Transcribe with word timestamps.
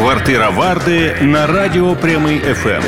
Квартира 0.00 0.50
Варди 0.50 1.14
на 1.20 1.46
радіо 1.46 1.96
Прямий 1.96 2.38
ФМ. 2.38 2.82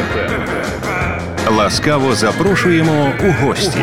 Ласкаво 1.51 2.15
запрошуємо 2.15 3.13
у 3.25 3.45
гості. 3.45 3.79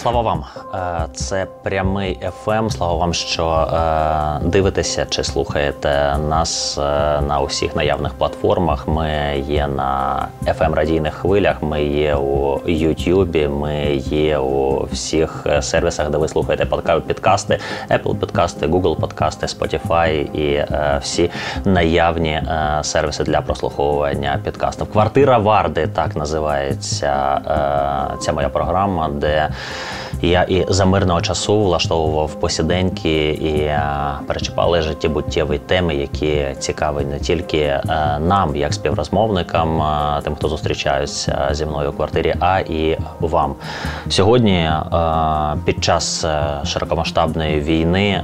Слава 0.00 0.22
вам, 0.22 0.44
Е, 0.74 1.06
це 1.14 1.46
прямий 1.62 2.18
FM. 2.44 2.70
Слава 2.70 2.94
вам, 2.94 3.14
що 3.14 3.46
е, 3.48 4.46
дивитеся 4.48 5.06
чи 5.10 5.24
слухаєте 5.24 6.16
нас 6.28 6.78
е, 6.78 6.82
на 7.20 7.40
усіх 7.40 7.76
наявних 7.76 8.14
платформах. 8.14 8.88
Ми 8.88 9.42
є 9.48 9.66
на 9.66 10.26
fm 10.46 10.74
радійних 10.74 11.14
хвилях. 11.14 11.62
Ми 11.62 11.84
є 11.84 12.16
у 12.16 12.60
Ютубі. 12.66 13.48
Ми 13.48 13.94
є 14.04 14.38
у 14.38 14.84
всіх 14.92 15.46
сервісах, 15.60 16.10
де 16.10 16.18
ви 16.18 16.28
слухаєте 16.28 16.66
підкасти, 17.06 17.58
Apple 17.90 18.14
підкасти, 18.14 18.66
Google 18.66 19.00
подкасти, 19.00 19.46
Spotify 19.46 20.36
і 20.36 20.66
всі 21.00 21.30
наявні 21.64 22.42
сервіси 22.82 23.24
для 23.24 23.40
прослуховування 23.40 24.40
підкастів. 24.44 24.92
Квартира 24.92 25.38
Варди 25.38 25.86
так 25.86 26.16
називається 26.16 27.40
ця 28.20 28.32
моя 28.32 28.48
програма, 28.48 29.08
де 29.08 29.48
я 30.22 30.42
і 30.42 30.66
за 30.68 30.84
мирного 30.84 31.20
часу 31.20 31.60
влаштовував 31.60 32.34
посіденьки 32.34 33.28
і 33.28 33.60
е, 33.60 33.82
перечіпали 34.26 34.82
життєбуттєві 34.82 35.58
теми, 35.58 35.94
які 35.94 36.46
цікаві 36.58 37.04
не 37.04 37.18
тільки 37.18 37.58
е, 37.58 37.82
нам, 38.20 38.56
як 38.56 38.74
співрозмовникам, 38.74 39.82
е, 39.82 40.20
тим, 40.24 40.34
хто 40.34 40.48
зустрічаються 40.48 41.48
зі 41.52 41.66
мною 41.66 41.90
у 41.90 41.92
квартирі, 41.92 42.34
а 42.40 42.58
і 42.58 42.98
вам. 43.20 43.54
Сьогодні 44.08 44.70
під 45.64 45.84
час 45.84 46.26
широкомасштабної 46.64 47.60
війни 47.60 48.22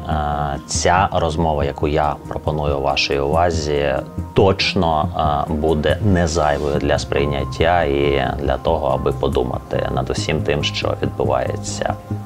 ця 0.66 1.08
розмова, 1.12 1.64
яку 1.64 1.88
я 1.88 2.14
пропоную 2.28 2.80
вашій 2.80 3.18
увазі, 3.18 3.94
точно 4.34 5.08
буде 5.48 5.98
не 6.04 6.28
зайвою 6.28 6.76
для 6.78 6.98
сприйняття 6.98 7.82
і 7.82 8.24
для 8.40 8.56
того, 8.56 8.86
аби 8.86 9.12
подумати 9.12 9.88
над 9.94 10.10
усім 10.10 10.42
тим, 10.42 10.64
що 10.64 10.94
відбувається 11.02 11.55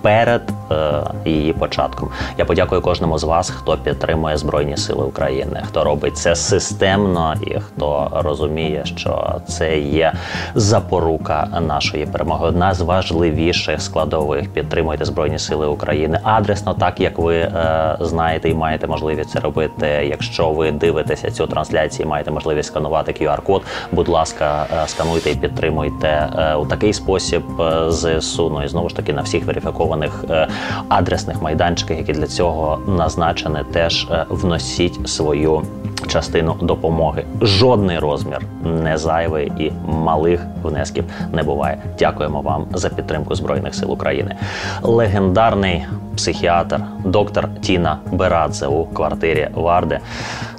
перед 0.03 0.43
е, 0.71 1.03
її 1.25 1.53
початком. 1.53 2.09
Я 2.39 2.45
подякую 2.45 2.81
кожному 2.81 3.19
з 3.19 3.25
вас, 3.25 3.51
хто 3.51 3.77
підтримує 3.77 4.37
Збройні 4.37 4.77
Сили 4.77 5.05
України, 5.05 5.63
хто 5.69 5.85
робить 5.85 6.17
це 6.17 6.37
системно 6.37 7.35
і 7.47 7.61
хто 7.61 8.11
розуміє, 8.13 8.83
що 8.85 9.41
це 9.49 9.79
є 9.79 10.13
запорука 10.55 11.49
нашої 11.61 12.07
перемоги. 12.07 12.47
Одна 12.47 12.75
з 12.75 12.81
важливіших 12.81 13.83
складових 13.83 14.53
підтримуйте 14.53 15.05
Збройні 15.05 15.39
Сили 15.39 15.67
України 15.67 16.21
адресно, 16.23 16.75
так 16.75 17.01
як 17.01 17.19
ви 17.19 17.37
е, 17.37 17.97
знаєте 18.01 18.51
і 18.51 18.55
маєте 18.55 18.87
можливість 18.87 19.31
це 19.31 19.41
робити. 19.41 19.87
Якщо 19.87 20.51
ви 20.51 20.73
дивитеся 20.73 21.31
цю 21.31 21.47
трансляцію, 21.47 22.09
маєте 22.09 22.31
можливість 22.31 22.69
сканувати 22.69 23.13
QR-код. 23.13 23.63
Будь 23.93 24.09
ласка, 24.09 24.67
е, 24.83 24.89
скануйте 24.89 25.31
і 25.31 25.35
підтримуйте 25.35 26.29
е, 26.39 26.55
у 26.55 26.67
такий 26.67 26.93
спосіб 26.93 27.61
е, 27.61 27.91
ЗСУ. 27.91 28.51
Ну 28.51 28.65
і 28.65 28.69
знову 28.69 28.89
ж 28.89 28.97
таки 28.97 29.13
на 29.21 29.25
всіх 29.25 29.45
верифікованих 29.45 30.25
е, 30.31 30.49
адресних 30.89 31.43
майданчиках, 31.43 31.97
які 31.97 32.13
для 32.13 32.27
цього 32.27 32.79
назначені, 32.87 33.59
теж 33.73 34.09
е, 34.11 34.27
вносіть 34.29 35.09
свою 35.09 35.63
частину 36.09 36.57
допомоги. 36.61 37.25
Жодний 37.43 37.99
розмір 37.99 38.39
не 38.65 38.99
зайвий 38.99 39.53
і 39.59 39.73
малих 39.87 40.47
внесків 40.63 41.05
не 41.33 41.43
буває. 41.43 41.79
Дякуємо 41.99 42.41
вам 42.41 42.67
за 42.75 42.89
підтримку 42.89 43.35
Збройних 43.35 43.75
сил 43.75 43.93
України. 43.93 44.37
Легендарний 44.83 45.87
психіатр, 46.17 46.81
доктор 47.05 47.49
Тіна 47.61 47.99
Берадзе 48.13 48.67
у 48.67 48.85
квартирі 48.85 49.49
Варди. 49.55 49.99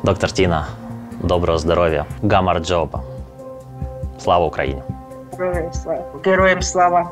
Доктор 0.04 0.32
Тіна, 0.32 0.68
доброго 1.24 1.58
здоров'я, 1.58 2.06
гамар 2.24 2.60
джоба. 2.60 3.02
Слава 4.20 4.46
Україні! 4.46 4.82
Героям 5.40 5.74
слава! 5.74 6.04
Героям 6.26 6.62
слава! 6.62 7.12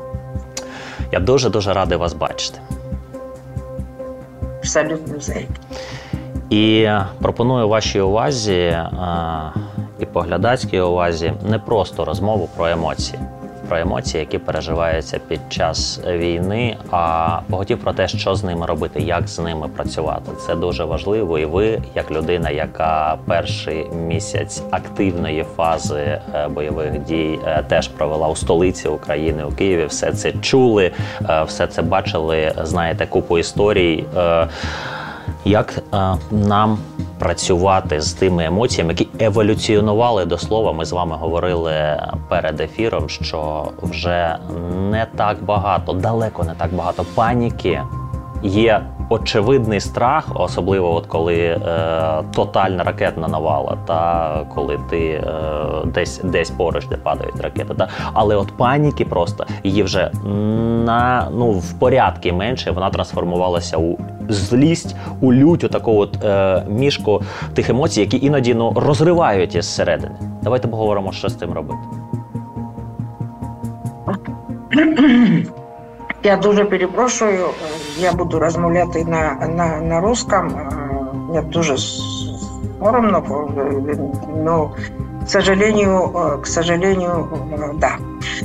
Я 1.12 1.20
дуже 1.20 1.50
дуже 1.50 1.72
радий 1.72 1.98
вас 1.98 2.12
бачити. 2.12 2.58
Абсолютно 4.58 5.18
взаємно. 5.18 5.54
І 6.50 6.88
пропоную 7.22 7.68
вашій 7.68 8.00
увазі 8.00 8.76
і 9.98 10.06
поглядацькій 10.06 10.80
увазі 10.80 11.32
не 11.42 11.58
просто 11.58 12.04
розмову 12.04 12.48
про 12.56 12.68
емоції 12.68 13.18
про 13.70 13.78
емоції, 13.78 14.20
які 14.20 14.38
переживаються 14.38 15.18
під 15.28 15.40
час 15.48 16.00
війни, 16.06 16.76
а 16.90 17.38
поготів 17.50 17.78
про 17.78 17.92
те, 17.92 18.08
що 18.08 18.34
з 18.34 18.44
ними 18.44 18.66
робити, 18.66 19.00
як 19.00 19.28
з 19.28 19.38
ними 19.38 19.68
працювати. 19.68 20.30
Це 20.46 20.54
дуже 20.54 20.84
важливо. 20.84 21.38
І 21.38 21.44
ви, 21.44 21.82
як 21.94 22.10
людина, 22.10 22.50
яка 22.50 23.18
перший 23.26 23.86
місяць 23.90 24.62
активної 24.70 25.44
фази 25.56 26.20
е, 26.34 26.48
бойових 26.48 26.98
дій 26.98 27.38
е, 27.46 27.64
теж 27.68 27.88
провела 27.88 28.28
у 28.28 28.36
столиці 28.36 28.88
України 28.88 29.44
у 29.44 29.52
Києві, 29.52 29.86
все 29.86 30.12
це 30.12 30.32
чули, 30.32 30.90
е, 31.30 31.42
все 31.42 31.66
це 31.66 31.82
бачили. 31.82 32.52
Знаєте, 32.62 33.06
купу 33.06 33.38
історій. 33.38 34.04
Як 35.44 35.82
нам 36.30 36.78
працювати 37.18 38.00
з 38.00 38.12
тими 38.12 38.44
емоціями, 38.44 38.92
які 38.98 39.24
еволюціонували 39.24 40.24
до 40.24 40.38
слова. 40.38 40.72
Ми 40.72 40.84
з 40.84 40.92
вами 40.92 41.16
говорили 41.16 42.02
перед 42.28 42.60
ефіром, 42.60 43.08
що 43.08 43.68
вже 43.82 44.36
не 44.90 45.06
так 45.16 45.44
багато, 45.44 45.92
далеко 45.92 46.44
не 46.44 46.54
так 46.54 46.74
багато 46.74 47.04
паніки. 47.14 47.82
Є 48.42 48.86
очевидний 49.10 49.80
страх, 49.80 50.28
особливо 50.34 50.94
от 50.94 51.06
коли 51.06 51.36
е, 51.36 51.58
тотальна 52.34 52.84
ракетна 52.84 53.28
навала, 53.28 53.78
та 53.86 54.30
коли 54.54 54.78
ти 54.90 54.98
е, 54.98 55.22
десь 55.84 56.20
десь 56.24 56.50
поруч, 56.50 56.86
де 56.86 56.96
падають 56.96 57.40
ракети. 57.40 57.74
Та 57.74 57.88
але 58.12 58.36
от 58.36 58.56
паніки 58.56 59.04
просто 59.04 59.46
її 59.64 59.82
вже 59.82 60.10
на 60.84 61.28
ну 61.34 61.50
в 61.52 61.72
порядки 61.72 62.32
менше. 62.32 62.70
Вона 62.70 62.90
трансформувалася 62.90 63.76
у 63.76 63.98
злість, 64.28 64.96
у 65.20 65.32
лють, 65.32 65.64
у 65.64 65.68
таку 65.68 65.96
от 65.96 66.24
е, 66.24 66.62
мішку 66.68 67.22
тих 67.54 67.70
емоцій, 67.70 68.00
які 68.00 68.26
іноді 68.26 68.54
ну 68.54 68.72
розривають 68.76 69.54
із 69.54 69.74
середини. 69.74 70.14
Давайте 70.42 70.68
поговоримо, 70.68 71.12
що 71.12 71.28
з 71.28 71.34
тим 71.34 71.52
робити. 71.52 71.78
Я 76.22 76.36
дуже 76.36 76.64
перепрошую, 76.64 77.48
я 77.98 78.12
буду 78.12 78.38
розмовляти 78.38 79.04
на 79.04 79.34
на, 79.48 79.80
на 79.80 80.00
русском. 80.00 80.52
Мне 81.28 81.42
дуже 81.42 81.78
соромно, 81.78 83.20
но, 84.28 84.74
к 85.24 85.28
сожалению, 85.28 86.40
к 86.42 86.46
сожалению, 86.46 87.28
да. 87.76 87.96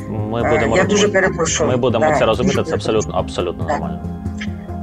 Ми 0.09 0.49
будемо 0.49 0.77
я 0.77 0.83
дуже 0.83 1.07
перепрошую. 1.07 1.69
Ми 1.69 1.77
будемо 1.77 2.05
да, 2.05 2.19
це 2.19 2.25
розуміти, 2.25 2.63
це 2.63 2.73
абсолютно 2.73 3.13
абсолютно 3.15 3.63
да. 3.63 3.73
нормально. 3.73 3.99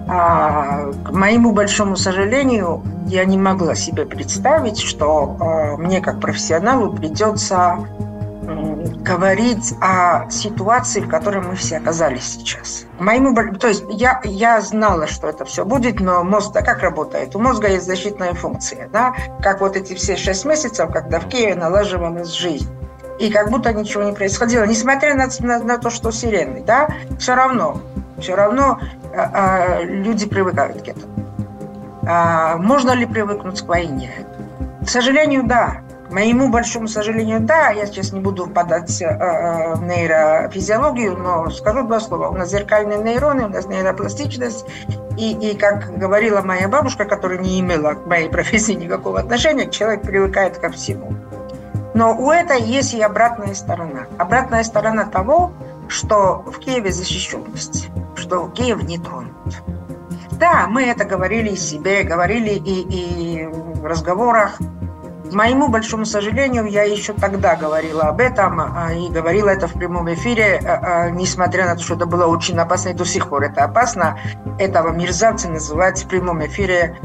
А, 0.09 0.93
к 1.05 1.13
моему 1.13 1.53
большому 1.53 1.97
сожалению, 1.97 2.83
я 3.07 3.25
не 3.25 3.39
могла 3.39 3.75
себе 3.75 4.05
представить, 4.05 4.79
что 4.79 5.37
а, 5.41 5.77
мне 5.77 6.01
как 6.01 6.21
профессионалу 6.21 6.93
придется 6.93 7.79
говорить 9.13 9.75
о 9.81 10.31
ситуации, 10.31 11.01
в 11.01 11.09
которой 11.09 11.43
мы 11.43 11.55
все 11.55 11.77
оказались 11.77 12.25
сейчас. 12.25 12.87
Моему, 12.99 13.35
то 13.59 13.69
есть 13.69 13.85
я, 13.91 14.21
я 14.25 14.61
знала, 14.63 15.07
что 15.07 15.29
это 15.29 15.45
все 15.45 15.65
будет, 15.67 16.01
но 16.01 16.25
мозг, 16.25 16.53
да, 16.53 16.63
как 16.63 16.81
работает? 16.81 17.37
У 17.37 17.39
мозга 17.39 17.69
есть 17.69 17.85
защитная 17.85 18.33
функция, 18.33 18.89
да? 18.89 19.15
как 19.43 19.61
вот 19.61 19.77
эти 19.77 19.95
все 19.95 20.17
шесть 20.17 20.47
месяцев, 20.47 20.91
когда 20.91 21.21
в 21.21 21.29
Киеве 21.29 21.55
налаживалась 21.55 22.31
жизнь. 22.31 22.71
И 23.19 23.31
как 23.31 23.51
будто 23.51 23.73
ничего 23.75 24.03
не 24.05 24.13
происходило, 24.13 24.65
несмотря 24.65 25.15
на, 25.15 25.29
на, 25.41 25.59
на 25.63 25.79
то, 25.79 25.91
что 25.91 26.11
сирены, 26.11 26.63
да, 26.65 26.89
все 27.19 27.35
равно, 27.35 27.83
все 28.19 28.35
равно 28.35 28.81
э, 29.13 29.21
э, 29.21 29.85
люди 29.85 30.27
привыкают 30.27 30.83
к 30.83 30.89
этому. 30.89 31.13
А, 32.05 32.57
можно 32.57 32.93
ли 32.93 33.05
привыкнуть 33.05 33.61
к 33.61 33.69
войне? 33.69 34.11
К 34.85 34.89
сожалению, 34.89 35.45
да 35.45 35.83
моему 36.13 36.49
большому 36.49 36.89
сожалению, 36.89 37.41
да, 37.41 37.71
я 37.71 37.87
сейчас 37.87 38.13
не 38.13 38.21
буду 38.21 38.47
впадать 38.47 39.03
э, 39.03 39.07
э, 39.07 39.75
в 39.75 39.83
нейрофизиологию, 39.83 41.17
но 41.17 41.51
скажу 41.51 41.85
два 41.87 42.01
слова. 42.01 42.29
У 42.29 42.35
нас 42.35 42.51
зеркальные 42.51 42.99
нейроны, 42.99 43.47
у 43.47 43.49
нас 43.49 43.67
нейропластичность. 43.67 44.65
И, 45.19 45.33
и 45.33 45.57
как 45.57 45.97
говорила 45.97 46.43
моя 46.43 46.69
бабушка, 46.69 47.05
которая 47.05 47.39
не 47.39 47.61
имела 47.61 47.95
к 47.95 48.07
моей 48.07 48.29
профессии 48.29 48.73
никакого 48.73 49.21
отношения, 49.21 49.69
человек 49.69 50.03
привыкает 50.03 50.59
ко 50.59 50.71
всему. 50.71 51.15
Но 51.95 52.15
у 52.17 52.31
этого 52.31 52.59
есть 52.59 52.95
и 52.95 53.03
обратная 53.03 53.55
сторона. 53.55 54.07
Обратная 54.19 54.65
сторона 54.65 55.05
того, 55.05 55.53
что 55.89 56.45
в 56.47 56.59
Киеве 56.59 56.91
защищенность, 56.91 57.89
что 58.15 58.49
Киев 58.49 58.83
не 58.83 58.99
тронут. 58.99 59.33
Да, 60.33 60.67
мы 60.69 60.85
это 60.85 61.05
говорили 61.05 61.55
себе, 61.55 62.03
говорили 62.03 62.51
и, 62.51 62.81
и 62.81 63.47
в 63.47 63.85
разговорах, 63.85 64.59
Моему 65.31 65.69
большому 65.69 66.05
сожалению, 66.05 66.67
я 66.67 66.83
еще 66.83 67.13
тогда 67.13 67.55
говорила 67.55 68.05
об 68.05 68.21
этом 68.21 68.61
а, 68.61 68.93
и 68.93 69.09
говорила 69.09 69.49
это 69.49 69.69
в 69.69 69.75
прямом 69.75 70.13
эфире, 70.13 70.61
а, 70.65 71.11
несмотря 71.11 71.67
на 71.67 71.77
то, 71.77 71.83
что 71.83 71.95
это 71.95 72.07
было 72.07 72.27
очень 72.27 72.59
опасно, 72.59 72.91
и 72.91 72.95
до 72.95 73.05
сих 73.05 73.29
пор 73.29 73.45
это 73.45 73.65
опасно. 73.65 74.19
Этого 74.59 74.91
мерзавца 74.91 75.49
называть 75.49 76.05
в 76.05 76.09
прямом 76.09 76.45
эфире 76.47 76.97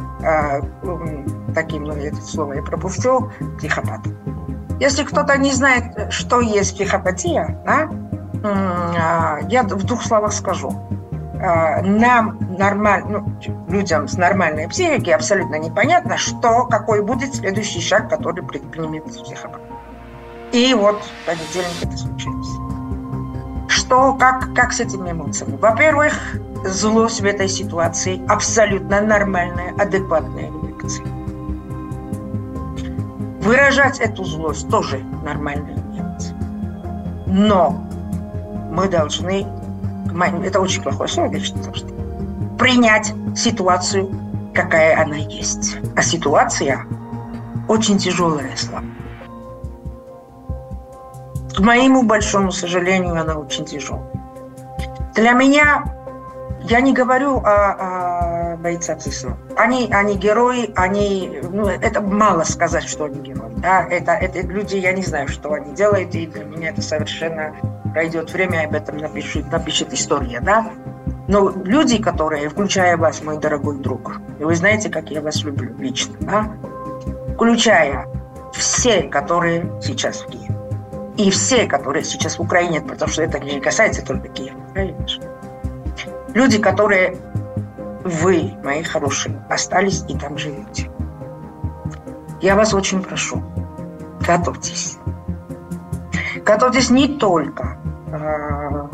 таким, 1.53 1.83
ну, 1.83 1.93
это 1.93 2.17
слово 2.17 2.53
я 2.53 2.63
пропущу, 2.63 3.31
психопат. 3.57 4.01
Если 4.79 5.03
кто-то 5.03 5.37
не 5.37 5.51
знает, 5.51 6.11
что 6.11 6.41
есть 6.41 6.75
психопатия, 6.75 7.59
да, 7.65 7.89
я 9.47 9.63
в 9.63 9.83
двух 9.83 10.03
словах 10.03 10.33
скажу. 10.33 10.71
А, 11.39 11.81
нам, 11.81 12.37
нормаль, 12.57 13.03
ну, 13.07 13.25
людям 13.67 14.07
с 14.07 14.17
нормальной 14.17 14.67
психикой, 14.67 15.13
абсолютно 15.13 15.55
непонятно, 15.55 16.17
что, 16.17 16.65
какой 16.65 17.03
будет 17.03 17.35
следующий 17.35 17.81
шаг, 17.81 18.09
который 18.09 18.43
предпримет 18.43 19.05
психопат. 19.05 19.61
И 20.51 20.73
вот 20.73 21.01
в 21.03 21.25
понедельник 21.25 21.83
это 21.83 21.97
случилось. 21.97 22.47
Что, 23.67 24.13
как, 24.13 24.53
как 24.55 24.73
с 24.73 24.79
этими 24.79 25.11
эмоциями? 25.11 25.57
Во-первых, 25.57 26.13
злость 26.65 27.21
в 27.21 27.25
этой 27.25 27.47
ситуации 27.47 28.21
абсолютно 28.27 29.01
нормальная, 29.01 29.73
адекватная 29.77 30.49
реакция. 30.49 31.05
Выражать 33.41 33.99
эту 33.99 34.23
злость 34.23 34.69
тоже 34.69 34.99
нормальная 35.23 35.77
реакция. 35.95 36.35
Но 37.27 37.83
мы 38.71 38.87
должны 38.87 39.45
это 40.23 40.59
очень 40.59 40.81
плохое 40.81 41.09
слово, 41.09 41.33
я 41.33 41.39
считаю, 41.39 41.73
что 41.75 41.87
принять 42.57 43.13
ситуацию, 43.35 44.09
какая 44.53 45.01
она 45.01 45.15
есть. 45.15 45.77
А 45.95 46.01
ситуация 46.01 46.85
очень 47.67 47.97
тяжелая 47.97 48.55
слово. 48.55 48.83
К 51.55 51.59
моему 51.59 52.03
большому 52.03 52.51
сожалению, 52.51 53.19
она 53.19 53.35
очень 53.35 53.65
тяжелая. 53.65 54.03
Для 55.15 55.31
меня, 55.31 55.83
я 56.63 56.81
не 56.81 56.93
говорю 56.93 57.37
о, 57.37 58.53
о 58.53 58.57
бойцах 58.57 59.01
СССР. 59.01 59.35
Они, 59.55 59.89
они 59.91 60.15
герои, 60.15 60.71
они, 60.75 61.41
ну, 61.51 61.67
это 61.67 62.01
мало 62.01 62.43
сказать, 62.43 62.83
что 62.83 63.05
они 63.05 63.19
герои. 63.21 63.53
Да? 63.57 63.87
Это, 63.89 64.11
это 64.11 64.41
люди, 64.41 64.75
я 64.75 64.93
не 64.93 65.01
знаю, 65.01 65.27
что 65.27 65.53
они 65.53 65.73
делают, 65.73 66.13
и 66.13 66.27
для 66.27 66.43
меня 66.43 66.69
это 66.69 66.81
совершенно 66.81 67.55
пройдет 67.97 68.31
время, 68.31 68.67
об 68.67 68.75
этом 68.75 68.97
напишет, 68.97 69.51
напишет 69.51 69.91
история, 69.91 70.39
да? 70.39 70.71
Но 71.27 71.49
люди, 71.49 71.99
которые, 71.99 72.47
включая 72.47 72.95
вас, 72.95 73.23
мой 73.23 73.39
дорогой 73.39 73.79
друг, 73.79 74.21
и 74.39 74.43
вы 74.43 74.55
знаете, 74.55 74.87
как 74.89 75.09
я 75.09 75.19
вас 75.19 75.43
люблю 75.43 75.75
лично, 75.79 76.15
да? 76.19 76.51
Включая 77.33 78.05
все, 78.53 79.01
которые 79.01 79.81
сейчас 79.81 80.21
в 80.21 80.27
Киеве, 80.27 80.55
и 81.17 81.31
все, 81.31 81.65
которые 81.65 82.03
сейчас 82.03 82.37
в 82.37 82.43
Украине, 82.43 82.81
потому 82.81 83.11
что 83.11 83.23
это 83.23 83.39
не 83.39 83.59
касается 83.59 84.05
только 84.05 84.27
Киева, 84.27 84.59
правильно 84.73 85.07
Люди, 86.35 86.59
которые 86.59 87.17
вы, 88.03 88.53
мои 88.63 88.83
хорошие, 88.83 89.43
остались 89.49 90.05
и 90.07 90.15
там 90.15 90.37
живете. 90.37 90.91
Я 92.41 92.55
вас 92.55 92.75
очень 92.75 93.01
прошу, 93.01 93.41
готовьтесь. 94.21 94.99
Готовьтесь 96.45 96.91
не 96.91 97.17
только 97.17 97.79
Э, 98.09 98.87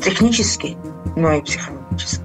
технически, 0.00 0.76
но 1.16 1.32
и 1.32 1.42
психологически. 1.42 2.24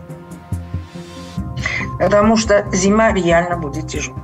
Потому 2.00 2.38
что 2.38 2.66
зима 2.72 3.12
реально 3.14 3.58
будет 3.58 3.88
тяжелой. 3.88 4.22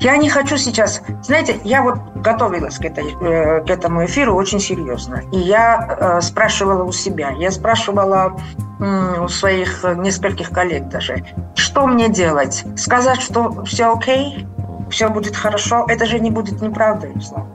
Я 0.00 0.16
не 0.16 0.30
хочу 0.30 0.56
сейчас... 0.56 1.02
Знаете, 1.22 1.58
я 1.64 1.82
вот 1.82 1.98
готовилась 2.16 2.78
к, 2.78 2.84
этой, 2.84 3.14
э, 3.20 3.64
к 3.64 3.70
этому 3.70 4.04
эфиру 4.06 4.34
очень 4.34 4.60
серьезно. 4.60 5.22
И 5.32 5.38
я 5.38 5.96
э, 6.18 6.20
спрашивала 6.22 6.84
у 6.84 6.92
себя, 6.92 7.30
я 7.30 7.50
спрашивала 7.50 8.36
у 8.78 9.28
своих 9.28 9.84
нескольких 9.96 10.50
коллег 10.50 10.88
даже, 10.88 11.24
что 11.54 11.86
мне 11.86 12.10
делать? 12.10 12.62
Сказать, 12.76 13.22
что 13.22 13.64
все 13.64 13.90
окей, 13.90 14.46
все 14.90 15.08
будет 15.08 15.34
хорошо? 15.34 15.86
Это 15.88 16.04
же 16.04 16.20
не 16.20 16.30
будет 16.30 16.60
неправдой, 16.60 17.14
Слава 17.22 17.48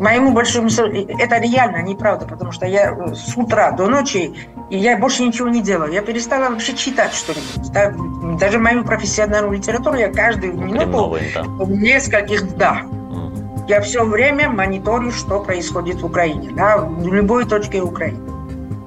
моему 0.00 0.32
большому 0.32 0.68
это 0.68 1.38
реально 1.38 1.82
неправда, 1.82 2.26
потому 2.26 2.52
что 2.52 2.66
я 2.66 2.92
э, 2.92 3.14
с 3.14 3.36
утра 3.36 3.70
до 3.72 3.86
ночи, 3.86 4.34
и 4.70 4.78
я 4.78 4.96
больше 4.98 5.22
ничего 5.24 5.48
не 5.48 5.62
делаю. 5.62 5.92
Я 5.92 6.02
перестала 6.02 6.50
вообще 6.50 6.74
читать 6.74 7.12
что-нибудь. 7.12 7.72
Да? 7.72 7.94
Даже 8.38 8.58
мою 8.58 8.84
профессиональную 8.84 9.58
литературу 9.58 9.96
я 9.96 10.12
каждую 10.12 10.54
минуту 10.54 10.86
новые, 10.86 11.30
да. 11.34 11.44
нескольких, 11.66 12.56
да. 12.56 12.82
Я 13.68 13.80
все 13.80 14.04
время 14.04 14.50
мониторю, 14.50 15.10
что 15.10 15.40
происходит 15.40 16.02
в 16.02 16.06
Украине, 16.06 16.50
да, 16.54 16.78
в 16.78 17.12
любой 17.12 17.46
точке 17.46 17.80
Украины. 17.80 18.18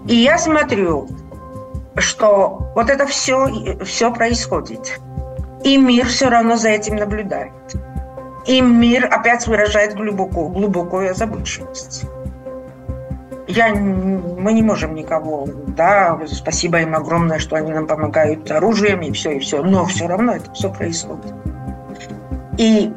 И 0.08 0.16
я 0.16 0.38
смотрю, 0.38 1.10
что 1.98 2.72
вот 2.76 2.90
это 2.90 3.08
все, 3.08 3.78
все 3.84 4.14
происходит. 4.14 5.00
И 5.64 5.78
мир 5.78 6.06
все 6.06 6.30
равно 6.30 6.56
за 6.58 6.70
этим 6.70 6.98
наблюдает. 6.98 7.52
И 8.48 8.62
мир 8.62 9.10
опять 9.12 9.46
выражает 9.46 9.94
глубокую, 9.96 10.48
глубокую 10.48 11.12
озабоченность. 11.12 12.06
Я, 13.48 13.74
мы 13.74 14.54
не 14.54 14.62
можем 14.62 14.96
никого, 14.96 15.48
да, 15.68 16.20
спасибо 16.28 16.82
им 16.82 16.96
огромное, 16.96 17.40
что 17.40 17.56
они 17.56 17.72
нам 17.72 17.88
помогают 17.88 18.50
оружием 18.52 19.02
и 19.02 19.12
все, 19.12 19.32
и 19.38 19.40
все, 19.40 19.64
но 19.64 19.86
все 19.86 20.08
равно 20.08 20.34
это 20.36 20.52
все 20.54 20.72
происходит. 20.72 21.34
И 22.58 22.92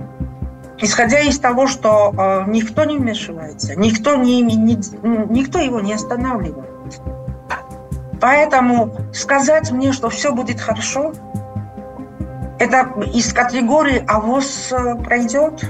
исходя 0.78 1.20
из 1.20 1.38
того, 1.38 1.66
что 1.66 2.12
э, 2.16 2.50
никто 2.50 2.84
не 2.84 2.98
вмешивается, 2.98 3.76
никто, 3.76 4.16
не, 4.16 4.42
не, 4.42 4.74
никто 4.74 5.60
его 5.60 5.80
не 5.80 5.94
останавливает, 5.94 7.00
поэтому 8.20 8.92
сказать 9.12 9.70
мне, 9.70 9.92
что 9.92 10.08
все 10.08 10.32
будет 10.32 10.60
хорошо, 10.60 11.12
это 12.60 12.92
из 13.14 13.32
категории 13.32 14.04
«авоз 14.06 14.70
э, 14.70 14.94
пройдет». 14.96 15.64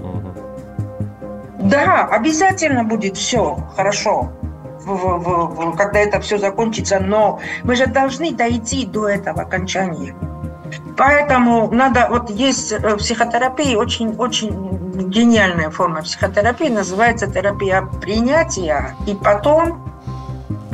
Да, 1.61 2.07
обязательно 2.07 2.85
будет 2.85 3.17
все 3.17 3.57
хорошо, 3.77 4.33
в, 4.81 4.87
в, 4.87 5.55
в, 5.55 5.77
когда 5.77 6.01
это 6.01 6.21
все 6.21 6.37
закончится, 6.37 6.99
но 6.99 7.39
мы 7.63 7.77
же 7.77 7.87
должны 7.87 8.33
дойти 8.33 8.87
до 8.87 9.09
этого 9.09 9.43
окончания. 9.43 10.15
Поэтому 10.97 11.71
надо, 11.71 12.09
вот 12.11 12.29
есть 12.31 12.73
в 12.73 12.97
психотерапии 12.97 13.77
очень, 13.77 14.17
очень 14.17 15.09
гениальная 15.09 15.71
форма 15.71 16.03
психотерапии, 16.03 16.69
называется 16.69 17.29
терапия 17.29 17.83
принятия, 18.01 18.97
и 19.07 19.15
потом 19.15 19.81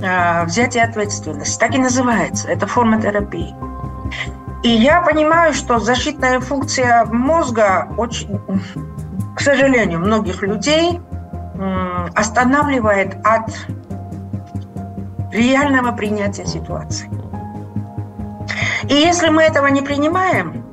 э, 0.02 0.44
взятие 0.46 0.84
ответственности. 0.84 1.58
Так 1.58 1.74
и 1.74 1.78
называется, 1.78 2.48
это 2.48 2.66
форма 2.66 3.02
терапии. 3.02 3.54
И 4.66 4.68
я 4.68 5.00
понимаю, 5.00 5.54
что 5.54 5.78
защитная 5.78 6.40
функция 6.40 7.04
мозга 7.04 7.87
очень, 7.96 8.40
к 9.37 9.40
сожалению, 9.40 10.00
многих 10.00 10.42
людей 10.42 11.00
останавливает 12.16 13.14
от 13.25 13.49
реального 15.30 15.92
принятия 15.92 16.44
ситуации. 16.46 17.08
И 18.88 18.94
если 18.94 19.28
мы 19.28 19.44
этого 19.44 19.68
не 19.68 19.82
принимаем, 19.82 20.64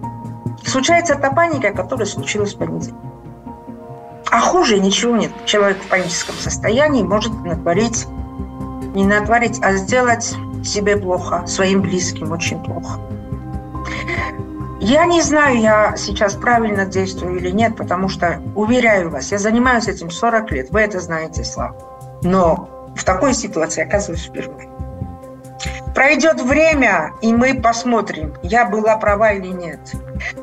случается 0.65 1.13
та 1.13 1.29
паника, 1.29 1.71
которая 1.71 2.07
случилась 2.07 2.55
в 2.55 2.57
понедельник. 2.57 3.00
А 4.31 4.39
хуже 4.39 4.79
ничего 4.79 5.15
нет. 5.15 5.31
Человек 5.45 5.77
в 5.77 5.88
паническом 5.88 6.33
состоянии 6.33 7.03
может 7.03 7.31
натворить, 7.43 8.07
не 8.95 9.05
натворить, 9.05 9.59
а 9.62 9.73
сделать 9.73 10.35
себе 10.65 10.97
плохо, 10.97 11.45
своим 11.45 11.83
близким 11.83 12.31
очень 12.31 12.57
плохо. 12.63 13.00
Я 14.79 15.05
не 15.05 15.22
знаю, 15.22 15.62
я 15.62 15.95
сейчас 15.95 16.33
правильно 16.33 16.86
действую 16.86 17.38
или 17.38 17.51
нет, 17.51 17.77
потому 17.77 18.10
что, 18.10 18.41
уверяю 18.55 19.10
вас, 19.10 19.31
я 19.31 19.38
занимаюсь 19.38 19.88
этим 19.88 20.10
40 20.10 20.51
лет, 20.51 20.72
вы 20.72 20.81
это 20.81 21.00
знаете, 21.00 21.43
Слава. 21.45 21.75
Но 22.22 22.91
в 22.95 23.03
такой 23.03 23.33
ситуации 23.33 23.83
оказываюсь 23.83 24.25
впервые. 24.25 24.69
Пройдет 25.95 26.41
время, 26.41 27.12
и 27.22 27.33
мы 27.33 27.62
посмотрим, 27.62 28.33
я 28.43 28.65
была 28.65 28.98
права 28.98 29.31
или 29.31 29.48
нет. 29.48 29.79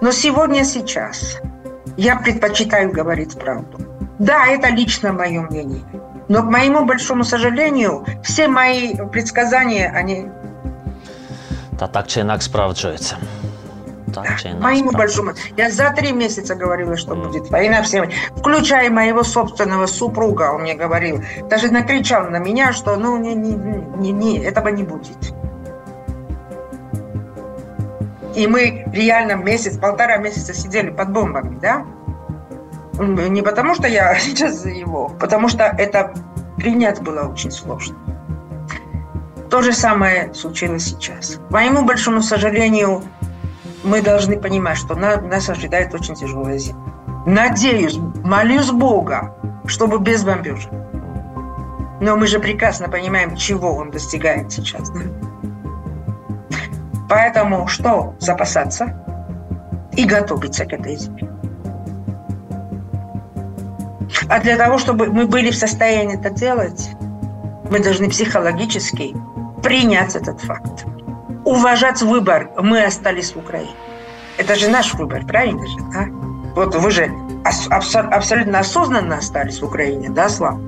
Но 0.00 0.12
сегодня, 0.12 0.64
сейчас 0.64 1.38
я 1.97 2.17
предпочитаю 2.17 2.93
говорить 2.93 3.38
правду. 3.38 3.79
Да, 4.19 4.47
это 4.47 4.69
лично 4.69 5.12
мое 5.12 5.43
мнение. 5.43 5.83
Но, 6.29 6.43
к 6.43 6.50
моему 6.50 6.85
большому 6.85 7.25
сожалению, 7.25 8.07
все 8.23 8.49
мои 8.49 8.95
предсказания, 9.12 9.93
они... 9.95 10.29
Та 11.79 11.87
так 11.87 12.07
чи 12.07 12.21
інакше 12.21 12.47
справджуються. 12.47 13.17
Моему 14.61 14.93
большому. 14.93 15.33
Я 15.57 15.71
за 15.71 15.90
три 15.90 16.12
месяца 16.12 16.55
говорила, 16.55 16.97
что 16.97 17.14
будет 17.14 17.50
война 17.50 17.83
всем, 17.83 18.11
включая 18.37 18.90
моего 18.90 19.23
собственного 19.23 19.87
супруга, 19.87 20.52
он 20.52 20.62
мне 20.62 20.75
говорил, 20.75 21.23
даже 21.49 21.71
накричал 21.71 22.31
на 22.31 22.38
меня, 22.38 22.73
что 22.73 22.97
ну 22.97 23.17
не, 23.19 23.35
не, 23.35 23.55
не, 23.55 24.12
не, 24.12 24.38
этого 24.38 24.69
не 24.69 24.83
будет. 24.83 25.35
И 28.35 28.47
мы 28.47 28.85
реально 28.93 29.33
месяц, 29.33 29.76
полтора 29.76 30.17
месяца 30.19 30.55
сидели 30.55 30.90
под 30.90 31.11
бомбами, 31.11 31.59
да? 31.61 31.85
Не 32.99 33.43
потому, 33.43 33.75
что 33.75 33.88
я 33.88 34.14
сейчас 34.19 34.61
за 34.61 34.71
его, 34.71 35.09
потому 35.21 35.49
что 35.49 35.64
это 35.64 36.14
принять 36.57 37.00
было 37.00 37.23
очень 37.23 37.50
сложно. 37.50 37.97
То 39.50 39.62
же 39.62 39.73
самое 39.73 40.33
случилось 40.33 40.85
сейчас. 40.85 41.40
К 41.49 41.50
моему 41.50 41.85
большому 41.85 42.23
сожалению, 42.23 43.02
мы 43.83 44.03
должны 44.03 44.39
понимать, 44.39 44.79
что 44.79 44.95
нас 44.95 45.49
ожидает 45.49 45.95
очень 45.95 46.15
тяжелая 46.15 46.59
зима. 46.59 46.81
Надеюсь, 47.27 47.97
молюсь 48.25 48.71
Бога, 48.71 49.35
чтобы 49.67 49.99
без 49.99 50.25
бомбежек. 50.25 50.71
Но 52.01 52.17
мы 52.17 52.27
же 52.27 52.41
прекрасно 52.41 52.89
понимаем, 52.89 53.37
чего 53.37 53.75
он 53.75 53.91
достигает 53.91 54.51
сейчас. 54.51 54.91
Да? 54.91 55.01
Поэтому 57.09 57.67
что? 57.67 58.15
Запасаться 58.19 59.05
и 59.93 60.05
готовиться 60.05 60.65
к 60.65 60.73
этой 60.73 60.97
зиме. 60.97 61.29
А 64.29 64.41
для 64.41 64.57
того, 64.57 64.79
чтобы 64.79 65.07
мы 65.07 65.27
были 65.27 65.51
в 65.51 65.57
состоянии 65.57 66.19
это 66.19 66.31
делать, 66.31 66.91
мы 67.71 67.81
должны 67.81 68.09
психологически 68.09 69.15
принять 69.63 70.15
этот 70.15 70.41
факт. 70.41 70.87
Уважать 71.44 72.02
выбор. 72.02 72.50
Мы 72.56 72.85
остались 72.85 73.35
в 73.35 73.38
Украине. 73.38 73.75
Это 74.37 74.54
же 74.54 74.68
наш 74.68 74.94
выбор, 74.94 75.25
правильно 75.26 75.66
же? 75.66 75.78
Да? 75.92 76.06
Вот 76.54 76.75
вы 76.75 76.90
же 76.90 77.11
абсолютно 77.70 78.59
осознанно 78.59 79.16
остались 79.16 79.61
в 79.61 79.64
Украине, 79.64 80.09
да, 80.11 80.28
Слава? 80.28 80.61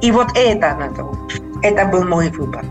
И 0.00 0.10
вот 0.12 0.28
это 0.36 0.74
надо 0.74 1.04
уважать. 1.04 1.42
Это 1.62 1.84
был 1.86 2.04
мой 2.04 2.30
выбор. 2.30 2.64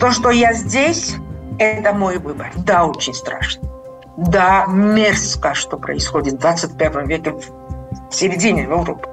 То, 0.00 0.10
что 0.10 0.30
я 0.30 0.52
здесь, 0.52 1.16
это 1.58 1.92
мой 1.92 2.18
выбор. 2.18 2.50
Да, 2.56 2.86
очень 2.86 3.14
страшно. 3.14 3.68
Да, 4.16 4.66
мерзко, 4.66 5.54
что 5.54 5.76
происходит 5.76 6.34
в 6.34 6.38
21 6.38 7.06
веке 7.06 7.32
в 7.32 8.14
середине 8.14 8.62
Европы. 8.62 9.08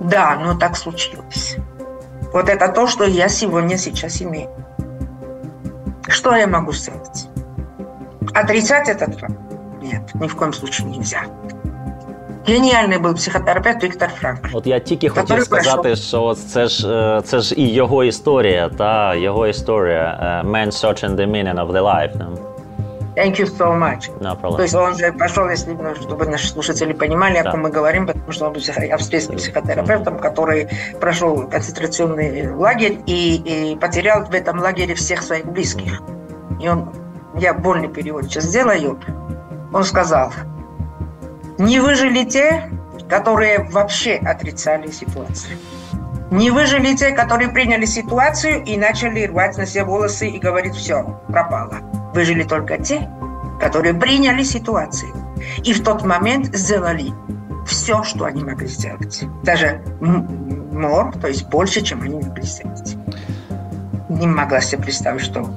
Да, 0.00 0.36
но 0.42 0.58
так 0.58 0.76
случилось. 0.76 1.56
Вот 2.32 2.48
это 2.48 2.68
то, 2.68 2.86
что 2.86 3.04
я 3.04 3.28
сегодня 3.28 3.76
сейчас 3.76 4.22
имею. 4.22 4.48
Что 6.08 6.34
я 6.36 6.46
могу 6.46 6.72
сделать? 6.72 7.28
Отрицать 8.34 8.88
этот 8.88 9.18
факт? 9.18 9.34
Нет, 9.82 10.14
ни 10.14 10.28
в 10.28 10.36
коем 10.36 10.52
случае 10.52 10.88
нельзя. 10.88 11.22
Геніальний 12.46 12.98
був 12.98 13.14
психотерапевт 13.14 13.84
Віктор 13.84 14.08
Франк. 14.08 14.40
От 14.52 14.66
я 14.66 14.78
тільки 14.78 15.08
хотів 15.08 15.42
сказати, 15.42 15.96
що 15.96 16.34
це 16.34 16.66
ж 16.66 17.22
це 17.24 17.40
ж 17.40 17.54
і 17.54 17.68
його 17.68 18.04
історія, 18.04 18.68
та 18.68 19.14
його 19.14 19.46
історія. 19.46 20.42
Uh, 20.44 20.50
Man 20.50 20.66
searching 20.66 21.16
the 21.16 21.26
meaning 21.30 21.66
of 21.66 21.72
the 21.72 21.82
life. 21.82 22.36
Thank 23.16 23.38
you 23.38 23.46
so 23.46 23.74
much. 23.74 24.08
No 24.20 24.36
problem. 24.36 24.56
То 24.56 24.62
есть 24.62 24.74
он 24.74 24.96
же 24.96 25.12
пошел, 25.12 25.48
если, 25.48 25.72
ну, 25.72 25.94
чтобы 25.96 26.26
наши 26.26 26.48
слушатели 26.48 26.92
понимали, 26.92 27.38
о 27.38 27.50
ком 27.50 27.62
мы 27.62 27.70
говорим, 27.70 28.06
потому 28.06 28.30
что 28.30 28.46
он 28.46 28.52
был 28.52 28.60
австрийским 28.92 29.36
психотерапевтом, 29.36 30.18
который 30.18 30.68
прошел 31.00 31.48
концентрационный 31.48 32.54
лагерь 32.54 33.00
и, 33.06 33.72
и 33.72 33.76
потерял 33.76 34.24
в 34.24 34.34
этом 34.34 34.60
лагере 34.60 34.94
всех 34.94 35.22
своих 35.22 35.46
близких. 35.46 36.00
И 36.60 36.68
он, 36.68 36.92
я 37.34 37.52
больный 37.52 37.88
перевод 37.88 38.24
сейчас 38.24 38.44
сделаю, 38.44 39.00
он 39.72 39.84
сказал, 39.84 40.32
не 41.58 41.80
выжили 41.80 42.24
те, 42.24 42.70
которые 43.08 43.68
вообще 43.70 44.14
отрицали 44.16 44.90
ситуацию. 44.90 45.58
Не 46.30 46.52
выжили 46.52 46.94
те, 46.94 47.10
которые 47.10 47.50
приняли 47.50 47.84
ситуацию 47.86 48.62
и 48.62 48.76
начали 48.76 49.26
рвать 49.26 49.58
на 49.58 49.66
себе 49.66 49.84
волосы 49.84 50.28
и 50.28 50.38
говорить, 50.38 50.76
все, 50.76 51.20
пропало. 51.26 51.78
Выжили 52.14 52.42
только 52.42 52.78
те, 52.78 53.08
которые 53.60 53.94
приняли 53.94 54.42
ситуацию 54.42 55.12
и 55.64 55.72
в 55.72 55.82
тот 55.82 56.04
момент 56.04 56.54
сделали 56.56 57.12
все, 57.66 58.02
что 58.02 58.24
они 58.24 58.42
могли 58.42 58.66
сделать. 58.66 59.22
Даже 59.42 59.82
more, 60.00 61.18
то 61.20 61.28
есть 61.28 61.48
больше, 61.48 61.82
чем 61.82 62.02
они 62.02 62.16
могли 62.16 62.42
сделать. 62.42 62.96
Не 64.08 64.26
могла 64.26 64.60
себе 64.60 64.82
представить, 64.82 65.22
что 65.22 65.48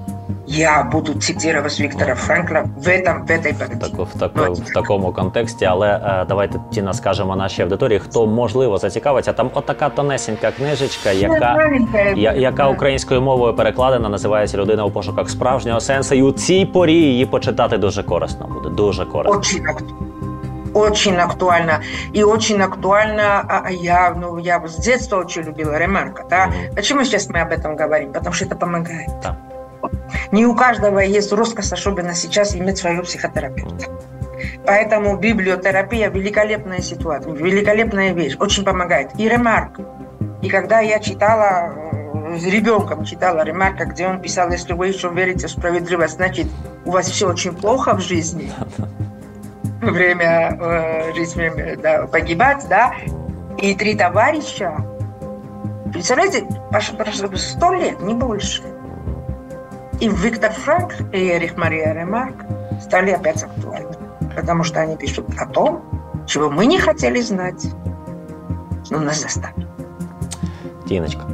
я 0.53 0.83
буду 0.83 1.15
цитировать 1.15 1.81
Віктора 1.81 2.15
Франкла 2.15 2.65
в 2.77 2.89
этом, 2.89 3.27
в 3.27 3.31
этой 3.31 3.55
Так, 3.55 3.93
в, 3.99 4.19
так, 4.19 4.33
в 4.37 4.73
такому 4.73 5.13
контексті, 5.13 5.65
але 5.65 5.89
е, 5.89 6.25
давайте 6.29 6.61
Тіна 6.71 6.93
скажемо 6.93 7.37
нашій 7.37 7.63
аудиторії, 7.63 7.99
хто 7.99 8.27
можливо 8.27 8.79
зацікавиться. 8.79 9.33
Там 9.33 9.51
отака 9.55 9.89
тонесенька 9.89 10.51
книжечка, 10.51 11.11
яка 11.11 11.71
я, 12.17 12.33
яка 12.33 12.69
українською 12.69 13.23
мовою 13.23 13.55
перекладена, 13.55 14.09
називається 14.09 14.59
Людина 14.59 14.85
у 14.85 14.91
пошуках 14.91 15.31
справжнього 15.31 15.81
сенсу. 15.81 16.15
І 16.15 16.23
у 16.23 16.33
цій 16.33 16.67
порі 16.67 16.95
її 16.95 17.27
почитати 17.27 17.79
дуже 17.79 18.03
корисно 18.03 18.47
буде. 18.47 18.69
Дуже 18.69 19.05
корисно. 19.05 19.39
Очень 19.39 19.67
очень 20.75 21.17
актуально. 21.17 21.81
И 22.13 22.23
очень 22.23 22.63
актуально, 22.63 23.23
а, 23.23 23.63
а 23.65 23.71
я, 23.71 24.15
ну, 24.15 24.39
я 24.39 24.63
с 24.67 24.77
детства 24.77 25.19
очень 25.19 25.43
любила 25.43 25.79
Ремарка, 25.79 26.25
да. 26.31 26.47
Mm-hmm. 26.47 26.75
Почему 26.75 27.05
сейчас 27.05 27.29
мы 27.29 27.41
об 27.41 27.53
этом 27.53 27.77
говорим? 27.77 28.13
Потому 28.13 28.35
что 28.35 28.45
это 28.45 28.57
помогает. 28.57 29.09
Да. 29.23 29.37
Не 30.32 30.46
у 30.46 30.56
каждого 30.56 31.00
есть 31.00 31.32
роскошь, 31.32 31.72
особенно 31.72 32.14
сейчас, 32.14 32.56
иметь 32.56 32.78
своего 32.78 33.04
психотерапевта. 33.04 33.86
Поэтому 34.66 35.18
библиотерапия– 35.18 36.10
великолепная 36.14 36.80
ситуация, 36.80 37.34
великолепная 37.34 38.14
вещь, 38.14 38.36
очень 38.40 38.64
помогает. 38.64 39.12
И 39.18 39.28
ремарк. 39.28 39.80
И 40.42 40.50
когда 40.50 40.80
я 40.80 41.00
читала, 41.00 41.74
э, 41.94 42.38
с 42.38 42.46
ребенком 42.46 43.06
читала 43.06 43.44
ремарка, 43.44 43.86
где 43.86 44.08
он 44.08 44.22
писал, 44.22 44.50
если 44.52 44.74
вы 44.74 44.88
еще 44.88 45.10
верите 45.10 45.48
в 45.48 45.52
справедливость, 45.52 46.16
значит, 46.16 46.48
у 46.86 46.92
вас 46.92 47.10
все 47.10 47.30
очень 47.30 47.54
плохо 47.54 47.96
в 47.96 48.02
жизни, 48.02 48.52
время 49.82 50.58
э, 50.60 51.14
жизни 51.14 51.76
да, 51.82 52.08
погибать, 52.08 52.66
да, 52.70 52.94
и 53.58 53.76
три 53.76 53.96
товарища, 53.96 54.78
представляете, 55.92 56.46
сто 57.38 57.74
лет, 57.74 58.02
не 58.02 58.14
больше– 58.14 58.64
и 60.00 60.10
Виктор 60.10 60.52
Франк 60.52 60.94
и 61.14 61.18
Эрих 61.18 61.58
Мария 61.58 61.94
Ремарк 61.94 62.36
стали 62.82 63.12
опять 63.12 63.44
актуальны, 63.44 63.96
потому 64.36 64.64
что 64.64 64.82
они 64.82 64.98
пишут 64.98 65.26
о 65.38 65.46
том, 65.46 65.82
чего 66.28 66.50
мы 66.50 66.66
не 66.66 66.80
хотели 66.80 67.22
знать, 67.22 67.66
но 68.90 69.00
нас 69.00 69.22
заставили. 69.22 69.68
Тіночка, 70.88 71.26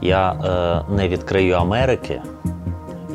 я 0.00 0.32
е, 0.32 0.94
не 0.94 1.08
відкрию 1.08 1.56
Америки, 1.56 2.22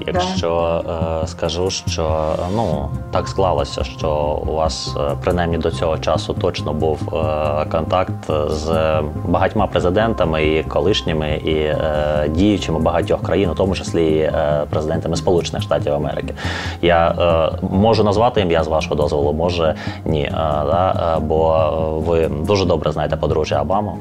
якщо 0.07 0.81
е, 1.23 1.27
скажу, 1.27 1.69
що 1.69 2.35
ну 2.55 2.89
так 3.11 3.27
склалося, 3.27 3.83
що 3.83 4.39
у 4.47 4.51
вас 4.51 4.95
е, 4.97 5.15
принаймні 5.23 5.57
до 5.57 5.71
цього 5.71 5.97
часу 5.97 6.33
точно 6.33 6.73
був 6.73 6.99
е, 7.13 7.65
контакт 7.71 8.31
з 8.49 9.01
багатьма 9.25 9.67
президентами 9.67 10.45
і 10.45 10.63
колишніми 10.63 11.35
і 11.35 11.55
е, 11.55 11.77
діючими 12.29 12.79
багатьох 12.79 13.21
країн, 13.21 13.49
у 13.49 13.53
тому 13.53 13.75
числі 13.75 14.03
і 14.03 14.19
е, 14.19 14.65
президентами 14.69 15.15
Сполучених 15.15 15.63
Штатів 15.63 15.93
Америки. 15.93 16.33
Я 16.81 17.07
е, 17.09 17.67
можу 17.69 18.03
назвати 18.03 18.41
ім'я 18.41 18.63
з 18.63 18.67
вашого 18.67 18.95
дозволу, 18.95 19.33
може 19.33 19.75
ні. 20.05 20.29
Да? 20.31 21.17
Бо 21.21 21.69
ви 22.07 22.27
дуже 22.27 22.65
добре 22.65 22.91
знаєте 22.91 23.15
подружжя 23.15 23.61
Обаму, 23.61 23.97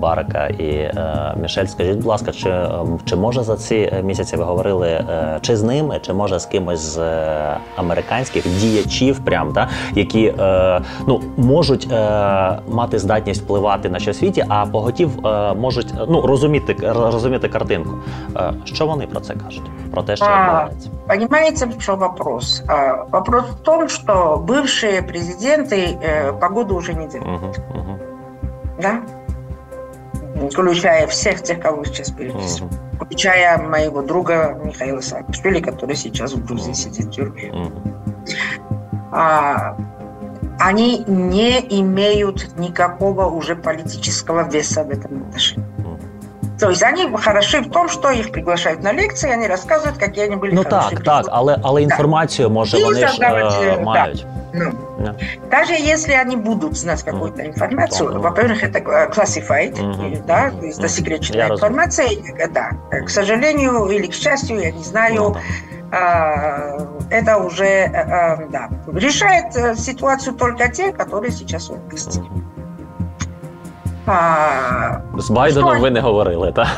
Барака 0.00 0.46
і 0.46 0.90
Мішель. 1.42 1.66
Скажіть, 1.66 1.96
будь 1.96 2.06
ласка, 2.06 2.32
чи, 2.32 2.54
чи 3.04 3.16
може 3.16 3.42
за 3.42 3.56
ці 3.56 3.92
місяці 4.02 4.36
ви 4.36 4.44
говорили? 4.44 5.04
чи 5.41 5.57
з 5.57 5.63
ними, 5.63 5.99
чи 6.01 6.13
може 6.13 6.39
з 6.39 6.45
кимось 6.45 6.79
з 6.79 6.97
е, 6.97 7.57
американських 7.75 8.47
діячів, 8.47 9.19
прям 9.19 9.53
та 9.53 9.69
які 9.93 10.33
е, 10.39 10.81
ну 11.07 11.21
можуть 11.37 11.87
е, 11.91 12.59
мати 12.67 12.99
здатність 12.99 13.41
впливати 13.41 13.89
на 13.89 13.99
що 13.99 14.13
світі, 14.13 14.45
а 14.49 14.65
поготів 14.65 15.27
е, 15.27 15.53
можуть 15.53 15.93
ну 16.09 16.21
розуміти 16.21 16.75
розуміти 16.81 17.49
картинку. 17.49 17.91
Е, 18.35 18.53
що 18.63 18.85
вони 18.85 19.07
про 19.07 19.19
це 19.19 19.33
кажуть? 19.33 19.63
Про 19.91 20.03
те, 20.03 20.15
що 20.15 20.25
відбувається? 20.25 20.89
Понимаете, 21.07 21.65
в 21.65 21.77
чем 21.77 21.99
вопрос? 21.99 22.63
Вопрос 23.11 23.43
в 23.43 23.63
том, 23.63 23.89
что 23.89 24.43
бывшие 24.47 25.01
президенты 25.01 25.97
э, 26.01 26.33
погоду 26.39 26.75
уже 26.75 26.93
не 26.93 27.07
делают. 27.07 27.41
Угу, 27.41 27.79
угу. 27.79 27.99
Да? 28.81 28.99
Включая 30.51 31.07
всех 31.07 31.41
тех, 31.41 31.59
кого 31.61 31.83
сейчас 31.85 32.11
перечислил. 32.11 32.67
Угу 32.67 32.75
включая 33.05 33.57
моего 33.57 34.01
друга 34.01 34.57
Михаила 34.63 35.01
Саакашвили, 35.01 35.59
который 35.59 35.95
сейчас 35.95 36.33
в 36.33 36.45
Грузии 36.45 36.73
сидит 36.73 37.05
в 37.05 37.11
тюрьме. 37.11 37.51
А, 39.11 39.77
они 40.59 41.03
не 41.07 41.59
имеют 41.81 42.57
никакого 42.57 43.25
уже 43.25 43.55
политического 43.55 44.43
веса 44.43 44.83
в 44.83 44.89
этом 44.89 45.23
отношении. 45.27 45.65
То 46.59 46.69
есть 46.69 46.83
они 46.83 47.05
хороши 47.17 47.59
в 47.59 47.69
том, 47.69 47.89
что 47.89 48.11
їх 48.11 48.31
приглашають 48.31 48.83
на 48.83 48.93
лекції, 48.93 49.35
вони 49.35 49.47
розказують, 49.47 50.01
які 50.01 50.21
вони 50.21 50.35
були 50.35 50.51
Ну 50.53 50.63
так, 50.63 51.03
так, 51.03 51.25
але 51.29 51.59
але 51.63 51.81
інформацію 51.81 52.49
може 52.49 52.79
І 52.79 52.83
вони 52.83 53.07
ж 53.07 53.21
е, 53.21 53.81
мають. 53.83 54.25
Ну, 54.53 54.71
да. 55.00 55.16
Даже 55.50 55.72
если 55.74 56.12
они 56.12 56.36
будут 56.36 56.76
знать 56.76 57.02
какую-то 57.02 57.46
информацию, 57.46 58.10
mm-hmm. 58.10 58.18
во-первых, 58.18 58.62
это 58.62 58.78
classified, 58.78 59.74
mm-hmm. 59.74 60.26
да, 60.26 60.50
то 60.50 60.66
есть 60.66 60.80
засекреченная 60.80 61.48
mm-hmm. 61.48 61.54
информация, 61.54 62.08
да. 62.52 62.70
К 62.90 63.08
сожалению 63.08 63.86
или 63.86 64.06
к 64.06 64.14
счастью, 64.14 64.60
я 64.60 64.70
не 64.70 64.84
знаю, 64.84 65.22
mm-hmm 65.22 65.68
это 67.10 67.36
уже 67.38 67.90
да, 68.52 68.68
решает 68.94 69.76
ситуацию 69.76 70.36
только 70.36 70.68
те, 70.68 70.92
которые 70.92 71.32
сейчас 71.32 71.68
у 71.68 71.74
власти. 71.74 72.22
А, 74.06 75.00
З 75.18 75.30
Байденом 75.30 75.82
ви 75.82 75.90
не 75.90 76.00
говорили, 76.00 76.52
так? 76.52 76.68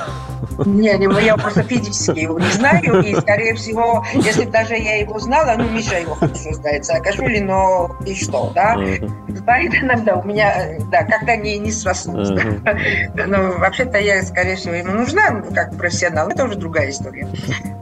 Не, 0.67 0.97
не, 0.99 1.25
я 1.25 1.37
просто 1.37 1.63
физически 1.63 2.21
его 2.21 2.39
не 2.39 2.51
знаю, 2.51 3.03
и, 3.03 3.15
скорее 3.15 3.55
всего, 3.55 4.05
если 4.15 4.45
даже 4.45 4.75
я 4.75 4.99
его 4.99 5.19
знала, 5.19 5.55
ну, 5.57 5.69
Миша 5.71 5.99
его 5.99 6.15
хорошо 6.15 6.53
знает, 6.53 6.85
Саакашвили, 6.85 7.41
но 7.41 7.97
и 8.07 8.15
что, 8.15 8.53
да? 8.55 8.77
С 9.29 9.41
Байденом, 9.41 10.05
да, 10.05 10.17
у 10.17 10.25
меня, 10.25 10.79
да, 10.91 11.05
как-то 11.05 11.37
не, 11.37 11.59
не 11.59 11.73
срослось. 11.73 12.31
Да? 12.31 13.27
Но 13.27 13.53
вообще-то 13.59 13.99
я, 13.99 14.23
скорее 14.23 14.57
всего, 14.57 14.75
ему 14.75 14.93
нужна, 14.93 15.43
как 15.55 15.77
профессионал, 15.77 16.29
это 16.29 16.45
уже 16.45 16.57
другая 16.57 16.91
история. 16.91 17.29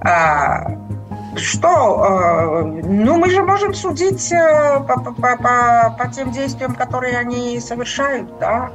А, 0.03 0.73
что? 1.37 2.63
Э, 2.63 2.63
ну, 2.65 3.19
мы 3.19 3.31
же 3.31 3.43
можем 3.43 3.75
судить 3.75 4.33
э, 4.33 4.81
по, 4.87 5.01
по, 5.01 5.13
по, 5.13 5.97
по 5.99 6.09
тем 6.09 6.33
действиям, 6.33 6.75
которые 6.75 7.19
они 7.19 7.61
совершают, 7.61 8.39
да? 8.39 8.71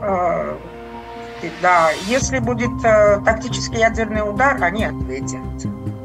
Э, 1.42 1.50
да, 1.62 1.90
если 2.08 2.40
будет 2.40 2.82
тактический 2.82 3.80
ядерный 3.80 4.28
удар, 4.28 4.62
они 4.64 4.86
ответят. 4.86 5.40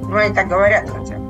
Ну, 0.03 0.17
они 0.17 0.35
так 0.35 0.49
говорят 0.49 0.89
хотя 0.91 1.17
бы. 1.17 1.30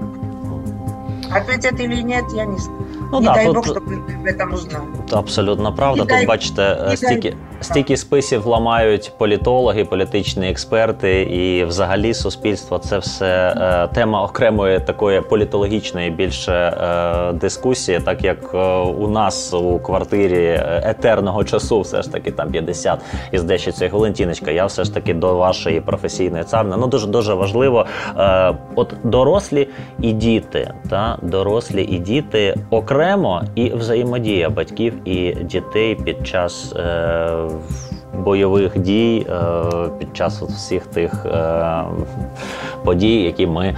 Ответят 1.34 1.80
или 1.80 2.02
нет, 2.02 2.24
я 2.34 2.44
не 2.44 2.58
знаю. 2.58 2.80
Ну, 3.12 3.20
не 3.20 3.26
да, 3.26 3.34
дай 3.34 3.46
тут... 3.46 3.54
Бог, 3.54 3.64
щоб 3.64 3.82
ви 4.24 4.32
там 4.32 4.54
узнали. 4.54 4.84
Абсолютно 5.12 5.74
правда. 5.74 6.04
Тут, 6.04 6.26
бачите, 6.26 6.92
стільки, 6.94 7.36
стільки 7.60 7.96
списів 7.96 8.46
ламають 8.46 9.12
політологи, 9.18 9.84
політичні 9.84 10.50
експерти 10.50 11.22
і 11.22 11.64
взагалі 11.64 12.14
суспільство 12.14 12.78
це 12.78 12.98
все 12.98 13.54
е, 13.56 13.94
тема 13.94 14.22
окремої 14.22 14.80
такої 14.80 15.20
політологічної 15.20 16.10
більше 16.10 16.52
е, 16.52 17.32
дискусії, 17.32 18.00
так 18.00 18.24
як 18.24 18.54
е, 18.54 18.58
у 18.78 19.08
нас 19.08 19.54
у 19.54 19.78
квартирі 19.78 20.60
етерного 20.66 21.44
часу, 21.44 21.80
все 21.80 22.02
ж 22.02 22.12
таки 22.12 22.30
там 22.30 22.50
50 22.50 23.00
із 23.32 23.42
10 23.42 23.76
цих 23.76 23.92
Валентіночка, 23.92 24.50
я 24.50 24.66
все 24.66 24.84
ж 24.84 24.94
таки 24.94 25.14
до 25.14 25.34
вашої 25.34 25.80
професійної 25.80 26.44
царни. 26.44 26.76
Ну 26.76 26.86
дуже 26.86 27.06
дуже 27.06 27.34
важливо. 27.34 27.86
От 28.74 28.94
дорослі 29.04 29.68
і 30.00 30.12
діти, 30.12 30.72
та 30.90 31.18
дорослі 31.22 31.82
і 31.82 31.98
діти 31.98 32.54
окремо 32.70 33.42
і 33.54 33.70
взаємодія 33.70 34.50
батьків 34.50 35.08
і 35.08 35.34
дітей 35.34 35.94
під 35.94 36.26
час 36.26 36.74
бойових 38.20 38.78
дій 38.78 39.26
е, 39.30 39.62
під 39.98 40.16
час 40.16 40.42
всіх 40.42 40.86
тих 40.86 41.26
е, 41.26 41.84
подій, 42.84 43.22
які 43.22 43.46
ми. 43.46 43.76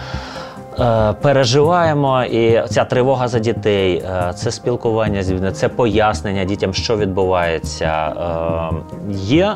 Е, 0.80 1.14
переживаємо, 1.22 2.24
і 2.24 2.64
ця 2.70 2.84
тривога 2.84 3.28
за 3.28 3.40
дітей, 3.40 4.06
це 4.36 4.52
спілкування 4.52 5.24
з 5.24 5.28
дітьми, 5.28 5.52
це 5.52 5.70
пояснення 5.70 6.46
дітям, 6.46 6.74
що 6.74 6.98
відбувається. 6.98 8.14
Є 9.10 9.56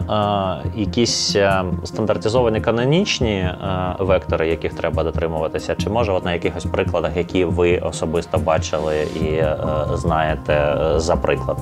якісь 0.75 1.37
стандартизовані 1.83 2.61
канонічні 2.61 3.49
вектори, 3.99 4.47
яких 4.47 4.73
треба 4.73 5.03
дотримуватися, 5.03 5.75
чи 5.75 5.89
може 5.89 6.11
от 6.11 6.25
на 6.25 6.33
якихось 6.33 6.65
прикладах, 6.65 7.17
які 7.17 7.45
ви 7.45 7.77
особисто 7.77 8.37
бачили 8.37 8.95
і 9.01 9.43
знаєте 9.93 10.77
за 10.95 11.15
приклад? 11.15 11.57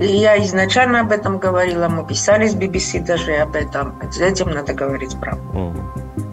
Я 0.00 0.36
изначально 0.38 1.00
об 1.00 1.10
этом 1.10 1.40
говорила, 1.40 1.88
мы 1.88 2.06
писали 2.06 2.46
с 2.46 2.54
BBC 2.54 3.00
даже 3.00 3.32
об 3.32 3.56
этом. 3.56 3.94
С 4.12 4.20
этим 4.20 4.50
надо 4.50 4.72
говорить 4.72 5.16
правду. 5.20 5.42
Mm. 5.54 6.31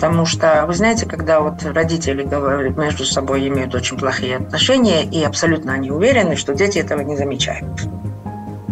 Потому 0.00 0.24
что, 0.24 0.64
вы 0.66 0.72
знаете, 0.72 1.04
когда 1.04 1.40
вот 1.40 1.62
родители 1.62 2.22
говорят, 2.22 2.74
между 2.78 3.04
собой 3.04 3.46
имеют 3.48 3.74
очень 3.74 3.98
плохие 3.98 4.38
отношения, 4.38 5.04
и 5.04 5.22
абсолютно 5.22 5.74
они 5.74 5.90
уверены, 5.90 6.36
что 6.36 6.54
дети 6.54 6.78
этого 6.78 7.02
не 7.02 7.18
замечают. 7.18 7.86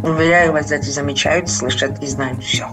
Уверяю 0.03 0.53
вас, 0.53 0.69
дети 0.69 0.89
замечают, 0.89 1.51
слышат 1.51 2.03
и 2.03 2.07
знают 2.07 2.43
все. 2.43 2.69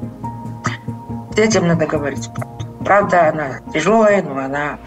Детям 1.36 1.68
надо 1.68 1.86
говорить 1.86 2.30
правду. 2.34 2.66
Правда, 2.86 3.30
она 3.30 3.60
тяжелая, 3.74 4.24
но 4.24 4.38
она 4.38 4.80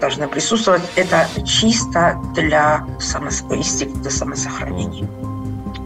должна 0.00 0.28
присутствовать, 0.28 0.82
это 0.94 1.26
чисто 1.44 2.20
для 2.36 2.86
самос... 3.00 3.42
инстинкта 3.50 4.08
самосохранения. 4.08 5.08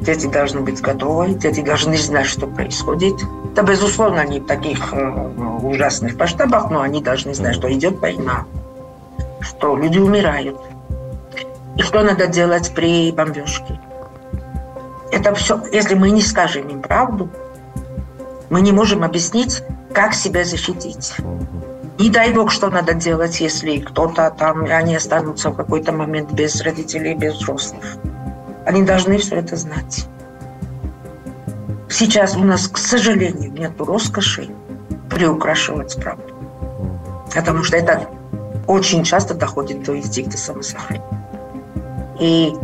Дети 0.01 0.27
должны 0.27 0.61
быть 0.61 0.81
готовы, 0.81 1.35
дети 1.35 1.61
должны 1.61 1.97
знать, 1.99 2.27
что 2.27 2.47
происходит. 2.47 3.15
Да, 3.55 3.63
безусловно, 3.63 4.27
не 4.27 4.41
в 4.41 4.47
таких 4.47 4.95
э, 4.95 5.31
ужасных 5.63 6.17
масштабах, 6.19 6.71
но 6.71 6.81
они 6.81 7.03
должны 7.03 7.35
знать, 7.35 7.57
что 7.57 7.71
идет 7.73 8.01
война, 8.01 8.47
что 9.41 9.77
люди 9.77 9.99
умирают, 9.99 10.59
и 11.77 11.83
что 11.83 12.03
надо 12.03 12.27
делать 12.27 12.73
при 12.75 13.13
бомбежке. 13.13 13.79
Это 15.13 15.35
все, 15.35 15.61
если 15.73 15.95
мы 15.95 16.11
не 16.11 16.23
скажем 16.23 16.69
им 16.69 16.81
правду, 16.81 17.29
мы 18.49 18.63
не 18.63 18.73
можем 18.73 19.05
объяснить, 19.05 19.63
как 19.93 20.15
себя 20.15 20.45
защитить. 20.45 21.15
Не 21.99 22.09
дай 22.09 22.33
бог, 22.33 22.51
что 22.51 22.71
надо 22.71 22.95
делать, 22.95 23.41
если 23.41 23.79
кто-то 23.79 24.31
там, 24.31 24.65
они 24.65 24.97
останутся 24.97 25.51
в 25.51 25.57
какой-то 25.57 25.93
момент 25.93 26.33
без 26.33 26.61
родителей, 26.63 27.15
без 27.15 27.35
взрослых. 27.35 27.99
Они 28.71 28.85
должны 28.85 29.19
все 29.19 29.35
это 29.35 29.57
знать. 29.57 30.07
Сейчас 31.89 32.37
у 32.37 32.45
нас, 32.45 32.69
к 32.69 32.79
сожалению, 32.79 33.51
нет 33.51 33.73
роскоши 33.81 34.49
приукрашивать 35.11 35.97
правду. 36.01 36.33
Потому 37.35 37.65
что 37.65 37.77
это 37.77 38.07
очень 38.69 39.03
часто 39.03 39.35
доходит 39.35 39.83
до 39.83 39.99
инстинкта 39.99 40.39
самосохранения. 40.39 41.05
И 42.21 42.55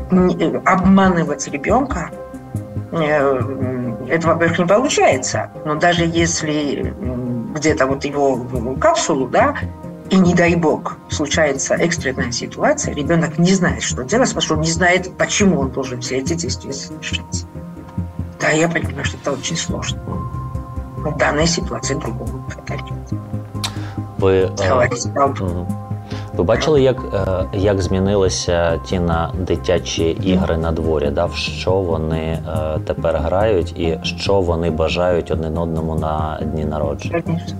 обманывать 0.64 1.48
ребенка 1.48 2.12
э, 2.92 4.06
это, 4.08 4.28
во-первых, 4.28 4.60
не 4.60 4.66
получается. 4.66 5.50
Но 5.64 5.74
даже 5.74 6.04
если 6.04 6.94
где-то 7.52 7.86
вот 7.88 8.04
его 8.04 8.76
капсулу, 8.80 9.26
да, 9.26 9.56
и 10.11 10.17
не 10.17 10.33
дай 10.33 10.55
бог 10.55 10.97
случается 11.09 11.75
экстренная 11.75 12.31
ситуация, 12.31 12.93
ребенок 12.93 13.37
не 13.39 13.53
знает, 13.53 13.81
что 13.81 14.03
делать, 14.03 14.29
потому 14.29 14.41
что 14.41 14.55
он 14.55 14.61
не 14.61 14.71
знает, 14.71 15.17
почему 15.17 15.59
он 15.59 15.71
должен 15.71 16.01
все 16.01 16.17
эти 16.17 16.33
действия 16.33 16.73
совершить. 16.73 17.45
Да, 18.39 18.49
я 18.49 18.67
понимаю, 18.67 19.05
что 19.05 19.17
это 19.17 19.31
очень 19.31 19.55
сложно. 19.55 20.01
Но 20.97 21.11
в 21.11 21.17
данной 21.17 21.47
ситуации 21.47 21.95
другого 21.95 22.37
выхода 22.37 22.73
нет. 22.73 23.21
Вы, 24.17 24.49
Говорить 24.69 25.13
правду. 25.13 25.67
Ви 26.33 26.43
бачили, 26.43 26.81
як 26.81 26.97
е, 27.13 27.45
як 27.57 27.81
змінилися 27.81 28.77
ті 28.77 28.99
на 28.99 29.31
дитячі 29.39 30.03
ігри 30.03 30.57
на 30.57 30.71
дворі? 30.71 31.09
Да? 31.09 31.25
В 31.25 31.35
що 31.35 31.71
вони 31.71 32.17
е, 32.17 32.79
тепер 32.87 33.17
грають 33.17 33.79
і 33.79 33.99
що 34.03 34.41
вони 34.41 34.69
бажають 34.69 35.31
один 35.31 35.57
одному 35.57 35.95
на 35.95 36.39
дні 36.41 36.65
народження? 36.65 37.21
Конечно, 37.21 37.53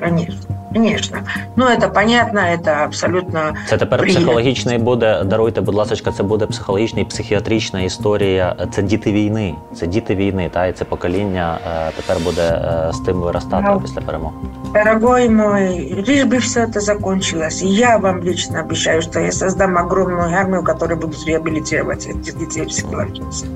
конечно. 0.00 0.56
Конечно. 0.72 1.18
Ну, 1.56 1.66
це 1.80 1.88
понятно, 1.88 2.40
це 2.64 2.70
абсолютно. 2.70 3.40
Це 3.68 3.76
тепер 3.76 3.98
приятно. 4.00 4.20
психологічний 4.20 4.78
буде. 4.78 5.24
Даруйте, 5.24 5.60
будь 5.60 5.74
ласка, 5.74 6.12
це 6.12 6.22
буде 6.22 6.46
психологічна 6.46 7.00
і 7.00 7.04
психіатрична 7.04 7.82
історія. 7.82 8.56
Це 8.72 8.82
діти 8.82 9.12
війни. 9.12 9.54
Це 9.74 9.86
діти 9.86 10.14
війни, 10.14 10.50
та 10.52 10.66
і 10.66 10.72
це 10.72 10.84
покоління 10.84 11.58
е, 11.88 11.90
тепер 11.96 12.22
буде 12.24 12.62
з 12.92 12.98
тим 12.98 13.16
виростати 13.16 13.68
ну, 13.72 13.80
після 13.80 14.00
перемоги. 14.00 14.34
Дорогой 14.74 15.28
мой, 15.28 16.04
лишь 16.08 16.24
бы 16.24 16.38
все 16.38 16.60
это 16.60 16.80
закончилось. 16.80 17.62
И 17.62 17.66
я 17.66 17.96
вам 17.96 18.22
лично 18.22 18.60
обещаю, 18.60 19.02
что 19.02 19.20
я 19.20 19.32
создам 19.32 19.78
огромную 19.78 20.36
армию, 20.38 20.62
которая 20.62 20.98
будет 20.98 21.26
реабилитировать 21.26 22.06
этих 22.06 22.38
детей 22.38 22.66
психологически. 22.66 23.48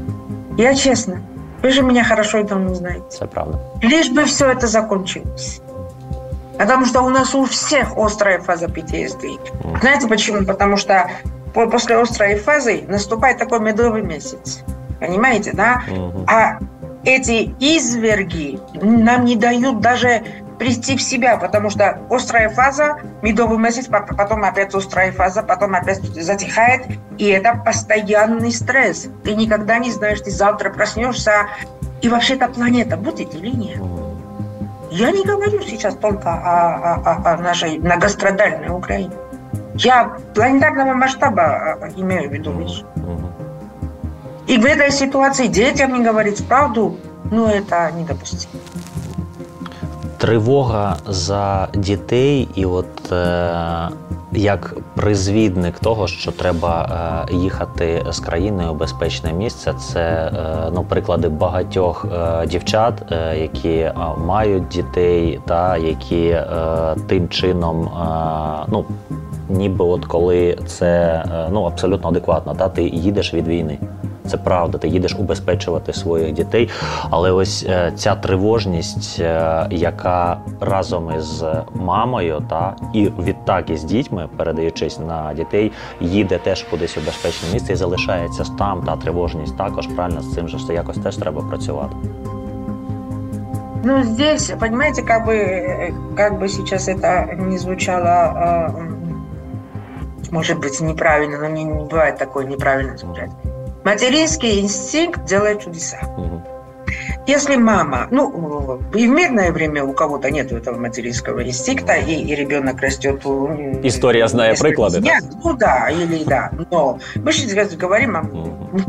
Я 0.59 0.75
честно. 0.75 1.20
Вы 1.62 1.70
же 1.70 1.83
меня 1.83 2.05
хорошо 2.05 2.38
и 2.38 2.44
давно 2.44 2.75
знаете. 2.75 3.05
Это 3.16 3.27
правда. 3.27 3.59
Лишь 3.83 4.11
бы 4.11 4.25
все 4.25 4.46
это 4.46 4.66
закончилось. 4.66 5.61
Потому 6.58 6.86
что 6.86 7.02
у 7.02 7.10
нас 7.10 7.36
у 7.36 7.46
всех 7.46 7.98
острая 7.98 8.39
фаза 8.39 8.68
PTSD. 8.68 9.80
Знаете 9.82 10.08
почему? 10.08 10.46
Потому 10.46 10.78
что 10.78 11.10
после 11.54 11.98
острой 11.98 12.36
фазы 12.36 12.84
наступает 12.88 13.38
такой 13.38 13.60
медовый 13.60 14.02
месяц. 14.02 14.63
Понимаете, 15.00 15.52
да? 15.54 15.84
Mm-hmm. 15.88 16.26
А 16.28 16.60
эти 17.04 17.56
изверги 17.60 18.60
нам 18.82 19.26
не 19.26 19.36
дают 19.36 19.80
даже 19.80 20.24
прийти 20.58 20.96
в 20.96 21.02
себя, 21.02 21.38
потому 21.38 21.70
что 21.70 22.00
острая 22.10 22.50
фаза, 22.50 22.98
медовый 23.22 23.58
месяц, 23.58 23.88
потом 23.88 24.44
опять 24.44 24.74
острая 24.74 25.12
фаза, 25.12 25.44
потом 25.44 25.76
опять 25.76 26.02
затихает, 26.02 26.86
и 27.18 27.28
это 27.28 27.62
постоянный 27.63 28.52
стресс. 28.52 29.08
Ты 29.24 29.36
никогда 29.36 29.78
не 29.78 29.91
знаешь, 29.91 30.22
ты 30.22 30.32
завтра 30.32 30.70
проснешься, 30.70 31.48
и 32.02 32.10
вообще 32.10 32.36
эта 32.36 32.48
планета 32.48 32.98
будет 32.98 33.36
или 33.36 33.50
нет. 33.50 33.82
Я 34.95 35.12
не 35.12 35.25
говорю 35.25 35.62
сейчас 35.62 35.95
только 35.95 36.29
о, 36.29 37.01
о, 37.05 37.34
о 37.34 37.38
нашей 37.38 37.79
многострадальной 37.79 38.69
Украине. 38.69 39.12
Я 39.75 40.17
планетарного 40.34 40.93
масштаба 40.93 41.43
а, 41.43 41.89
имею 41.97 42.29
в 42.29 42.34
виду 42.34 42.53
вещь. 42.53 42.84
И 44.47 44.58
в 44.58 44.65
этой 44.65 44.91
ситуации 44.91 45.47
детям 45.47 45.93
не 45.93 46.05
говорить 46.05 46.47
правду, 46.47 46.95
ну 47.29 47.47
это 47.47 47.91
недопустимо. 47.91 48.53
Тривога 50.17 50.97
за 51.08 51.67
дітей, 51.73 52.49
і 52.55 52.65
от 52.65 53.12
е, 53.12 53.89
як 54.36 54.76
призвідник 54.95 55.80
того, 55.80 56.08
що 56.08 56.32
треба 56.32 57.26
е, 57.32 57.36
їхати 57.36 58.06
з 58.10 58.19
країни 58.19 58.69
у 58.69 58.74
безпечне 58.74 59.34
місце, 59.34 59.74
це 59.74 60.02
е, 60.02 60.32
ну 60.74 60.84
приклади 60.84 61.30
багатьох 61.30 62.06
е, 62.13 62.48
дівчат, 62.48 63.13
які 63.38 63.91
мають 64.17 64.67
дітей, 64.67 65.39
та 65.45 65.78
які 65.78 66.38
тим 67.08 67.30
чином, 67.30 67.89
ну 68.67 68.86
ніби 69.50 69.86
от 69.86 70.06
коли 70.06 70.58
це 70.67 71.24
ну 71.52 71.63
абсолютно 71.63 72.10
адекватно, 72.10 72.56
та 72.56 72.69
ти 72.69 72.84
їдеш 72.84 73.34
від 73.34 73.48
війни. 73.48 73.78
Це 74.27 74.37
правда, 74.37 74.79
ти 74.79 74.88
їдеш 74.88 75.14
убезпечувати 75.14 75.92
своїх 75.92 76.33
дітей. 76.33 76.70
Але 77.11 77.33
ось 77.33 77.66
е, 77.68 77.92
ця 77.96 78.14
тривожність, 78.14 79.20
е, 79.20 79.66
яка 79.70 80.38
разом 80.61 81.12
із 81.18 81.44
мамою, 81.75 82.42
та 82.51 82.77
і 82.94 83.11
відтак 83.18 83.70
із 83.70 83.85
дітьми, 83.85 84.29
передаючись 84.37 84.99
на 84.99 85.35
дітей, 85.35 85.73
їде 86.01 86.38
теж 86.38 86.62
кудись 86.62 86.96
у 86.96 87.01
безпечне 87.01 87.49
місце 87.53 87.73
і 87.73 87.77
залишається 87.77 88.44
там. 88.59 88.83
Та 88.83 88.96
тривожність 88.96 89.57
також 89.57 89.87
правильно 89.87 90.23
з 90.23 90.35
цим 90.35 90.49
же 90.49 90.57
все 90.57 90.75
якось 90.75 90.99
теж 90.99 91.16
треба 91.16 91.42
працювати. 91.42 91.96
Ну, 93.83 94.03
здесь, 94.03 94.53
понимаете, 94.61 95.03
как 95.03 95.25
бы, 95.25 95.35
э, 95.35 95.92
как 96.14 96.38
бы 96.38 96.49
сейчас 96.49 96.88
это 96.88 97.35
не 97.35 97.57
звучало, 97.57 98.07
э, 98.07 98.90
может 100.31 100.59
быть, 100.59 100.81
неправильно, 100.81 101.38
но 101.38 101.49
не, 101.49 101.64
не 101.64 101.85
бывает 101.85 102.18
такое 102.18 102.44
неправильно 102.44 102.99
звучать. 102.99 103.31
Материнский 103.86 104.62
инстинкт 104.62 105.24
делает 105.26 105.63
чудеса. 105.63 106.00
Если 107.28 107.56
мама, 107.56 108.08
ну, 108.12 108.80
и 108.95 109.08
в 109.08 109.10
мирное 109.12 109.52
время 109.52 109.84
у 109.84 109.93
кого-то 109.93 110.30
нет 110.32 110.52
этого 110.52 110.78
материнского 110.80 111.43
инстинкта, 111.43 111.93
и, 111.93 112.13
и 112.13 112.36
ребенок 112.36 112.82
растет... 112.82 113.24
м, 113.26 113.86
История, 113.88 114.28
зная 114.28 114.56
приклады, 114.56 115.02
да? 115.02 115.17
Ну 115.43 115.54
да, 115.54 115.89
или 115.89 116.24
да. 116.24 116.52
Но 116.71 117.00
мы 117.15 117.32
сейчас 117.32 117.76
говорим 117.76 118.15
о 118.17 118.24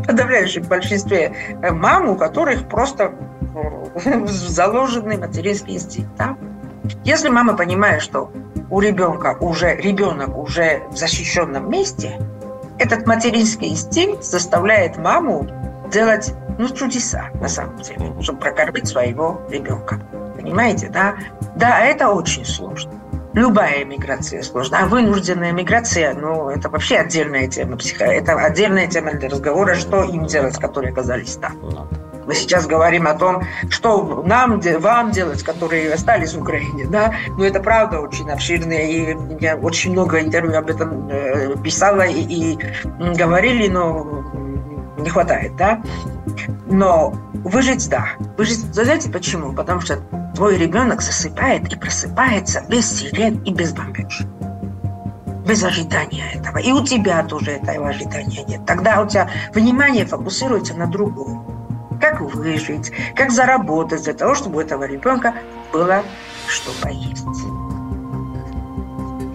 подавляющем 0.06 0.62
большинстве 0.64 1.32
э, 1.62 1.70
мам, 1.72 2.09
у 2.09 2.16
которых 2.16 2.66
просто 2.68 3.12
э, 4.04 4.26
заложенный 4.26 5.18
материнский 5.18 5.74
инстинкт. 5.74 6.11
Да? 6.16 6.37
Если 7.04 7.28
мама 7.28 7.54
понимает, 7.54 8.00
что 8.02 8.30
у 8.70 8.80
ребенка 8.80 9.37
уже 9.40 9.76
ребенок 9.76 10.37
уже 10.37 10.82
в 10.90 10.96
защищенном 10.96 11.70
месте, 11.70 12.18
этот 12.78 13.06
материнский 13.06 13.68
инстинкт 13.68 14.24
заставляет 14.24 14.96
маму 14.96 15.46
делать 15.90 16.34
ну, 16.58 16.68
чудеса, 16.68 17.30
на 17.40 17.48
самом 17.48 17.78
деле, 17.78 18.14
чтобы 18.22 18.40
прокормить 18.40 18.88
своего 18.88 19.40
ребенка. 19.50 20.00
Понимаете, 20.36 20.88
да? 20.88 21.16
Да, 21.56 21.80
это 21.80 22.08
очень 22.08 22.44
сложно. 22.44 22.92
Любая 23.34 23.84
миграция 23.84 24.42
сложна. 24.42 24.78
А 24.82 24.86
вынужденная 24.86 25.52
миграция, 25.52 26.14
ну, 26.14 26.48
это 26.48 26.70
вообще 26.70 26.96
отдельная 26.96 27.48
тема 27.48 27.76
психо... 27.76 28.04
Это 28.04 28.32
отдельная 28.32 28.86
тема 28.86 29.12
для 29.12 29.28
разговора, 29.28 29.74
что 29.74 30.04
им 30.04 30.24
делать, 30.24 30.56
которые 30.56 30.92
оказались 30.92 31.36
там. 31.36 31.88
Мы 32.26 32.34
сейчас 32.34 32.66
говорим 32.66 33.06
о 33.06 33.14
том, 33.14 33.42
что 33.70 34.22
нам, 34.26 34.60
вам 34.60 35.10
делать, 35.12 35.42
которые 35.44 35.94
остались 35.94 36.34
в 36.34 36.42
Украине, 36.42 36.86
да, 36.86 37.14
но 37.38 37.44
это 37.44 37.60
правда 37.60 38.00
очень 38.00 38.28
обширное, 38.28 38.82
и 38.82 39.16
я 39.40 39.56
очень 39.56 39.92
много 39.92 40.20
интервью 40.20 40.58
об 40.58 40.68
этом 40.68 41.08
э, 41.08 41.56
писала 41.62 42.02
и, 42.02 42.22
и 42.22 42.58
говорили, 43.14 43.68
но 43.68 44.24
не 44.98 45.08
хватает, 45.08 45.54
да. 45.56 45.80
Но 46.66 47.14
выжить, 47.32 47.88
да, 47.88 48.08
выжить, 48.36 48.58
знаете 48.74 49.08
почему? 49.08 49.52
Потому 49.52 49.80
что 49.80 50.00
твой 50.34 50.58
ребенок 50.58 51.02
засыпает 51.02 51.72
и 51.72 51.76
просыпается 51.76 52.64
без 52.68 52.90
сирен 52.90 53.40
и 53.44 53.52
без 53.52 53.72
бомбеж. 53.72 54.22
Без 55.46 55.62
ожидания 55.62 56.24
этого. 56.34 56.58
И 56.58 56.72
у 56.72 56.84
тебя 56.84 57.22
тоже 57.22 57.52
этого 57.52 57.90
ожидания 57.90 58.42
нет. 58.48 58.66
Тогда 58.66 59.00
у 59.00 59.06
тебя 59.06 59.30
внимание 59.54 60.04
фокусируется 60.04 60.74
на 60.74 60.88
другом 60.88 61.55
как 62.00 62.20
выжить, 62.20 62.92
как 63.14 63.30
заработать 63.30 64.04
для 64.04 64.14
того, 64.14 64.35
чтобы 64.35 64.59
у 64.59 64.61
этого 64.61 64.85
ребенка 64.85 65.35
было 65.72 66.02
что 66.48 66.70
поесть. 66.82 67.24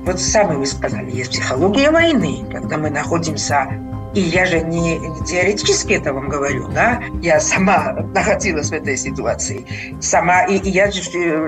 Вот 0.05 0.19
сами 0.19 0.55
вы 0.55 0.65
сказали, 0.65 1.11
есть 1.11 1.31
психология 1.31 1.91
войны, 1.91 2.45
когда 2.51 2.77
мы 2.77 2.89
находимся, 2.89 3.67
и 4.13 4.19
я 4.19 4.45
же 4.45 4.61
не 4.61 4.99
теоретически 5.25 5.93
это 5.93 6.13
вам 6.13 6.27
говорю, 6.27 6.67
да, 6.69 7.01
я 7.21 7.39
сама 7.39 7.93
находилась 8.13 8.69
в 8.69 8.73
этой 8.73 8.97
ситуации, 8.97 9.65
сама, 10.01 10.43
и, 10.43 10.57
и 10.57 10.69
я 10.69 10.91
же 10.91 11.01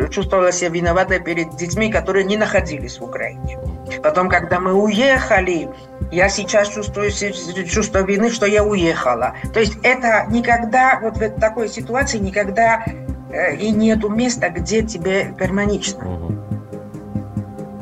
чувствовала 0.10 0.52
себя 0.52 0.70
виноватой 0.70 1.20
перед 1.20 1.56
детьми, 1.58 1.92
которые 1.92 2.26
не 2.26 2.38
находились 2.38 3.00
в 3.00 3.04
Украине. 3.04 3.60
Потом, 4.02 4.30
когда 4.30 4.60
мы 4.60 4.74
уехали, 4.74 5.70
я 6.12 6.30
сейчас 6.30 6.70
чувствую 6.70 7.12
чувство 7.12 8.00
вины, 8.00 8.30
что 8.30 8.46
я 8.46 8.64
уехала. 8.64 9.36
То 9.54 9.60
есть 9.60 9.78
это 9.84 10.26
никогда, 10.30 11.00
вот 11.02 11.18
в 11.18 11.30
такой 11.40 11.68
ситуации 11.68 12.18
никогда 12.18 12.86
э, 13.32 13.56
и 13.56 13.72
нету 13.72 14.10
места, 14.10 14.50
где 14.50 14.84
тебе 14.84 15.34
гармонично. 15.38 16.32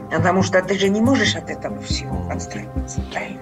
Потому 0.10 0.44
что 0.44 0.62
ты 0.62 0.78
же 0.78 0.90
не 0.90 1.02
можешь 1.02 1.36
от 1.36 1.50
этого 1.50 1.80
всего 1.82 2.18
отстраниться. 2.30 3.02
правильно? 3.12 3.40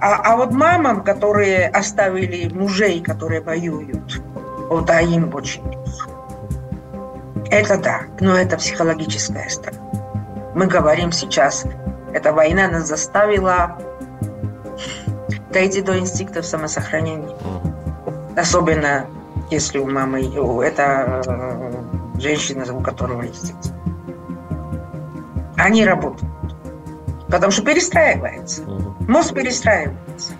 А, 0.00 0.14
а 0.32 0.36
вот 0.36 0.52
мамам, 0.52 1.02
которые 1.02 1.68
оставили 1.68 2.48
мужей, 2.52 3.02
которые 3.02 3.40
воюют, 3.40 4.20
вот 4.68 4.88
а 4.90 5.00
им 5.00 5.34
очень. 5.34 5.62
Это 7.50 7.78
да, 7.78 8.02
но 8.20 8.36
это 8.36 8.56
психологическая 8.56 9.48
сторона. 9.48 9.80
Мы 10.54 10.66
говорим 10.66 11.12
сейчас, 11.12 11.64
эта 12.12 12.32
война 12.32 12.68
нас 12.68 12.86
заставила 12.88 13.78
дойти 15.52 15.82
до 15.82 15.98
инстинктов 15.98 16.44
самосохранения. 16.46 17.34
Особенно 18.36 19.06
если 19.50 19.78
у 19.78 19.90
мамы 19.90 20.22
у- 20.38 20.60
это 20.60 21.22
э, 21.26 22.20
женщина, 22.20 22.64
у 22.72 22.80
которого 22.80 23.22
есть 23.22 23.46
дети. 23.46 23.72
Они 25.56 25.84
работают. 25.84 26.32
Потому 27.29 27.51
что 27.51 27.63
перестраивается. 27.63 28.61
Мгм. 28.61 28.95
Мозг 29.07 29.33
перестраивается. 29.33 30.33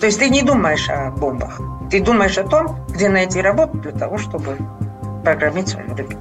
То 0.00 0.06
есть 0.06 0.20
ты 0.22 0.30
не 0.30 0.42
думаешь 0.42 0.90
о 0.90 1.10
бомбах. 1.20 1.60
Ты 1.90 2.04
думаешь 2.04 2.38
о 2.38 2.42
том, 2.44 2.76
где 2.88 3.08
найти 3.08 3.40
работу 3.42 3.78
для 3.78 3.92
того, 3.92 4.16
чтобы 4.18 4.56
прокормить 5.24 5.68
своего 5.68 5.94
ребенка. 5.96 6.16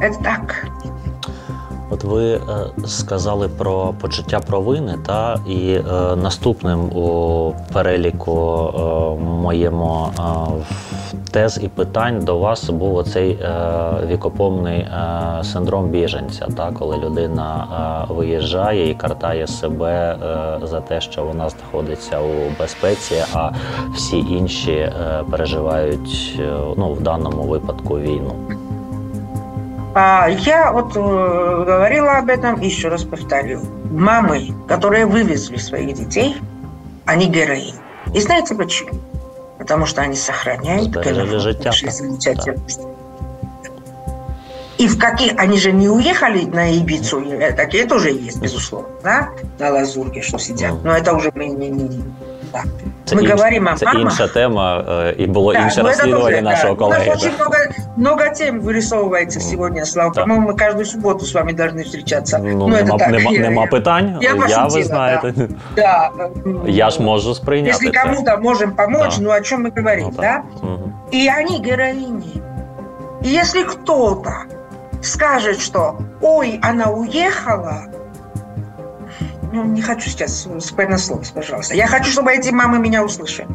Это 0.00 0.22
так. 0.22 0.66
От 1.90 2.04
ви 2.04 2.32
е, 2.34 2.40
сказали 2.86 3.48
про 3.48 3.94
почуття 4.00 4.40
провини, 4.40 4.98
та 5.06 5.38
і 5.46 5.72
е, 5.72 5.82
наступним 6.16 6.80
у 6.80 7.54
переліку 7.72 8.34
е, 8.68 9.22
моєму 9.24 10.06
е, 10.18 10.22
в- 10.22 11.19
тез 11.30 11.60
і 11.62 11.68
питань 11.68 12.20
до 12.24 12.38
вас 12.38 12.70
був 12.70 12.94
оцей 12.96 13.30
е, 13.30 13.50
вікопомний 14.06 14.78
е, 14.78 14.90
синдром 15.44 15.88
біженця, 15.88 16.46
та 16.56 16.70
коли 16.72 16.96
людина 16.96 17.66
е, 18.10 18.14
виїжджає 18.14 18.90
і 18.90 18.94
картає 18.94 19.46
себе 19.46 20.16
е, 20.62 20.66
за 20.66 20.80
те, 20.80 21.00
що 21.00 21.24
вона 21.24 21.48
знаходиться 21.48 22.20
у 22.20 22.60
безпеці, 22.60 23.24
а 23.34 23.50
всі 23.94 24.18
інші 24.18 24.72
е, 24.72 24.92
переживають 25.30 26.36
е, 26.40 26.52
ну 26.76 26.92
в 26.92 27.00
даному 27.00 27.42
випадку 27.42 27.98
війну. 27.98 28.34
А 29.98 30.28
я 30.28 30.72
вот 30.72 30.94
э, 30.94 31.00
говорила 31.00 32.18
об 32.18 32.28
этом, 32.28 32.60
еще 32.60 32.90
раз 32.90 33.02
повторю. 33.02 33.60
Мамы, 33.90 34.52
которые 34.68 35.06
вывезли 35.06 35.56
своих 35.56 35.94
детей, 35.94 36.36
они 37.06 37.26
героини. 37.26 37.72
И 38.14 38.20
знаете 38.20 38.54
почему? 38.54 38.90
Потому 39.61 39.85
что 39.85 40.01
они 40.01 40.15
сохраняют 40.15 40.91
нашей 41.63 41.85
так. 41.85 41.93
замечательности. 41.93 42.81
И 44.79 44.87
в 44.87 44.97
каких... 44.97 45.33
Они 45.37 45.59
же 45.59 45.71
не 45.71 45.87
уехали 45.87 46.45
на 46.45 46.75
Ибицу, 46.75 47.23
такие 47.55 47.85
тоже 47.85 48.09
есть, 48.09 48.41
безусловно, 48.41 48.89
да? 49.03 49.29
На 49.59 49.69
Лазурке, 49.69 50.23
что 50.23 50.39
сидят. 50.39 50.73
Мгм. 50.73 50.81
Но 50.85 50.97
это 50.97 51.13
уже 51.13 51.31
мы 51.35 51.45
не... 51.45 51.69
не, 51.69 51.83
не- 51.89 52.03
да. 52.52 52.62
Це, 53.04 53.16
Ми 53.16 53.22
інш- 53.22 53.30
говоримо 53.30 53.70
о 53.74 53.76
це 53.78 53.86
мамах. 53.86 54.02
інша 54.02 54.28
тема, 54.28 54.84
е, 54.88 55.14
і 55.18 55.26
було 55.26 55.52
Да, 55.52 55.58
інше 55.58 55.82
ну, 55.82 55.88
это 55.88 55.92
розслідування 55.92 56.22
тоже, 56.30 56.36
да. 56.42 56.50
нашого 56.50 56.72
У 56.74 56.76
нас 56.76 56.98
колеги. 56.98 57.12
очень 57.16 57.30
много, 57.38 57.54
много 57.96 58.34
тем 58.38 58.60
вырисовывается 58.60 59.40
сегодня, 59.40 59.84
Слава. 59.84 60.12
Да. 60.14 60.20
По-моему, 60.20 60.50
мы 60.50 60.56
каждую 60.56 60.84
субботу 60.86 61.24
с 61.26 61.34
вами 61.34 61.52
должны 61.52 61.82
встречаться. 61.84 62.38
Ну, 62.38 62.54
Ну, 62.54 62.66
это 62.68 62.84
нема, 62.84 62.98
так, 62.98 63.10
нема, 63.10 63.30
я- 63.30 63.40
нема 63.40 63.62
я- 63.62 63.68
питань. 63.68 64.18
я 64.20 64.34
ви 64.34 64.40
пошутила, 64.40 64.84
знаєте. 64.84 65.34
Да. 65.76 66.10
Я 66.66 66.90
ж 66.90 67.02
можу 67.02 67.34
сприйняти. 67.34 67.70
Если 67.70 67.90
це. 67.90 68.02
кому-то 68.02 68.38
можем 68.42 68.70
помочь, 68.72 69.16
Да. 69.16 69.22
ну 69.22 69.30
о 69.30 69.40
чем 69.40 69.66
мы 69.66 69.78
говорим, 69.80 70.04
Ну, 70.16 70.22
да? 70.22 70.42
Мгм. 70.62 70.92
И 71.14 71.28
они 71.38 71.62
героини. 71.70 72.24
И 73.24 73.28
если 73.28 73.62
кто-то 73.62 74.30
скажет, 75.00 75.60
что 75.60 75.94
«Ой, 76.20 76.60
она 76.62 76.84
уехала», 76.86 77.76
ну, 79.51 79.65
не 79.65 79.81
хочу 79.81 80.09
сейчас 80.09 80.47
сквернословить, 80.59 81.31
пожалуйста. 81.33 81.75
Я 81.75 81.87
хочу, 81.87 82.11
чтобы 82.11 82.31
эти 82.31 82.49
мамы 82.49 82.79
меня 82.79 83.03
услышали. 83.03 83.49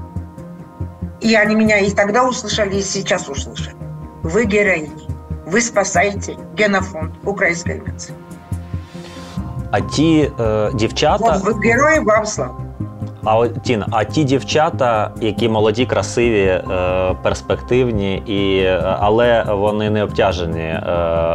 И 1.20 1.34
они 1.34 1.54
меня 1.54 1.78
и 1.78 1.90
тогда 1.90 2.24
услышали, 2.24 2.76
и 2.76 2.82
сейчас 2.82 3.28
услышат. 3.28 3.74
Вы 4.22 4.44
героини. 4.44 4.90
вы 5.46 5.60
спасаете 5.60 6.36
генофонд 6.54 7.14
украинской 7.24 7.82
нации. 7.86 8.14
А 9.70 9.80
ті 9.80 10.30
е, 10.40 10.70
дівчата. 10.74 11.24
Вот 11.24 11.44
вы 11.44 11.60
герои, 11.62 12.00
вам 12.00 12.26
слава. 12.26 12.65
А 13.26 13.38
от, 13.38 13.62
Тіна, 13.62 13.86
а 13.90 14.04
ті 14.04 14.24
дівчата, 14.24 15.10
які 15.20 15.48
молоді, 15.48 15.86
красиві, 15.86 16.42
е, 16.42 16.62
перспективні, 17.22 18.14
і, 18.14 18.66
але 19.00 19.44
вони 19.48 19.90
не 19.90 20.02
обтяжені 20.02 20.60
е, 20.60 20.82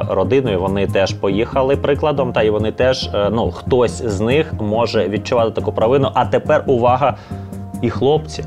родиною, 0.10 0.60
вони 0.60 0.88
теж 0.88 1.14
поїхали 1.14 1.76
прикладом, 1.76 2.34
та 2.34 2.44
й 2.44 2.50
вони 2.50 2.72
теж, 2.72 3.10
е, 3.14 3.30
ну, 3.32 3.52
хтось 3.52 4.04
з 4.04 4.20
них 4.20 4.54
може 4.60 5.08
відчувати 5.08 5.52
таку 5.52 5.72
провину. 5.72 6.12
А 6.14 6.26
тепер 6.26 6.64
увага, 6.68 7.18
і 7.82 7.90
хлопці, 7.90 8.44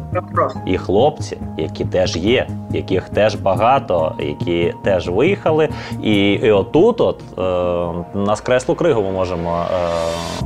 і 0.66 0.78
хлопці, 0.78 1.38
які 1.58 1.84
теж 1.84 2.16
є, 2.16 2.46
яких 2.70 3.08
теж 3.08 3.34
багато, 3.34 4.14
які 4.18 4.74
теж 4.84 5.08
виїхали. 5.08 5.68
І, 6.02 6.32
і 6.32 6.50
отут, 6.50 7.00
от, 7.00 7.20
е, 7.38 8.18
на 8.18 8.36
скреслу 8.36 8.74
кригу 8.74 9.02
ми 9.02 9.10
можемо 9.10 9.64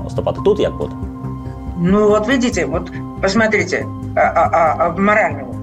е, 0.06 0.10
ступати. 0.10 0.40
Тут 0.44 0.60
як 0.60 0.76
буде? 0.76 0.92
Ну 1.78 2.08
вот 2.08 2.26
видите, 2.28 2.66
вот 2.66 2.90
посмотрите, 3.22 3.86
а, 4.16 4.20
а, 4.20 4.50
а, 4.52 4.86
а 4.86 4.90
моральный 4.96 5.44
вопрос. 5.44 5.58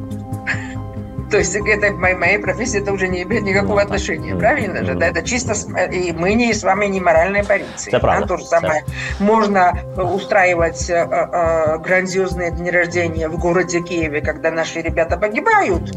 То 1.32 1.38
есть 1.40 1.56
это 1.56 1.92
моей, 1.92 2.16
моей 2.16 2.38
профессии 2.38 2.80
это 2.82 2.94
уже 2.94 3.08
не 3.10 3.24
имеет 3.24 3.44
никакого 3.44 3.72
Ну, 3.74 3.78
так. 3.78 3.86
отношения, 3.88 4.32
Мгм. 4.32 4.40
правильно 4.40 4.86
же? 4.86 4.92
Мгм. 4.92 5.00
Да, 5.00 5.08
это 5.08 5.24
чисто 5.24 5.54
и 5.92 6.14
мы 6.14 6.34
не 6.36 6.54
с 6.54 6.64
вами 6.64 6.86
не 6.86 7.02
моральная 7.02 7.44
полиция. 7.44 7.92
Это 7.92 8.00
правда. 8.00 8.22
Да, 8.22 8.28
то 8.28 8.38
же 8.38 8.46
самое. 8.46 8.86
Можно 9.20 9.78
э, 9.98 10.02
устраивать 10.02 10.90
э, 10.90 10.94
э, 10.94 11.78
грандиозные 11.80 12.52
дни 12.52 12.72
рождения 12.72 13.28
в 13.28 13.38
городе 13.38 13.82
Киеве, 13.82 14.22
когда 14.22 14.52
наши 14.52 14.82
ребята 14.82 15.18
погибают. 15.18 15.92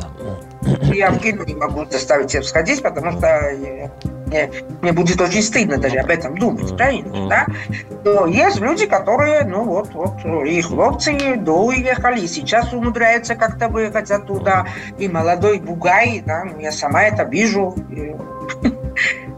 Я 0.83 1.11
в 1.11 1.19
кино 1.19 1.45
не 1.45 1.55
могу 1.55 1.85
заставить 1.85 2.31
себя 2.33 2.43
сходить, 2.43 2.83
потому 2.83 3.13
что 3.13 3.27
э, 3.27 3.89
мне, 4.29 4.51
мне 4.83 4.93
будет 4.93 5.21
очень 5.21 5.43
стыдно 5.43 5.79
даже 5.79 5.99
об 5.99 6.11
этом 6.11 6.37
думать, 6.37 6.77
правильно? 6.77 7.29
Да? 7.29 7.47
Но 8.05 8.27
есть 8.27 8.61
люди, 8.61 8.87
которые, 8.87 9.45
ну 9.45 9.65
вот, 9.65 9.93
вот, 9.95 10.25
и 10.47 10.61
хлопцы 10.61 11.37
доуехали, 11.37 12.21
и 12.21 12.29
сейчас 12.29 12.73
умудряются 12.73 13.35
как-то 13.35 13.69
выехать 13.69 14.11
оттуда, 14.11 14.67
и 14.99 15.09
молодой 15.09 15.59
бугай, 15.59 16.23
да, 16.25 16.45
ну, 16.45 16.59
я 16.61 16.73
сама 16.73 17.05
это 17.05 17.25
вижу, 17.25 17.75
и, 17.91 18.15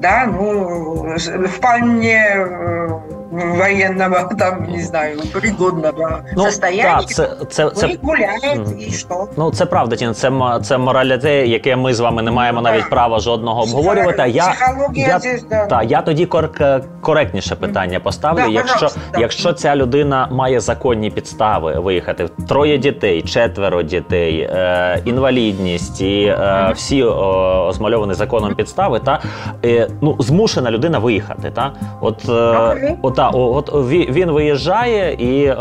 да, 0.01 0.27
ну, 0.27 1.13
с- 1.17 1.29
вполне 1.29 2.37
э, 2.37 3.01
военного, 3.33 4.31
там, 4.39 4.67
не 4.71 4.83
знаю, 4.83 5.19
пригодного 5.33 6.21
Ну, 6.37 6.45
состояния, 6.45 6.83
так, 7.01 7.09
це, 7.09 7.31
це, 7.51 7.71
це, 7.71 7.97
гуляет, 8.03 8.57
Мгм. 8.59 8.79
и 8.89 8.91
что? 8.91 9.29
Ну, 9.37 9.51
це 9.51 9.67
правда, 9.67 9.97
Тіна. 9.97 10.15
Це, 10.15 10.31
це 10.63 10.79
мораліте, 10.79 11.47
яке 11.47 11.77
ми 11.77 11.95
з 11.95 12.01
вами 12.01 12.23
не 12.23 12.31
маємо 12.31 12.61
навіть 12.63 12.91
права 12.91 13.19
жодного 13.19 13.63
обговорювати. 13.63 14.23
Я, 14.31 14.55
я, 14.95 15.19
здесь, 15.19 15.45
да. 15.51 15.67
та, 15.67 15.83
я 15.83 16.03
тоді 16.03 16.27
кор- 16.27 16.83
коректніше 17.01 17.57
питання 17.57 18.01
поставлю. 18.01 18.43
Да, 18.43 18.47
якщо, 18.47 18.89
да. 19.15 19.21
якщо 19.21 19.53
ця 19.53 19.77
людина 19.77 20.29
має 20.31 20.61
законні 20.61 21.11
підстави 21.11 21.81
виїхати, 21.81 22.29
троє 22.49 22.79
дітей, 22.79 23.23
четверо 23.23 23.83
дітей, 23.83 24.41
е, 24.41 25.03
інвалідність 25.05 26.01
і 26.01 26.23
е, 26.25 26.73
всі 26.75 27.03
о, 27.05 27.67
озмальовані 27.69 28.15
законом 28.15 28.55
підстави, 28.55 28.99
та 29.05 29.21
е, 29.65 29.89
ну 30.01 30.17
змушена 30.19 30.71
людина 30.71 30.99
виїхати. 30.99 31.51
Та 31.55 31.73
от, 32.01 32.29
е, 32.29 32.71
Окей. 32.73 32.97
от, 33.03 33.19
о- 33.19 33.55
от 33.55 33.71
він 33.91 34.31
виїжджає 34.31 35.13
і 35.15 35.45
е, 35.45 35.57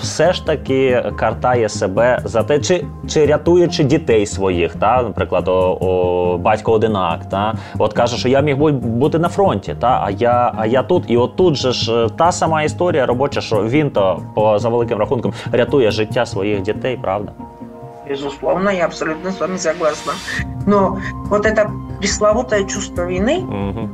все 0.00 0.32
ж 0.32 0.46
таки 0.46 1.04
картає 1.16 1.68
себе 1.68 2.18
за 2.24 2.42
те, 2.42 2.58
чи, 2.58 2.84
чи 3.08 3.26
рятуючи 3.26 3.84
дітей 3.84 4.26
своїх, 4.26 4.74
та, 4.74 5.02
наприклад, 5.02 5.48
о, 5.48 5.78
о, 5.80 6.38
батько 6.38 6.72
одинак, 6.72 7.28
та, 7.28 7.54
от 7.78 7.92
каже, 7.92 8.16
що 8.16 8.28
я 8.28 8.40
міг 8.40 8.56
бути 8.72 9.18
на 9.18 9.28
фронті, 9.28 9.74
та, 9.78 10.00
а 10.04 10.10
я, 10.10 10.52
а 10.56 10.66
я 10.66 10.82
тут, 10.82 11.04
і 11.06 11.16
от 11.16 11.36
тут 11.36 11.54
же 11.54 11.72
ж 11.72 12.04
е, 12.04 12.08
та 12.16 12.32
сама 12.32 12.62
історія 12.62 13.06
робоча, 13.06 13.40
що 13.40 13.64
він 13.64 13.90
то 13.90 14.22
по 14.34 14.58
за 14.58 14.68
великим 14.68 14.98
рахунком 14.98 15.32
рятує 15.52 15.90
життя 15.90 16.26
своїх 16.26 16.62
дітей, 16.62 16.98
правда? 17.02 17.32
Безусловно, 18.12 18.68
я 18.68 18.84
абсолютно 18.84 19.32
с 19.32 19.40
вами 19.40 19.56
согласна. 19.56 20.12
Но 20.66 21.00
вот 21.30 21.46
это 21.46 21.70
пресловутое 21.98 22.64
чувство 22.64 23.06
вины, 23.06 23.38
Угу. 23.38 23.90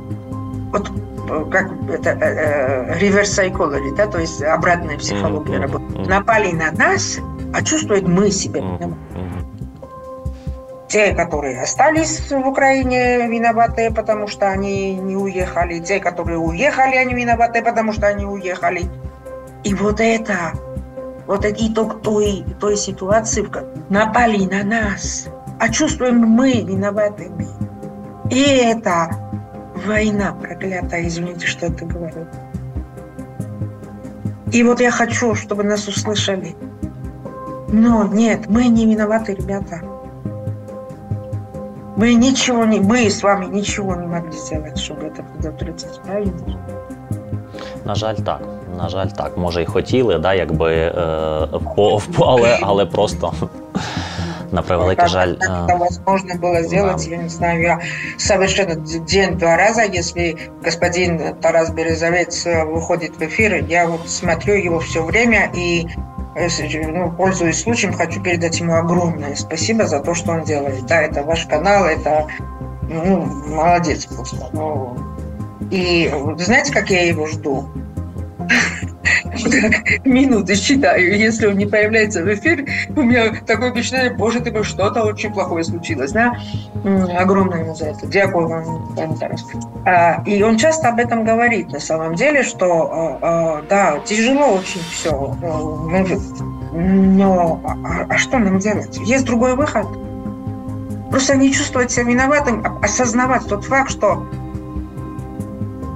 вот 0.73 0.91
э, 1.29 1.45
как 1.49 1.71
это 1.89 2.09
э, 2.09 2.17
э, 2.19 2.99
reverse 2.99 3.31
psychology, 3.31 3.95
да, 3.95 4.07
то 4.07 4.19
есть 4.19 4.43
обратная 4.43 4.97
психология 4.97 5.53
Мгм, 5.59 5.61
работает. 5.61 6.07
Напали 6.09 6.51
на 6.51 6.71
нас, 6.71 7.19
а 7.53 7.63
чувствует 7.63 8.07
мы 8.07 8.29
себя 8.29 8.59
виноваты. 8.59 8.95
Те, 10.89 11.13
которые 11.13 11.61
остались 11.61 12.31
в 12.31 12.47
Украине, 12.47 13.27
виноваты, 13.27 13.89
потому 13.93 14.27
что 14.27 14.49
они 14.49 14.95
не 14.95 15.15
уехали. 15.15 15.79
Те, 15.79 15.99
которые 15.99 16.39
уехали, 16.39 16.95
они 16.95 17.13
виноваты, 17.13 17.61
потому 17.63 17.93
что 17.93 18.07
они 18.07 18.25
уехали. 18.25 18.89
И 19.63 19.73
вот 19.75 19.99
это, 20.01 20.53
вот 21.29 21.45
итог 21.45 22.01
той, 22.01 22.43
той 22.59 22.75
ситуации, 22.75 23.43
в 23.43 23.51
ко- 23.51 23.67
напали 23.89 24.45
на 24.45 24.63
нас, 24.63 25.27
а 25.59 25.69
чувствуем 25.69 26.17
мы 26.17 26.63
виноватыми. 26.63 27.47
И 28.31 28.41
это 28.41 29.11
война 29.85 30.33
проклятая, 30.33 31.05
извините, 31.07 31.45
что 31.45 31.67
это 31.67 31.85
говорю. 31.85 32.25
И 34.51 34.63
вот 34.63 34.79
я 34.79 34.89
хочу, 34.89 35.35
чтобы 35.35 35.63
нас 35.63 35.87
услышали. 35.87 36.55
Но 37.67 38.05
нет, 38.05 38.49
мы 38.49 38.65
не 38.65 38.87
виноваты, 38.87 39.35
ребята. 39.35 39.83
Мы 41.95 42.15
ничего 42.15 42.65
не, 42.65 42.79
мы 42.79 43.07
с 43.07 43.21
вами 43.21 43.45
ничего 43.45 43.93
не 43.93 44.07
могли 44.07 44.31
сделать, 44.31 44.79
чтобы 44.79 45.05
это 45.05 45.21
предотвратить, 45.21 46.01
правильно? 46.03 46.59
На 47.85 47.93
жаль, 47.93 48.17
так. 48.17 48.41
На 48.79 48.89
жаль, 48.89 49.07
так. 49.07 49.37
Може, 49.37 49.61
і 49.61 49.65
хотіли, 49.65 50.19
да, 50.19 50.33
якби 50.33 50.73
е, 50.75 50.93
по, 51.75 52.01
але, 52.19 52.57
але 52.61 52.85
просто 52.85 53.33
на 54.51 54.61
превеликий 54.61 54.95
Как- 54.95 55.09
жаль. 55.09 55.35
как 55.35 55.69
это 55.69 55.77
возможно 55.77 56.35
было 56.35 56.63
сделать, 56.63 57.07
я 57.07 57.17
не 57.17 57.29
знаю. 57.29 57.61
Я 57.61 57.79
совершенно 58.17 58.75
день-два 58.75 59.57
раза, 59.57 59.83
если 59.83 60.37
господин 60.63 61.35
Тарас 61.41 61.69
Березовец 61.69 62.45
э, 62.47 62.65
выходит 62.65 63.17
в 63.19 63.21
эфир, 63.21 63.65
я 63.65 63.87
вот 63.87 64.09
смотрю 64.09 64.55
его 64.55 64.79
все 64.79 65.03
время 65.03 65.51
и 65.53 65.87
э, 66.35 66.47
ну, 66.87 67.11
пользуясь 67.11 67.61
случаем, 67.61 67.93
хочу 67.93 68.21
передать 68.23 68.59
ему 68.59 68.75
огромное 68.75 69.35
спасибо 69.35 69.85
за 69.85 69.99
то, 69.99 70.13
что 70.15 70.31
он 70.31 70.43
делает. 70.43 70.85
Да, 70.85 71.01
это 71.01 71.23
ваш 71.23 71.45
канал, 71.45 71.85
это 71.85 72.27
ну, 72.89 73.25
молодец 73.47 74.05
просто. 74.05 74.49
Ну, 74.53 74.97
и 75.71 76.11
знаете, 76.37 76.73
как 76.73 76.89
я 76.89 77.05
его 77.05 77.27
жду? 77.27 77.65
Минуты 80.05 80.55
считаю. 80.55 81.17
Если 81.17 81.47
он 81.47 81.57
не 81.57 81.65
появляется 81.65 82.23
в 82.23 82.33
эфир, 82.33 82.65
у 82.95 83.01
меня 83.01 83.31
такое 83.45 83.71
впечатление, 83.71 84.13
боже 84.15 84.39
ты 84.39 84.51
мой, 84.51 84.63
что-то 84.63 85.03
очень 85.03 85.31
плохое 85.33 85.63
случилось, 85.63 86.11
да? 86.11 86.35
Огромное 87.17 87.59
ему 87.63 87.75
за 87.75 87.87
это. 87.87 88.07
Тарас. 89.19 89.45
А, 89.85 90.23
И 90.25 90.41
он 90.43 90.57
часто 90.57 90.89
об 90.89 90.99
этом 90.99 91.23
говорит, 91.25 91.71
на 91.71 91.79
самом 91.79 92.15
деле, 92.15 92.43
что 92.43 92.89
а, 92.91 93.19
а, 93.21 93.61
да, 93.69 93.99
тяжело 94.05 94.53
очень 94.53 94.81
все, 94.91 95.35
но 96.73 97.61
а- 97.65 98.05
а 98.09 98.17
что 98.17 98.37
нам 98.39 98.59
делать? 98.59 98.97
Есть 98.99 99.25
другой 99.25 99.55
выход. 99.55 99.87
Просто 101.09 101.35
не 101.35 101.51
чувствовать 101.51 101.91
себя 101.91 102.03
виноватым, 102.05 102.63
осознавать 102.83 103.47
тот 103.47 103.65
факт, 103.65 103.89
что 103.89 104.27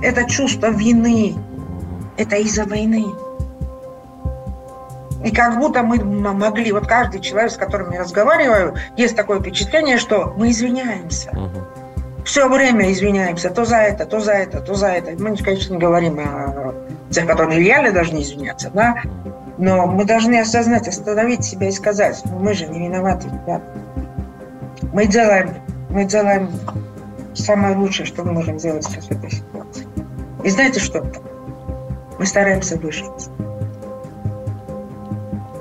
это 0.01 0.25
чувство 0.25 0.71
вины, 0.71 1.35
это 2.17 2.35
из-за 2.37 2.65
войны. 2.65 3.05
И 5.23 5.31
как 5.31 5.57
будто 5.57 5.83
мы 5.83 5.97
могли, 6.33 6.71
вот 6.71 6.85
каждый 6.85 7.21
человек, 7.21 7.51
с 7.51 7.57
которым 7.57 7.91
я 7.91 8.01
разговариваю, 8.01 8.75
есть 8.97 9.15
такое 9.15 9.39
впечатление, 9.39 9.97
что 9.97 10.33
мы 10.37 10.51
извиняемся. 10.51 11.31
мгм. 11.31 11.65
Все 12.25 12.47
время 12.47 12.91
извиняемся, 12.91 13.49
то 13.49 13.65
за 13.65 13.77
это, 13.77 14.05
то 14.05 14.19
за 14.19 14.31
это, 14.33 14.61
то 14.61 14.75
за 14.75 14.87
это. 14.87 15.11
Мы, 15.21 15.35
конечно, 15.35 15.73
не 15.73 15.79
говорим 15.79 16.19
о 16.19 16.73
тех, 17.09 17.27
которые 17.27 17.59
реально 17.59 17.91
должны 17.91 18.21
извиняться, 18.21 18.69
да? 18.73 18.95
Но 19.57 19.87
мы 19.87 20.05
должны 20.05 20.39
осознать, 20.39 20.87
остановить 20.87 21.43
себя 21.43 21.67
и 21.67 21.71
сказать, 21.71 22.21
ну, 22.25 22.39
мы 22.39 22.53
же 22.53 22.65
не 22.67 22.87
виноваты, 22.87 23.27
ребята. 23.27 23.63
Мы 24.93 25.05
делаем, 25.05 25.53
мы 25.89 26.05
делаем 26.05 26.49
самое 27.33 27.75
лучшее, 27.75 28.05
что 28.05 28.23
мы 28.23 28.31
можем 28.31 28.57
сделать 28.57 28.85
сейчас 28.85 29.05
в 29.05 29.11
этой 29.11 29.29
ситуации. 29.29 29.87
И 30.43 30.49
знаете 30.49 30.79
что? 30.79 31.05
Мы 32.22 32.26
стараемся 32.26 32.76
выжить. 32.76 33.28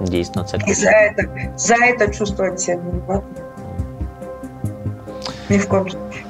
Дійсно, 0.01 0.43
це 0.43 0.57
И 0.67 0.73
за 0.73 0.89
это, 0.89 1.23
за 1.57 1.75
это 1.75 2.13
чувствовать 2.17 2.59
себя 2.59 2.81
виноватым. 2.81 3.43
Ни 5.49 5.57
в 5.57 5.67
коем 5.67 5.89
случае. 5.89 6.23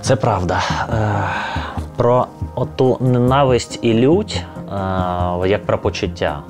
Це 0.00 0.16
правда. 0.16 0.60
Е, 0.92 1.22
Про 1.96 2.26
оту 2.54 2.96
ненависть 3.00 3.78
і 3.82 3.94
лють, 3.94 4.44
е, 4.56 4.72
як 5.48 5.66
про 5.66 5.78
почуття. 5.78 6.42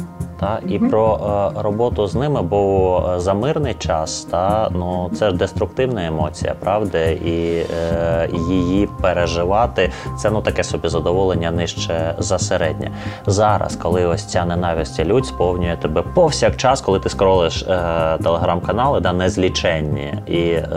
Та 0.46 0.60
і 0.68 0.80
про 0.80 1.20
е, 1.58 1.62
роботу 1.62 2.08
з 2.08 2.16
ними, 2.16 2.42
бо 2.42 3.04
е, 3.16 3.20
за 3.20 3.34
мирний 3.34 3.74
час 3.74 4.28
та 4.32 4.70
ну 4.72 5.10
це 5.20 5.30
ж 5.30 5.36
деструктивна 5.36 6.06
емоція, 6.06 6.56
правда, 6.60 7.00
і 7.00 7.66
е, 7.84 8.30
її 8.50 8.90
переживати 9.02 9.92
це 10.18 10.30
ну 10.32 10.42
таке 10.42 10.64
собі 10.64 10.88
задоволення 10.88 11.52
нижче 11.52 12.16
за 12.18 12.40
середнє. 12.40 12.92
Зараз, 13.26 13.76
коли 13.76 14.06
ось 14.06 14.26
ця 14.26 14.46
ненависть 14.46 15.00
і 15.00 15.06
лють 15.06 15.26
сповнює 15.26 15.78
тебе 15.82 16.02
повсякчас, 16.02 16.82
коли 16.82 17.00
ти 17.00 17.10
скролиш 17.10 17.64
е, 17.64 18.18
телеграм-канали, 18.24 19.00
да 19.00 19.14
незліченні, 19.14 20.14
і 20.28 20.42
е, 20.42 20.68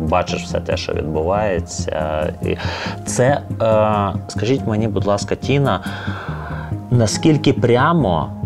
бачиш 0.00 0.44
все 0.44 0.60
те, 0.60 0.76
що 0.76 0.92
відбувається. 0.92 2.32
І 2.42 2.56
це, 3.06 3.24
е, 3.24 3.42
скажіть 4.28 4.66
мені, 4.66 4.88
будь 4.88 5.06
ласка, 5.06 5.34
Тіна, 5.34 5.80
наскільки 6.90 7.52
прямо 7.52 8.37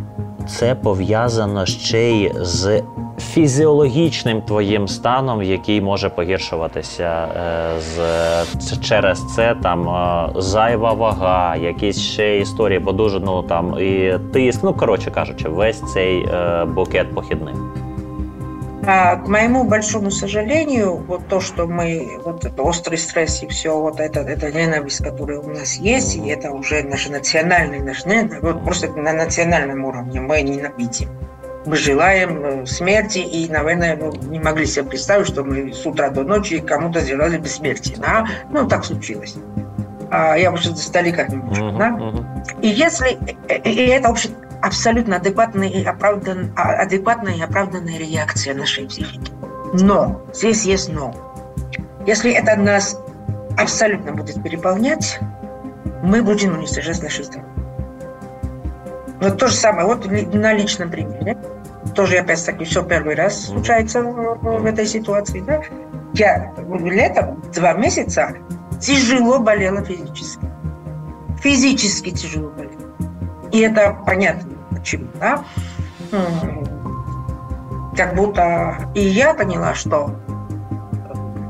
це 0.49 0.75
пов'язано 0.75 1.67
ще 1.67 2.11
й 2.11 2.33
з 2.41 2.83
фізіологічним 3.19 4.43
твоїм 4.43 4.89
станом, 4.89 5.43
який 5.43 5.81
може 5.81 6.09
погіршуватися 6.09 7.05
е, 7.05 7.81
з 7.81 8.81
через 8.81 9.35
це 9.35 9.57
там 9.63 9.89
е, 9.89 10.29
зайва 10.41 10.93
вага, 10.93 11.57
якісь 11.57 12.01
ще 12.01 12.39
історії, 12.39 12.79
бо 12.79 12.93
дуже 12.93 13.21
ну 13.21 13.43
там 13.43 13.77
і 13.81 14.19
тиск. 14.33 14.61
Ну 14.63 14.75
коротше 14.75 15.11
кажучи, 15.11 15.49
весь 15.49 15.93
цей 15.93 16.19
е, 16.19 16.65
букет 16.65 17.15
похідних. 17.15 17.57
А, 18.85 19.17
к 19.17 19.29
моему 19.29 19.65
большому 19.65 20.11
сожалению, 20.11 20.97
вот 20.97 21.29
то, 21.29 21.41
что 21.41 21.67
мы, 21.67 22.19
вот 22.25 22.45
это 22.45 22.63
острый 22.63 22.97
стресс 22.97 23.43
и 23.43 23.47
все, 23.47 23.79
вот 23.79 24.01
это, 24.01 24.21
это 24.21 24.51
ненависть, 24.51 25.05
которая 25.05 25.39
у 25.39 25.49
нас 25.49 25.77
есть, 25.77 26.17
и 26.17 26.29
это 26.29 26.51
уже 26.51 26.83
наш 26.83 27.09
национальный, 27.09 27.79
наш, 27.79 28.05
вот 28.43 28.65
просто 28.65 28.89
на 28.89 29.13
национальном 29.13 29.85
уровне 29.85 30.21
мы 30.21 30.43
ненавидим. 30.43 31.11
Мы 31.65 31.77
желаем 31.77 32.45
э, 32.45 32.67
смерти, 32.67 33.19
и, 33.19 33.49
наверное, 33.49 33.97
ну, 33.97 34.13
не 34.29 34.41
могли 34.41 34.67
себе 34.67 34.85
представить, 34.85 35.29
что 35.29 35.45
мы 35.45 35.73
с 35.73 35.87
утра 35.87 36.11
до 36.11 36.25
ночи 36.25 36.59
кому-то 36.59 36.99
сделали 37.01 37.39
бессмертие. 37.39 37.99
Да? 37.99 38.27
Ну, 38.51 38.67
так 38.67 38.85
случилось. 38.85 39.37
А, 40.11 40.37
я 40.37 40.51
уже 40.51 40.73
издалека 40.73 41.25
немножко, 41.29 41.65
Мгм, 41.65 41.79
да? 41.79 41.91
мгм. 41.91 42.27
И 42.63 42.67
если 42.69 43.13
э, 43.13 43.35
э, 43.49 43.71
и 43.71 43.87
это 43.87 44.09
вообще 44.09 44.31
абсолютно 44.63 45.17
адекватная 45.17 45.69
и, 45.69 45.85
оправдан, 45.85 46.53
а- 46.57 46.83
адекватная 46.83 47.35
и 47.35 47.43
оправданная 47.43 47.99
реакция 47.99 48.55
нашей 48.55 48.87
психики. 48.87 49.33
Но, 49.75 50.23
здесь 50.33 50.65
есть 50.65 50.93
но. 50.93 51.15
Если 52.07 52.33
это 52.33 52.57
нас 52.57 52.99
абсолютно 53.59 54.13
будет 54.13 54.43
переполнять, 54.43 55.19
мы 56.03 56.23
будем 56.23 56.59
уничтожать 56.59 57.03
наши 57.03 57.25
здоровье. 57.25 57.53
Вот 59.21 59.39
то 59.39 59.47
же 59.47 59.55
самое, 59.55 59.87
вот 59.87 60.05
на 60.07 60.53
личном 60.53 60.91
примере. 60.91 61.39
Тоже 61.95 62.19
опять-таки 62.19 62.65
все 62.65 62.83
первый 62.83 63.15
раз 63.15 63.47
случается 63.47 64.03
в, 64.03 64.61
в 64.61 64.67
этой 64.67 64.87
ситуации. 64.87 65.41
Да? 65.41 65.63
Я 66.15 66.53
летом 66.69 67.43
два 67.55 67.75
месяца 67.75 68.35
тяжело 68.81 69.39
болела 69.39 69.83
физически. 69.85 70.47
Физически 71.41 72.11
тяжело 72.11 72.51
болела. 72.51 72.72
И 73.53 73.61
это 73.61 73.97
понятно 74.07 74.51
почему, 74.71 75.07
да? 75.21 75.45
Как 77.97 78.15
будто 78.15 78.91
и 78.95 79.01
я 79.03 79.35
поняла, 79.35 79.75
что 79.75 80.15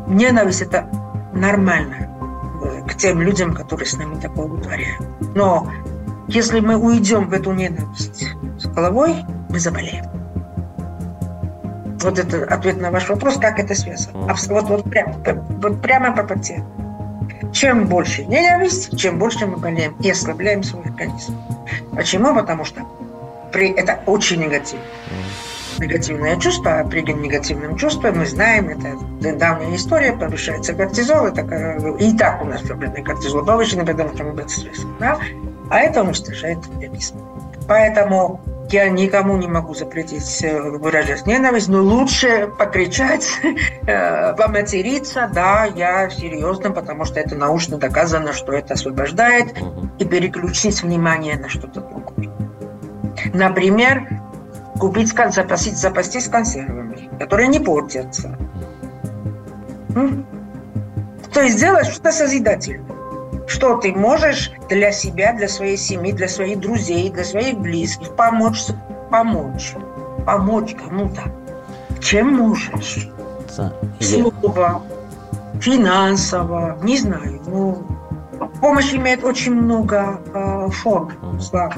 ненависть 0.09 0.63
это 0.63 0.87
нормально 1.33 2.09
э, 2.65 2.83
к 2.89 2.95
тем 2.95 3.21
людям, 3.23 3.55
которые 3.55 3.87
с 3.87 3.97
нами 3.97 4.17
такое 4.21 4.47
вытворяют. 4.47 5.01
Но 5.35 5.69
если 6.29 6.61
мы 6.61 6.77
уйдем 6.77 7.29
в 7.29 7.33
эту 7.33 7.53
ненависть 7.53 8.29
с 8.59 8.67
головой, 8.67 9.25
мы 9.49 9.59
заболеем. 9.61 10.05
Вот 12.03 12.19
это 12.19 12.45
ответ 12.53 12.81
на 12.81 12.91
ваш 12.91 13.09
вопрос, 13.09 13.37
как 13.37 13.61
это 13.61 13.75
связано. 13.77 14.27
Вот, 14.49 14.65
вот, 14.65 14.85
прям- 14.91 15.15
вот 15.63 15.81
прямо 15.81 16.13
по 16.17 16.25
пути. 16.25 16.63
Чем 17.53 17.87
больше 17.87 18.25
ненависть, 18.25 18.97
чем 18.99 19.19
больше 19.19 19.47
мы 19.47 19.57
болеем 19.57 19.97
и 20.01 20.11
ослабляем 20.11 20.63
свой 20.63 20.85
организм. 20.85 21.37
Почему? 21.95 22.35
Потому 22.35 22.65
что 22.65 22.83
при, 23.53 23.71
это 23.71 24.01
очень 24.07 24.41
негативно. 24.41 24.85
Негативное 25.79 26.39
чувство, 26.39 26.81
а 26.81 26.85
при 26.85 27.01
негативном 27.01 27.77
чувстве 27.77 28.13
мы 28.13 28.27
знаем, 28.27 28.69
это 28.69 28.97
давняя 29.37 29.75
история, 29.75 30.13
повышается 30.13 30.75
кортизол, 30.75 31.27
это, 31.27 31.41
э, 31.41 31.97
и 31.99 32.17
так 32.17 32.43
у 32.43 32.45
нас 32.45 32.61
проблемный 32.61 33.03
кортизол 33.03 33.45
повышенный, 33.45 33.85
потому 33.85 34.15
что 34.15 34.25
мы 34.25 34.37
под 34.37 34.51
стрессом, 34.51 34.95
да? 35.01 35.19
а 35.71 35.81
это 35.81 36.03
уничтожает 36.03 36.59
организм. 36.75 37.17
Поэтому 37.67 38.41
я 38.73 38.89
никому 38.89 39.37
не 39.37 39.47
могу 39.47 39.75
запретить 39.75 40.43
э, 40.43 40.61
выражать 40.61 41.27
ненависть, 41.27 41.69
но 41.69 41.83
лучше 41.83 42.51
покричать, 42.59 43.27
э, 43.87 44.35
поматериться, 44.35 45.31
да, 45.33 45.65
я 45.65 46.09
серьезно, 46.11 46.71
потому 46.71 47.05
что 47.05 47.21
это 47.21 47.35
научно 47.35 47.79
доказано, 47.79 48.33
что 48.33 48.53
это 48.53 48.75
освобождает 48.75 49.55
и 49.99 50.05
переключить 50.05 50.83
внимание 50.83 51.37
на 51.39 51.49
что-то 51.49 51.81
другое. 51.81 52.31
Например, 53.33 54.09
купить, 54.79 55.09
запасить, 55.09 55.77
запастись 55.77 56.29
консервами, 56.29 57.11
которые 57.19 57.49
не 57.49 57.61
портятся. 57.61 58.37
То 61.33 61.41
есть 61.41 61.57
сделать 61.57 61.87
что-то 61.87 62.13
созидательное. 62.13 63.02
Что 63.53 63.77
ты 63.77 63.93
можешь 63.93 64.51
для 64.71 64.93
себя, 64.93 65.35
для 65.35 65.47
своей 65.47 65.77
семьи, 65.77 66.13
для 66.13 66.27
своих 66.27 66.59
друзей, 66.61 67.11
для 67.11 67.23
своих 67.23 67.59
близких 67.59 68.17
помочь, 68.17 68.65
помочь, 69.11 69.75
помочь 70.25 70.75
кому-то. 70.75 71.21
Чем 72.01 72.35
можешь? 72.35 73.11
Слово, 74.01 74.83
финансово, 75.61 76.79
не 76.83 76.97
знаю. 76.97 77.43
Ну, 77.47 77.87
помощь 78.63 78.95
имеет 78.95 79.23
очень 79.23 79.55
много 79.55 80.19
э, 80.33 80.69
форм, 80.71 81.13
Мгм. 81.21 81.41
Слава. 81.41 81.75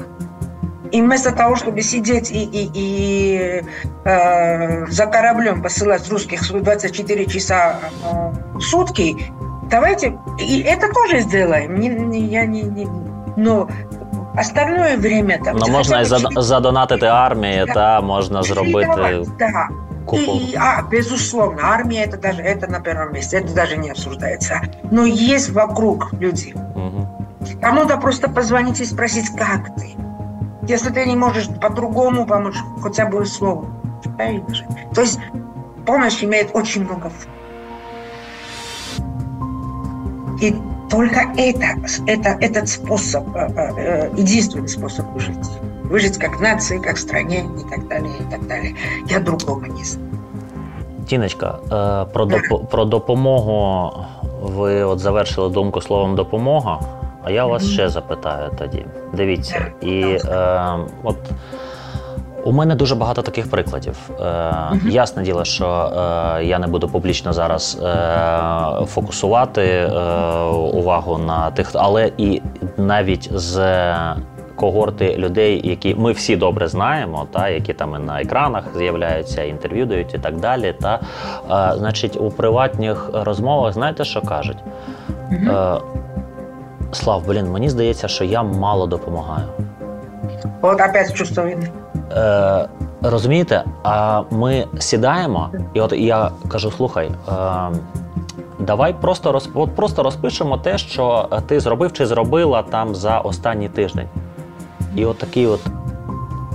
И 0.93 1.01
вместо 1.01 1.33
того, 1.33 1.57
чтобы 1.57 1.81
сидеть 1.81 2.31
и, 2.31 2.43
и, 2.43 2.71
и 2.73 3.63
э, 4.05 4.85
за 4.87 5.07
кораблем 5.07 5.61
посылать 5.61 6.09
русских 6.09 6.41
24 6.49 7.25
часа 7.25 7.79
э, 7.81 8.31
в 8.53 8.61
сутки, 8.61 9.17
давайте 9.70 10.12
и 10.38 10.60
это 10.60 10.88
тоже 10.92 11.20
сделаем. 11.20 11.80
Не, 11.80 11.88
не- 11.88 12.20
я 12.20 12.46
не, 12.46 12.62
не- 12.62 12.88
но 13.36 13.68
остальное 14.36 14.96
время 14.96 15.38
там. 15.44 15.56
Ну, 15.56 15.66
можна 15.72 16.00
і 16.00 16.04
хотя 16.04 16.16
бы 16.16 16.32
зад- 16.34 16.42
задонатити 16.42 17.06
армії, 17.06 17.66
та 17.74 18.00
можна 18.00 18.42
зробити 18.42 18.72
тренировать, 18.72 19.28
да. 19.38 19.68
купу. 20.06 20.32
И, 20.32 20.56
а, 20.56 20.82
безусловно, 20.90 21.58
армия 21.62 22.06
это 22.06 22.20
даже 22.20 22.42
это 22.42 22.70
на 22.70 22.80
первом 22.80 23.12
месте, 23.12 23.38
это 23.38 23.54
даже 23.54 23.76
не 23.76 23.90
обсуждается. 23.90 24.60
Но 24.90 25.06
есть 25.06 25.50
вокруг 25.50 26.12
люди. 26.20 26.54
Мгм. 26.76 27.06
Кому-то 27.60 27.96
просто 27.98 28.28
позвонить 28.28 28.80
и 28.80 28.84
спросить, 28.84 29.28
как 29.38 29.74
ты. 29.76 29.94
Если 30.68 30.90
ты 30.90 31.06
не 31.06 31.16
можешь 31.16 31.48
по-другому 31.60 32.26
помочь, 32.26 32.56
хотя 32.82 33.06
бы 33.06 33.24
словом. 33.26 33.66
Правильно 34.16 34.54
же? 34.54 34.64
То 34.94 35.00
есть 35.02 35.18
помощь 35.86 36.24
имеет 36.24 36.50
очень 36.52 36.84
много 36.84 37.10
форм. 37.10 37.30
И 40.42 40.54
только 40.90 41.20
это, 41.36 41.66
это, 42.06 42.36
этот 42.40 42.68
способ, 42.68 43.22
э, 43.36 43.50
э, 43.78 44.10
единственный 44.16 44.68
способ 44.68 45.06
выжить. 45.14 45.50
Выжить 45.84 46.18
как 46.18 46.40
нации, 46.40 46.78
как 46.78 46.98
стране 46.98 47.44
и 47.60 47.70
так 47.70 47.88
далее, 47.88 48.12
и 48.20 48.30
так 48.30 48.46
далее. 48.46 48.74
Я 49.08 49.20
другого 49.20 49.66
не 49.66 49.84
знаю. 49.84 50.08
Тіночка, 51.06 51.58
е, 51.64 52.12
про, 52.12 52.24
допо- 52.24 52.66
про 52.66 52.84
допомогу 52.84 53.92
ви 54.42 54.82
от 54.84 54.98
завершили 54.98 55.48
думку 55.50 55.80
словом 55.80 56.14
допомога. 56.16 56.80
А 57.24 57.30
я 57.30 57.46
вас 57.46 57.62
Мгм. 57.62 57.72
ще 57.72 57.88
запитаю 57.88 58.50
тоді. 58.58 58.86
Дивіться, 59.14 59.66
і 59.80 60.00
е, 60.00 60.60
от 61.02 61.16
у 62.45 62.51
мене 62.51 62.75
дуже 62.75 62.95
багато 62.95 63.21
таких 63.21 63.49
прикладів. 63.49 64.09
Е. 64.19 64.53
Ясне 64.89 65.23
діло, 65.23 65.45
що 65.45 65.67
е, 66.37 66.43
я 66.45 66.59
не 66.59 66.67
буду 66.67 66.89
публічно 66.89 67.33
зараз 67.33 67.77
е, 67.83 68.85
фокусувати 68.85 69.61
е, 69.61 69.89
увагу 70.73 71.17
на 71.17 71.51
тих, 71.51 71.71
але 71.73 72.11
і 72.17 72.41
навіть 72.77 73.29
з 73.33 73.85
когорти 74.55 75.15
людей, 75.17 75.61
які 75.63 75.95
ми 75.95 76.11
всі 76.11 76.35
добре 76.35 76.67
знаємо, 76.67 77.27
та 77.31 77.49
які 77.49 77.73
там 77.73 77.95
і 77.95 78.05
на 78.05 78.21
екранах 78.21 78.63
з'являються, 78.77 79.43
інтерв'ю 79.43 79.85
дають 79.85 80.13
і 80.13 80.17
так 80.17 80.37
далі. 80.37 80.75
Та 80.81 80.99
е, 81.51 81.77
значить, 81.77 82.17
у 82.17 82.31
приватних 82.31 83.09
розмовах 83.13 83.73
знаєте, 83.73 84.05
що 84.05 84.21
кажуть? 84.21 84.57
Е, 85.31 85.75
Слав, 86.91 87.27
блін, 87.27 87.51
мені 87.51 87.69
здається, 87.69 88.07
що 88.07 88.23
я 88.23 88.43
мало 88.43 88.87
допомагаю. 88.87 89.45
Вот 90.61 90.81
опять 90.81 91.13
чувство 91.13 91.43
вины. 91.43 91.69
Е, 92.11 92.69
розумієте, 93.01 93.63
а 93.83 94.21
ми 94.31 94.67
сідаємо, 94.79 95.49
і 95.73 95.81
от 95.81 95.93
я 95.93 96.31
кажу: 96.47 96.71
слухай, 96.71 97.11
е, 97.29 97.31
давай 98.59 98.93
просто 99.01 99.31
розп... 99.31 99.57
просто 99.75 100.03
розпишемо 100.03 100.57
те, 100.57 100.77
що 100.77 101.29
ти 101.47 101.59
зробив 101.59 101.93
чи 101.93 102.05
зробила 102.05 102.63
там 102.63 102.95
за 102.95 103.19
останній 103.19 103.69
тиждень. 103.69 104.07
І 104.95 105.05
от 105.05 105.17
такий 105.17 105.47
от 105.47 105.59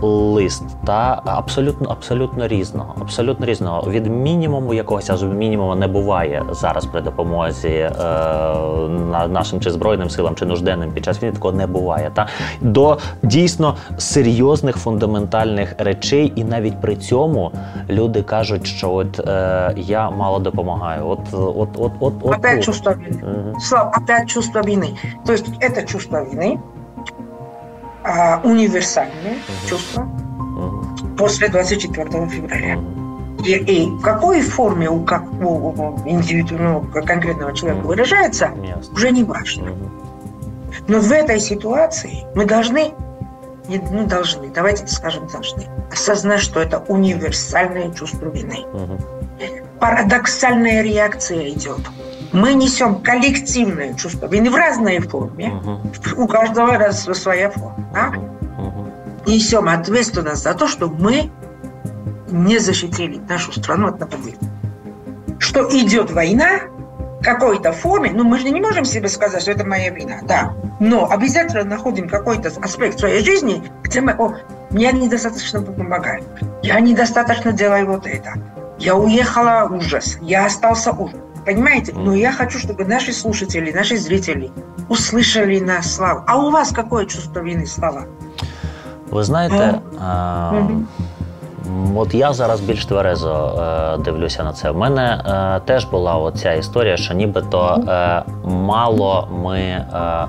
лист 0.01 0.63
та 0.85 1.21
абсолютно 1.25 1.89
абсолютно 1.89 2.47
різного. 2.47 2.95
Абсолютно 3.01 3.45
різного. 3.45 3.91
Від 3.91 4.07
мінімуму 4.07 4.73
якогось 4.73 5.09
аж 5.09 5.23
мінімуму 5.23 5.75
не 5.75 5.87
буває 5.87 6.43
зараз 6.51 6.85
при 6.85 7.01
допомозі 7.01 7.67
е, 7.67 7.91
нашим 9.29 9.59
чи 9.59 9.71
збройним 9.71 10.09
силам, 10.09 10.35
чи 10.35 10.45
нужденним 10.45 10.91
під 10.91 11.05
час 11.05 11.23
війни 11.23 11.31
такого 11.31 11.53
не 11.53 11.67
буває. 11.67 12.11
Та 12.13 12.27
до 12.61 12.97
дійсно 13.23 13.75
серйозних 13.97 14.77
фундаментальних 14.77 15.75
речей, 15.77 16.33
і 16.35 16.43
навіть 16.43 16.81
при 16.81 16.95
цьому 16.95 17.51
люди 17.89 18.21
кажуть, 18.21 18.67
що 18.67 18.91
от 18.91 19.19
е, 19.19 19.73
я 19.77 20.09
мало 20.09 20.39
допомагаю. 20.39 21.07
От 21.07 21.19
от 21.33 21.69
от 21.77 21.91
от 21.99 22.13
от 22.21 22.35
опять 22.35 22.57
от. 22.57 22.63
чувство 22.65 22.91
вины. 22.91 23.23
Угу. 23.23 23.59
Слава, 23.59 23.91
опять 23.97 24.29
чувство 24.29 24.61
вины. 24.61 24.89
То 25.25 25.33
есть 25.33 25.45
это 25.61 25.85
чувство 25.85 26.17
вины 26.17 26.59
А, 28.04 28.40
универсальное 28.44 29.32
угу. 29.32 29.68
чувство 29.68 30.02
угу. 30.02 30.84
после 31.16 31.48
24 31.48 32.28
февраля. 32.28 32.78
И, 33.44 33.52
и 33.52 33.86
в 33.86 34.00
какой 34.00 34.42
форме 34.42 34.90
у, 34.90 35.02
как, 35.04 35.24
у, 35.40 35.70
у 35.70 36.02
индивидуального 36.06 36.86
конкретного 37.02 37.54
человека 37.54 37.86
выражается, 37.86 38.50
Ясно. 38.62 38.92
уже 38.92 39.10
не 39.10 39.24
важно. 39.24 39.72
Но 40.88 41.00
в 41.00 41.10
этой 41.10 41.40
ситуации 41.40 42.24
мы 42.34 42.44
должны, 42.44 42.92
не 43.68 43.78
ну, 43.78 44.06
должны, 44.06 44.48
давайте 44.48 44.86
скажем 44.88 45.26
должны, 45.28 45.66
осознать, 45.90 46.40
что 46.40 46.60
это 46.60 46.80
универсальное 46.88 47.90
чувство 47.92 48.26
вины. 48.26 48.66
Угу. 48.72 48.98
Парадоксальная 49.80 50.82
реакция 50.82 51.48
идет. 51.48 51.80
Мы 52.32 52.54
несем 52.54 53.02
коллективное 53.02 53.94
чувство 53.94 54.26
вины 54.26 54.50
в 54.50 54.54
разной 54.54 55.00
форме. 55.00 55.52
Угу. 55.52 56.22
У 56.22 56.26
каждого 56.28 56.78
раз 56.78 57.02
своя 57.02 57.50
форма. 57.50 57.90
Да? 57.92 58.12
Угу. 58.58 58.92
Несем 59.26 59.68
ответственность 59.68 60.42
за 60.42 60.54
то, 60.54 60.66
что 60.66 60.88
мы 60.88 61.30
не 62.30 62.58
защитили 62.58 63.20
нашу 63.28 63.52
страну 63.52 63.88
от 63.88 64.00
нападения. 64.00 64.38
Что 65.38 65.68
идет 65.70 66.10
война, 66.12 66.60
какой-то 67.22 67.72
форме, 67.72 68.10
ну 68.12 68.24
мы 68.24 68.38
же 68.38 68.48
не 68.50 68.60
можем 68.60 68.84
себе 68.84 69.08
сказать, 69.08 69.42
что 69.42 69.50
это 69.50 69.66
моя 69.66 69.90
вина, 69.90 70.20
да, 70.22 70.54
но 70.78 71.10
обязательно 71.10 71.64
находим 71.64 72.08
какой-то 72.08 72.50
аспект 72.62 72.98
своей 72.98 73.24
жизни, 73.24 73.62
где 73.82 74.00
мы, 74.00 74.12
о, 74.12 74.36
мне 74.70 74.90
недостаточно 74.92 75.60
помогают, 75.60 76.26
я 76.62 76.80
недостаточно 76.80 77.52
делаю 77.52 77.86
вот 77.86 78.06
это, 78.06 78.34
я 78.78 78.96
уехала 78.96 79.68
ужас, 79.70 80.18
я 80.22 80.46
остался 80.46 80.92
ужас. 80.92 81.20
Понимаете? 81.44 81.92
Но 81.92 82.14
я 82.14 82.32
хочу, 82.32 82.58
чтобы 82.58 82.84
наши 82.84 83.12
слушатели, 83.12 83.72
наши 83.72 83.96
зрители 83.96 84.50
услышали 84.88 85.60
нас, 85.60 85.94
Слава. 85.94 86.24
А 86.26 86.36
у 86.36 86.50
вас 86.50 86.70
какое 86.72 87.06
чувство 87.06 87.40
вины, 87.40 87.66
Слава? 87.66 88.04
Ви 89.10 89.24
знаєте, 89.24 89.80
а, 90.00 90.52
От 91.96 92.14
я 92.14 92.32
зараз 92.32 92.60
більш 92.60 92.86
тверезо 92.86 93.58
е, 93.62 93.96
дивлюся 94.02 94.44
на 94.44 94.52
це. 94.52 94.70
У 94.70 94.78
мене 94.78 95.22
е, 95.26 95.60
теж 95.66 95.84
була 95.84 96.14
оця 96.14 96.52
історія, 96.52 96.96
що 96.96 97.14
нібито 97.14 97.84
е, 97.88 98.22
мало 98.44 99.28
ми 99.44 99.60
е, 99.60 99.86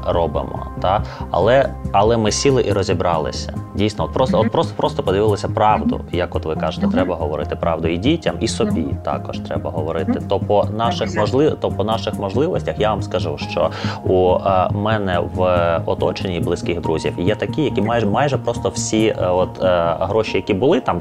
робимо. 0.07 0.67
Та? 0.81 1.03
Але 1.31 1.69
але 1.91 2.17
ми 2.17 2.31
сіли 2.31 2.63
і 2.67 2.71
розібралися. 2.71 3.53
Дійсно, 3.75 4.05
от 4.05 4.13
просто 4.13 4.39
от 4.39 4.51
просто 4.51 4.73
просто 4.77 5.03
подивилися 5.03 5.47
правду. 5.47 6.01
Як 6.11 6.35
от 6.35 6.45
ви 6.45 6.55
кажете, 6.55 6.87
треба 6.87 7.15
говорити 7.15 7.55
правду 7.55 7.87
і 7.87 7.97
дітям, 7.97 8.35
і 8.39 8.47
собі 8.47 8.85
також 9.03 9.39
треба 9.39 9.69
говорити. 9.69 10.21
То 10.29 10.39
по 10.39 10.63
наших 10.77 11.15
можлив... 11.15 11.57
то 11.59 11.69
по 11.69 11.83
наших 11.83 12.13
можливостях 12.19 12.79
я 12.79 12.89
вам 12.89 13.01
скажу, 13.01 13.37
що 13.37 13.69
у 14.03 14.35
е, 14.35 14.69
мене 14.71 15.19
в 15.33 15.81
оточенні 15.85 16.39
близьких 16.39 16.81
друзів 16.81 17.13
є 17.19 17.35
такі, 17.35 17.61
які 17.61 17.81
майже 17.81 18.05
майже 18.05 18.37
просто 18.37 18.69
всі 18.69 19.07
е, 19.07 19.27
от 19.27 19.63
е, 19.63 19.95
гроші, 19.99 20.37
які 20.37 20.53
були 20.53 20.79
там, 20.79 20.97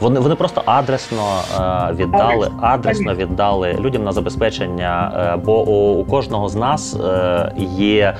вони 0.00 0.20
вони 0.20 0.34
просто 0.34 0.62
адресно 0.64 1.22
е, 1.60 1.94
віддали, 1.94 2.50
адресно 2.60 3.14
віддали 3.14 3.76
людям 3.80 4.04
на 4.04 4.12
забезпечення. 4.12 5.12
Е, 5.34 5.36
бо 5.44 5.68
у, 5.68 6.00
у 6.00 6.04
кожного 6.04 6.48
з 6.48 6.54
нас 6.54 6.96
е, 6.96 7.52
є 7.76 8.14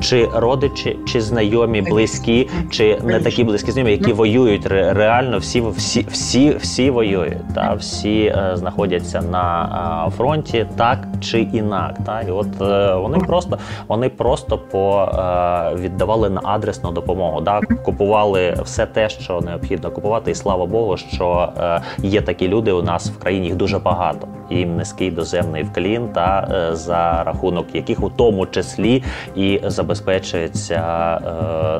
чи 0.00 0.28
родичі, 0.34 0.98
чи 1.06 1.20
знайомі, 1.20 1.82
близькі, 1.82 2.48
чи 2.70 2.98
не 3.04 3.20
такі 3.20 3.44
близькі 3.44 3.70
знайомі, 3.70 3.92
які 3.92 4.12
воюють 4.12 4.66
реально. 4.66 5.38
Всі 5.38 5.60
всі 5.60 6.06
всі 6.10 6.50
всі 6.50 6.90
воюють. 6.90 7.54
Та 7.54 7.74
всі 7.74 8.24
е, 8.24 8.50
знаходяться 8.54 9.22
на 9.22 10.06
е, 10.08 10.10
фронті, 10.10 10.66
так 10.76 11.08
чи 11.20 11.40
інак. 11.40 11.94
Та 12.06 12.20
і 12.20 12.30
от 12.30 12.60
е, 12.60 12.94
вони 12.94 13.18
просто 13.18 13.58
вони 13.88 14.08
просто 14.08 14.58
по 14.58 15.02
е, 15.02 15.74
віддавали 15.74 16.30
на 16.30 16.40
адресну 16.44 16.92
допомогу. 16.92 17.40
Да? 17.40 17.60
Купували 17.84 18.54
все 18.64 18.86
те, 18.86 19.08
що 19.08 19.40
необхідно 19.40 19.90
купувати, 19.90 20.30
і 20.30 20.34
слава 20.34 20.66
Богу, 20.66 20.85
що 20.96 21.52
е, 21.58 21.80
є 21.98 22.20
такі 22.20 22.48
люди 22.48 22.72
у 22.72 22.82
нас 22.82 23.10
в 23.10 23.18
країні. 23.18 23.46
Їх 23.46 23.56
дуже 23.56 23.78
багато. 23.78 24.28
Їм 24.50 24.76
низький 24.76 25.10
доземний 25.10 25.62
вклін, 25.62 26.08
та 26.08 26.48
е, 26.52 26.76
за 26.76 27.24
рахунок 27.24 27.74
яких 27.74 28.02
у 28.02 28.10
тому 28.10 28.46
числі 28.46 29.04
і 29.34 29.60
забезпечується 29.64 30.80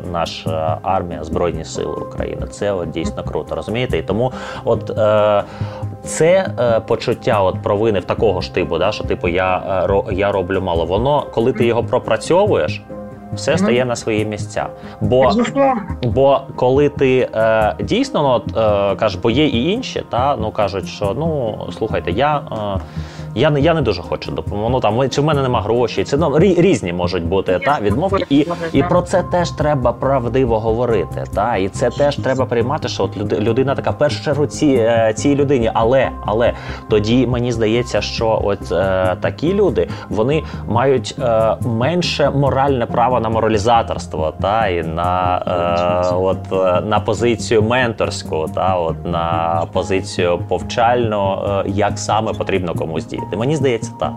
е, 0.05 0.09
наша 0.13 0.79
армія 0.83 1.25
Збройні 1.25 1.65
Сили 1.65 1.95
України. 1.95 2.47
Це 2.47 2.73
от 2.73 2.91
дійсно 2.91 3.25
круто, 3.25 3.55
розумієте? 3.55 3.99
І 3.99 4.03
тому, 4.03 4.33
от 4.65 4.93
це 6.03 6.51
почуття 6.87 7.43
от 7.43 7.63
провини 7.63 8.01
в 8.01 8.05
такого 8.05 8.41
ж 8.41 8.55
типу, 8.55 8.79
да, 8.79 8.93
що 8.93 9.05
типу 9.05 9.29
я, 9.29 9.87
я 10.13 10.33
роблю 10.33 10.61
мало. 10.61 10.85
Воно, 10.85 11.27
коли 11.35 11.53
ти 11.53 11.67
його 11.67 11.85
пропрацьовуєш. 11.85 12.83
Все 13.34 13.58
стає 13.58 13.86
на 13.86 13.96
свої 13.96 14.26
місця. 14.26 14.68
Бо 15.02 15.32
бо 16.04 16.42
коли 16.56 16.90
ти 16.90 17.30
е, 17.34 17.76
дійсно 17.80 18.22
ну, 18.24 18.30
от, 18.30 18.58
е, 18.58 18.96
кажеш, 18.96 19.20
бо 19.22 19.32
є 19.32 19.48
і 19.48 19.72
інші, 19.72 20.04
та 20.10 20.36
ну 20.36 20.52
кажуть, 20.52 20.88
що 20.88 21.16
ну 21.18 21.58
слухайте, 21.78 22.12
я. 22.12 22.38
Е, 22.38 22.82
я 23.37 23.51
не 23.51 23.61
я 23.61 23.75
не 23.75 23.83
дуже 23.83 24.03
хочу 24.03 24.33
допомогти. 24.33 24.71
Ну 24.71 24.81
там 24.81 25.11
чи 25.11 25.21
в 25.21 25.25
мене 25.25 25.43
нема 25.43 25.63
грошей. 25.63 26.05
Це 26.05 26.17
ну, 26.17 26.39
різні 26.39 26.93
можуть 26.93 27.25
бути 27.25 27.61
та 27.65 27.79
відмовки, 27.81 28.27
і 28.31 28.47
і 28.73 28.83
про 28.83 29.03
це 29.03 29.23
теж 29.23 29.51
треба 29.51 29.93
правдиво 29.93 30.61
говорити. 30.61 31.25
Та 31.35 31.57
і 31.57 31.69
це 31.69 31.91
теж 31.91 32.17
треба 32.17 32.47
приймати. 32.47 32.89
Що 32.89 33.05
от 33.05 33.17
людина 33.33 33.75
така 33.75 33.91
в 33.91 33.99
першу 33.99 34.25
чергу 34.25 34.47
ці, 34.47 34.67
е, 34.67 35.13
цій 35.17 35.35
людині, 35.35 35.71
але 35.75 36.11
але 36.27 36.53
тоді 36.89 37.27
мені 37.27 37.53
здається, 37.53 38.01
що 38.01 38.41
от 38.45 38.73
е, 38.73 39.17
такі 39.21 39.55
люди 39.55 39.89
вони 40.09 40.43
мають 40.69 41.15
е, 41.19 41.57
менше 41.61 42.31
моральне 42.31 42.87
право 42.87 43.21
на 43.21 43.29
моралізаторство, 43.29 44.35
та 44.43 44.67
і 44.67 44.83
на 44.83 45.43
е, 46.11 46.15
от 46.15 46.39
е, 46.53 46.81
на 46.81 47.01
позицію 47.01 47.63
менторську, 47.63 48.47
та 48.55 48.77
от 48.77 49.07
на 49.07 49.63
позицію 49.73 50.41
повчальну, 50.49 51.39
е, 51.49 51.65
як 51.67 51.99
саме 51.99 52.33
потрібно 52.33 52.75
комусь 52.75 53.07
діяти. 53.07 53.26
Это 53.29 53.37
Мені 53.37 53.57
здається, 53.57 53.93
так. 54.01 54.13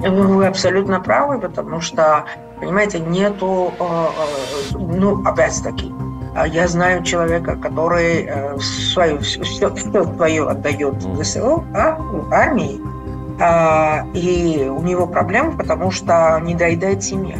Вы 0.00 0.46
абсолютно 0.46 1.00
правы, 1.00 1.40
потому 1.40 1.80
что, 1.80 2.24
понимаете, 2.60 3.00
нету, 3.00 3.72
э, 3.78 3.84
э, 3.84 4.78
ну, 4.78 5.22
опять-таки, 5.24 5.90
я 6.52 6.68
знаю 6.68 7.02
человека, 7.02 7.56
который 7.56 8.26
э, 8.26 8.58
свою, 8.58 9.18
все, 9.20 9.42
все 9.42 10.04
свое 10.04 10.48
отдает 10.48 11.02
в 11.02 11.22
ВСУ, 11.22 11.64
а, 11.74 11.98
армии, 12.30 12.78
а, 13.40 14.04
и 14.12 14.68
у 14.68 14.82
него 14.82 15.06
проблемы, 15.06 15.52
потому 15.56 15.90
что 15.90 16.38
не 16.42 16.54
доедает 16.54 17.02
семья. 17.02 17.38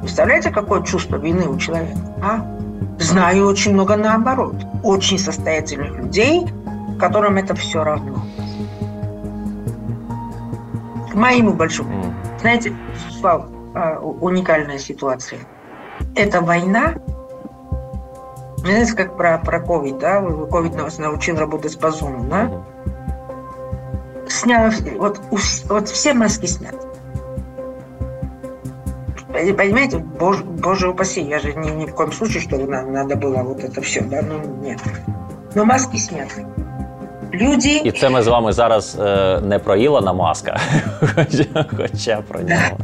Представляете, 0.00 0.50
какое 0.50 0.82
чувство 0.82 1.16
вины 1.16 1.48
у 1.48 1.56
человека? 1.56 1.98
А? 2.22 2.44
Знаю 2.98 3.46
очень 3.46 3.72
много 3.72 3.96
наоборот. 3.96 4.56
Очень 4.82 5.18
состоятельных 5.18 5.96
людей, 5.96 6.46
которым 6.98 7.36
это 7.36 7.54
все 7.54 7.84
равно 7.84 8.22
к 11.12 11.14
моему 11.14 11.52
большому. 11.52 12.06
Mm. 12.06 12.40
Знаете, 12.40 12.72
Слав, 13.20 13.46
а, 13.74 13.98
уникальная 14.00 14.78
ситуация. 14.78 15.40
Это 16.16 16.40
война. 16.40 16.94
Знаете, 18.56 18.94
как 18.94 19.16
про, 19.16 19.38
про 19.38 19.58
COVID, 19.58 19.98
да? 19.98 20.20
COVID 20.20 20.76
нас 20.76 20.98
научил 20.98 21.36
работать 21.36 21.78
по 21.78 21.88
Zoom, 21.88 22.28
да? 22.28 22.44
Mm. 22.44 22.62
Снял, 24.28 24.70
вот, 24.98 25.20
вот 25.68 25.88
все 25.88 26.14
маски 26.14 26.46
сняты. 26.46 26.78
Понимаете, 29.28 29.98
боже, 29.98 30.44
боже 30.44 30.88
упаси, 30.88 31.22
я 31.22 31.38
же 31.38 31.52
ни, 31.54 31.70
ни 31.70 31.86
в 31.86 31.94
коем 31.94 32.12
случае, 32.12 32.42
что 32.42 32.56
надо 32.58 33.16
было 33.16 33.42
вот 33.42 33.64
это 33.64 33.80
все, 33.80 34.02
да, 34.02 34.22
ну 34.22 34.38
нет. 34.62 34.78
Но 35.54 35.64
маски 35.64 35.96
сняты. 35.96 36.46
Люди. 37.32 37.80
І 37.84 37.92
це 37.92 38.08
ми 38.08 38.22
з 38.22 38.26
вами 38.26 38.52
зараз 38.52 38.98
е, 39.00 39.40
не 39.40 39.58
про 39.58 39.76
Ілона 39.76 40.12
Маска, 40.12 40.60
хоча, 41.76 42.22
про 42.28 42.40
нього. 42.40 42.78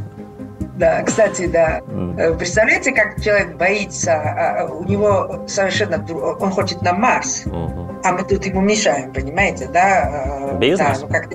Да, 0.79 1.03
кстати, 1.03 1.47
да. 1.47 1.81
Mm. 1.93 2.37
Представляете, 2.37 2.91
как 2.91 3.21
человек 3.21 3.57
боится, 3.57 4.11
а, 4.11 4.65
у 4.65 4.85
него 4.85 5.39
совершенно, 5.47 5.99
он 6.39 6.51
хочет 6.51 6.81
на 6.81 6.93
Марс, 6.93 7.45
mm-hmm. 7.45 7.99
а 8.03 8.11
мы 8.13 8.23
тут 8.23 8.45
ему 8.45 8.61
мешаем, 8.61 9.11
понимаете, 9.11 9.67
да? 9.73 10.55
Бизнес? 10.57 10.99
Да, 10.99 11.05
ну 11.05 11.07
как 11.11 11.27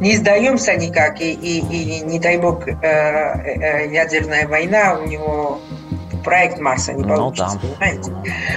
не 0.00 0.16
сдаемся 0.16 0.76
никак, 0.76 1.20
и, 1.20 1.32
и, 1.32 1.58
и 1.58 2.00
не 2.04 2.18
дай 2.18 2.38
бог, 2.38 2.66
э, 2.66 2.74
э, 2.82 3.92
ядерная 3.92 4.46
война 4.48 4.98
у 4.98 5.06
него 5.06 5.58
проект 6.26 6.58
Марса 6.58 6.92
не 6.92 7.04
ну 7.04 7.14
получится, 7.14 7.58
ну, 7.62 7.68
да. 7.68 7.86
понимаете? 7.86 8.12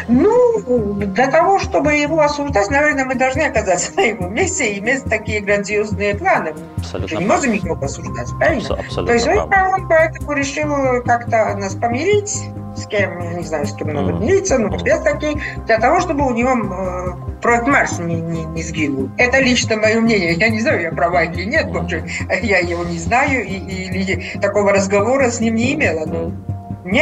Ну, 0.07 0.93
для 1.05 1.27
того, 1.27 1.59
чтобы 1.59 1.93
его 1.93 2.19
осуждать, 2.19 2.69
наверное, 2.71 3.05
мы 3.05 3.13
должны 3.13 3.43
оказаться 3.43 3.91
на 3.95 4.01
его 4.01 4.27
месте 4.27 4.73
и 4.73 4.79
иметь 4.79 5.05
такие 5.05 5.39
грандиозные 5.39 6.15
планы. 6.15 6.55
Абсолютно. 6.77 7.17
Мы 7.17 7.23
не 7.23 7.29
можем 7.29 7.53
никого 7.53 7.85
осуждать, 7.85 8.27
правильно? 8.39 8.75
Абсолютно 8.75 9.05
То 9.05 9.13
есть 9.13 9.27
он 9.27 9.87
поэтому 9.87 10.33
решил 10.33 11.03
как-то 11.05 11.55
нас 11.55 11.75
помирить, 11.75 12.49
с 12.75 12.87
кем, 12.87 13.37
не 13.37 13.43
знаю, 13.43 13.67
с 13.67 13.73
кем 13.73 13.93
надо 13.93 14.13
мириться, 14.13 14.57
но 14.57 14.75
без 14.75 14.99
таких, 15.01 15.39
для 15.67 15.77
того, 15.77 15.99
чтобы 15.99 16.25
у 16.25 16.31
него 16.31 16.55
э, 16.55 17.41
проект 17.41 17.67
Марс 17.67 17.99
не, 17.99 18.19
не, 18.19 18.45
не 18.45 18.63
сгинул. 18.63 19.11
Это 19.17 19.39
лично 19.39 19.75
мое 19.75 19.99
мнение. 19.99 20.33
Я 20.33 20.49
не 20.49 20.59
знаю, 20.59 20.81
я 20.81 20.91
права 20.91 21.23
или 21.23 21.43
нет, 21.43 21.67
потому 21.67 21.87
что 21.87 22.03
я 22.41 22.59
его 22.59 22.83
не 22.83 22.97
знаю, 22.97 23.45
и, 23.45 23.57
или 23.57 24.39
такого 24.41 24.71
разговора 24.71 25.29
с 25.29 25.39
ним 25.39 25.53
не 25.53 25.75
имела, 25.75 26.07
но 26.07 26.31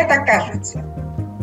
так 0.06 0.26
кажется. 0.26 0.84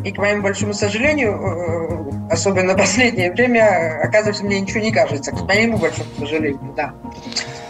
И, 0.04 0.12
к 0.12 0.18
моему 0.18 0.42
большому 0.42 0.74
сожалению, 0.74 1.32
э, 1.32 2.32
особенно 2.32 2.74
в 2.74 2.76
последнее 2.76 3.32
время, 3.32 4.00
оказывается, 4.02 4.44
мне 4.44 4.60
ничего 4.60 4.80
не 4.80 4.92
кажется. 4.92 5.32
К 5.32 5.40
моему 5.48 5.78
большому 5.78 6.10
сожалению, 6.18 6.74
да. 6.76 6.92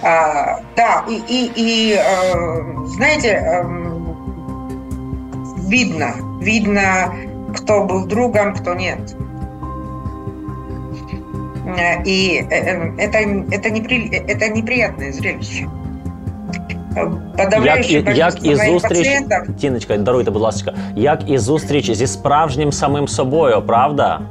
А, 0.03 0.61
да, 0.75 1.05
и, 1.09 1.23
и, 1.29 1.53
и 1.55 1.97
э, 1.97 2.87
знаете, 2.97 3.41
э, 3.41 3.63
видно, 5.69 6.15
видно, 6.41 7.15
кто 7.57 7.85
был 7.85 8.07
другом, 8.07 8.55
кто 8.55 8.75
нет. 8.75 9.17
И 12.05 12.45
это, 12.51 12.93
это, 12.99 13.71
непри, 13.71 14.09
это 14.09 14.49
неприятное 14.49 15.13
зрелище. 15.13 15.69
Як 17.64 17.92
і, 17.92 18.06
як 18.16 18.46
і 18.46 18.56
зустріч, 18.56 19.08
Тіночка, 19.60 19.98
даруйте, 19.98 20.32
будь 20.32 20.42
ласка, 20.42 20.74
як 20.96 21.30
і 21.30 21.38
зустріч 21.38 21.92
зі 21.92 22.08
справжнім 22.08 22.72
самим 22.72 23.08
собою, 23.08 23.62
правда? 23.62 24.22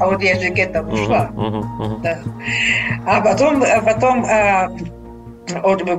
А 0.00 0.06
вот 0.06 0.22
я 0.22 0.34
же 0.40 0.50
к 0.50 0.58
этому 0.58 0.96
шла. 0.96 1.30
Uh-huh, 1.36 1.62
uh-huh. 1.80 2.02
Да. 2.02 2.18
А 3.06 3.20
потом, 3.20 3.62
а 3.62 3.80
потом 3.80 4.24
а, 4.24 4.68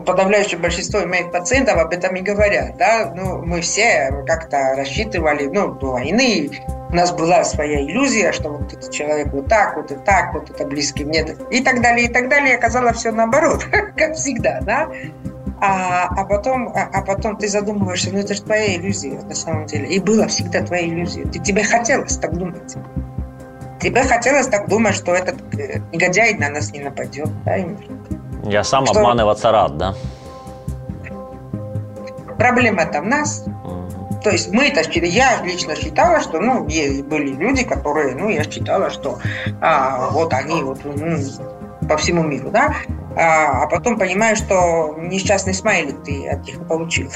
подавляющее 0.05 0.59
большинство 0.59 1.05
моих 1.05 1.31
пациентов 1.31 1.77
об 1.77 1.93
этом 1.93 2.15
и 2.15 2.21
говорят. 2.21 2.77
Да? 2.77 3.13
Ну, 3.15 3.43
мы 3.43 3.61
все 3.61 4.23
как-то 4.25 4.75
рассчитывали, 4.75 5.45
ну, 5.47 5.73
до 5.73 5.91
войны 5.91 6.49
у 6.89 6.95
нас 6.95 7.11
была 7.11 7.43
своя 7.43 7.81
иллюзия, 7.81 8.31
что 8.31 8.49
вот 8.49 8.73
этот 8.73 8.91
человек 8.91 9.33
вот 9.33 9.47
так, 9.47 9.75
вот 9.75 9.91
и 9.91 9.95
так, 9.95 10.33
вот 10.33 10.49
это 10.49 10.65
близкий 10.65 11.03
мне, 11.03 11.25
и 11.51 11.61
так 11.61 11.81
далее, 11.81 12.07
и 12.07 12.13
так 12.13 12.29
далее. 12.29 12.55
Оказалось 12.55 12.97
все 12.97 13.11
наоборот, 13.11 13.65
как 13.97 14.15
всегда, 14.15 14.61
да? 14.61 14.89
А, 15.62 16.08
а, 16.16 16.24
потом, 16.24 16.68
а, 16.68 16.88
а 16.92 17.02
потом 17.02 17.36
ты 17.36 17.46
задумываешься, 17.46 18.10
ну 18.12 18.18
это 18.18 18.34
же 18.34 18.42
твоя 18.42 18.76
иллюзия 18.76 19.20
на 19.20 19.34
самом 19.34 19.66
деле. 19.66 19.88
И 19.88 19.98
была 19.98 20.26
всегда 20.26 20.62
твоя 20.62 20.86
иллюзия. 20.86 21.24
Ты, 21.24 21.38
тебе 21.38 21.64
хотелось 21.64 22.16
так 22.16 22.34
думать. 22.34 22.76
Тебе 23.80 24.02
хотелось 24.04 24.46
так 24.46 24.68
думать, 24.68 24.94
что 24.94 25.14
этот 25.14 25.36
э, 25.54 25.80
негодяй 25.92 26.34
на 26.34 26.48
нас 26.48 26.72
не 26.72 26.80
нападет. 26.80 27.28
Да? 27.44 27.56
Я 28.44 28.64
сам 28.64 28.86
что... 28.86 28.98
обманываться 28.98 29.52
рад, 29.52 29.76
да? 29.76 29.94
Проблема-то 32.38 33.02
в 33.02 33.06
нас. 33.06 33.44
То 34.22 34.30
есть 34.30 34.52
мы-то, 34.52 34.82
я 35.06 35.42
лично 35.42 35.74
считала, 35.76 36.20
что, 36.20 36.40
ну, 36.40 36.64
были 36.64 37.34
люди, 37.34 37.64
которые, 37.64 38.14
ну, 38.14 38.28
я 38.28 38.44
считала, 38.44 38.90
что 38.90 39.18
а, 39.60 40.10
вот 40.10 40.32
они 40.34 40.62
вот 40.62 40.80
ну, 40.84 41.16
по 41.88 41.96
всему 41.96 42.22
миру, 42.22 42.50
да, 42.50 42.74
а, 43.16 43.64
а 43.64 43.66
потом 43.66 43.98
понимаю, 43.98 44.36
что 44.36 44.96
несчастный 44.98 45.54
смайлик 45.54 46.02
ты 46.04 46.28
от 46.28 46.46
них 46.46 46.66
получил. 46.66 47.10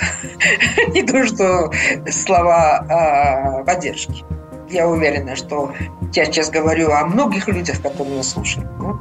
Не 0.88 1.02
то, 1.02 1.24
что 1.26 1.70
слова 2.10 2.84
а, 2.88 3.64
поддержки. 3.64 4.24
Я 4.68 4.88
уверена, 4.88 5.36
что 5.36 5.72
я 6.12 6.24
сейчас 6.24 6.50
говорю 6.50 6.90
о 6.90 7.04
многих 7.06 7.46
людях, 7.48 7.80
которые 7.80 8.14
меня 8.14 8.22
слушают. 8.22 8.68
Ну. 8.78 8.98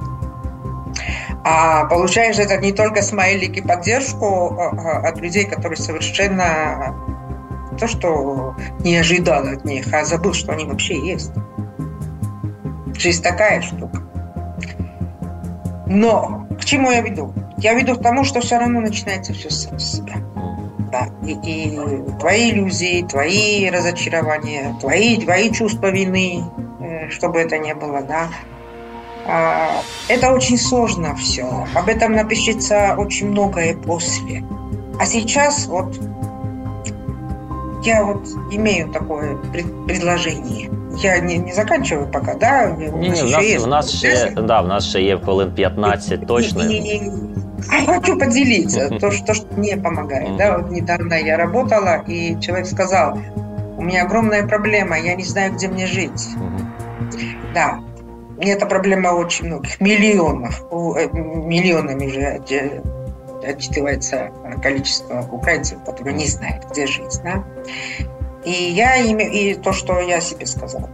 А 1.45 1.85
получаешь 1.85 2.37
это 2.37 2.57
не 2.57 2.71
только 2.71 3.01
смайлики 3.01 3.61
поддержку 3.61 4.57
а, 4.57 5.07
от 5.07 5.17
людей, 5.19 5.45
которые 5.45 5.77
совершенно 5.77 6.95
то, 7.79 7.87
что 7.87 8.55
не 8.79 8.97
ожидал 8.97 9.47
от 9.47 9.65
них, 9.65 9.91
а 9.91 10.05
забыл, 10.05 10.33
что 10.33 10.51
они 10.51 10.65
вообще 10.65 10.99
есть. 10.99 11.31
Жизнь 12.95 13.23
такая 13.23 13.61
штука. 13.61 14.03
Но 15.85 16.47
к 16.59 16.65
чему 16.65 16.91
я 16.91 17.01
веду? 17.01 17.33
Я 17.57 17.73
веду 17.73 17.95
к 17.95 18.01
тому, 18.01 18.23
что 18.23 18.41
все 18.41 18.57
равно 18.57 18.79
начинается 18.81 19.33
все 19.33 19.49
с 19.49 19.69
себя. 19.79 20.15
Да. 20.91 21.09
И, 21.25 21.33
и 21.33 21.79
твои 22.19 22.51
иллюзии, 22.51 23.03
твои 23.03 23.69
разочарования, 23.69 24.75
твои, 24.79 25.17
твои 25.17 25.51
чувства 25.51 25.87
вины, 25.87 26.43
э, 26.79 27.09
чтобы 27.09 27.39
это 27.39 27.57
не 27.57 27.73
было, 27.73 28.01
да. 28.01 28.29
А, 29.25 29.81
это 30.07 30.31
очень 30.31 30.57
сложно 30.57 31.15
все. 31.15 31.65
Об 31.73 31.87
этом 31.87 32.13
напишется 32.13 32.95
очень 32.97 33.29
многое 33.29 33.75
после. 33.75 34.43
А 34.99 35.05
сейчас 35.05 35.65
вот 35.65 35.99
я 37.82 38.04
вот 38.04 38.26
имею 38.50 38.88
такое 38.88 39.36
предложение. 39.86 40.70
Я 40.98 41.20
не, 41.20 41.38
не 41.38 41.52
заканчиваю 41.52 42.08
пока, 42.08 42.34
да? 42.34 42.66
Ні, 42.66 43.10
ні, 43.10 43.22
в 43.22 43.30
нас, 43.30 43.64
в 43.64 43.66
нас 43.66 43.90
ще, 43.90 44.30
да, 44.30 44.60
в 44.60 44.68
нас 44.68 44.88
ще 44.88 45.02
є 45.02 45.18
хвилин 45.18 45.52
15 45.54 46.26
точно. 46.26 46.62
И, 46.62 46.74
и, 46.74 47.12
а 47.70 47.92
хочу 47.92 48.18
поделиться, 48.18 48.88
то, 49.00 49.10
что, 49.10 49.34
что 49.34 49.46
мне 49.56 49.76
помогает. 49.76 50.36
Да, 50.36 50.58
вот 50.58 50.70
недавно 50.70 51.14
я 51.14 51.36
работала, 51.36 52.04
и 52.08 52.36
человек 52.40 52.66
сказал, 52.66 53.18
у 53.76 53.82
меня 53.82 54.04
огромная 54.04 54.46
проблема, 54.46 54.98
я 54.98 55.14
не 55.14 55.24
знаю, 55.24 55.52
где 55.52 55.68
мне 55.68 55.86
жить. 55.86 56.28
Да, 57.54 57.80
это 58.40 58.66
проблема 58.66 59.08
очень 59.08 59.46
многих, 59.46 59.80
миллионов, 59.80 60.62
э, 60.70 61.08
миллионами 61.12 62.08
же 62.08 62.40
отчитывается 63.42 64.30
количество 64.62 65.22
украинцев, 65.30 65.82
которые 65.84 66.14
не 66.14 66.26
знают, 66.26 66.64
где 66.70 66.86
жить. 66.86 67.20
Да? 67.22 67.44
И 68.44 68.50
я 68.50 68.96
и 68.96 69.54
то, 69.54 69.72
что 69.72 70.00
я 70.00 70.20
себе 70.20 70.46
сказала. 70.46 70.88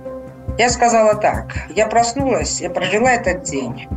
Я 0.58 0.70
сказала 0.70 1.14
так. 1.14 1.46
Я 1.74 1.86
проснулась, 1.86 2.60
я 2.60 2.70
прожила 2.70 3.12
этот 3.12 3.42
день. 3.42 3.88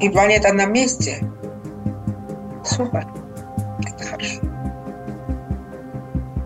И 0.00 0.08
планета 0.08 0.52
на 0.52 0.66
месте. 0.66 1.20
Супер. 2.64 3.06
Это 3.80 4.04
хорошо. 4.04 4.40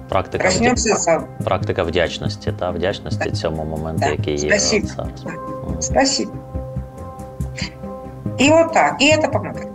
Практика 0.09 0.49
вдя... 0.49 1.25
практика 1.45 1.83
вдячності 1.83 2.53
та 2.53 2.71
вдячності 2.71 3.31
да. 3.31 3.37
цьому 3.37 3.65
моменту, 3.65 4.01
да. 4.01 4.11
який 4.11 4.35
є 4.35 4.49
Спасибо. 4.49 4.87
зараз. 4.87 5.23
Да. 5.25 5.83
Спасибо. 5.83 6.33
И 8.41 8.51
вот 8.51 8.73
так. 8.73 9.01
И 9.01 9.07
это 9.07 9.31
помогает. 9.31 9.70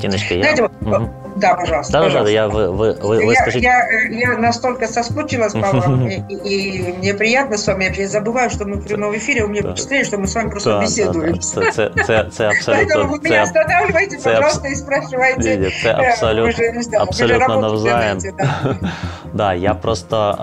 Тиночка, 0.00 0.34
я... 0.34 0.42
Знаете, 0.42 0.62
вот, 0.62 0.72
угу. 0.80 1.10
Да, 1.36 1.54
пожалуйста. 1.54 1.92
Да, 1.92 2.02
пожалуйста. 2.02 2.24
да, 2.24 2.30
я, 2.30 2.48
вы, 2.48 2.70
вы, 2.70 2.94
вы, 2.94 3.32
я, 3.32 3.40
скажите... 3.40 3.64
я, 3.64 3.88
я 4.10 4.38
настолько 4.38 4.86
соскучилась 4.86 5.52
по 5.52 5.60
вам, 5.60 6.06
и, 6.08 6.16
и 6.44 6.92
мне 6.98 7.14
приятно 7.14 7.56
с 7.56 7.66
вами. 7.66 7.92
Я 7.96 8.08
забываю, 8.08 8.50
что 8.50 8.64
мы 8.64 8.76
в 8.76 8.86
прямом 8.86 9.16
эфире, 9.16 9.44
у 9.44 9.48
меня 9.48 9.62
впечатление, 9.62 10.04
что 10.04 10.18
мы 10.18 10.26
с 10.26 10.34
вами 10.34 10.50
просто 10.50 10.70
да, 10.70 10.80
беседуем. 10.80 11.32
Да, 11.32 11.70
це, 11.70 11.90
це, 12.06 12.26
це 12.30 12.48
абсолютно... 12.48 12.84
Поэтому 12.94 13.12
вы 13.12 13.20
меня 13.22 13.42
останавливаете, 13.42 14.16
пожалуйста, 14.16 14.68
и 14.68 14.74
спрашивайте. 14.74 15.56
Ні, 15.56 15.70
це 15.82 15.92
абсолютно, 15.92 16.64
вы 16.64 16.96
абсолютно 16.96 17.60
навзаєм. 17.60 18.18
Да. 18.38 18.76
да, 19.32 19.54
я 19.54 19.74
просто... 19.74 20.38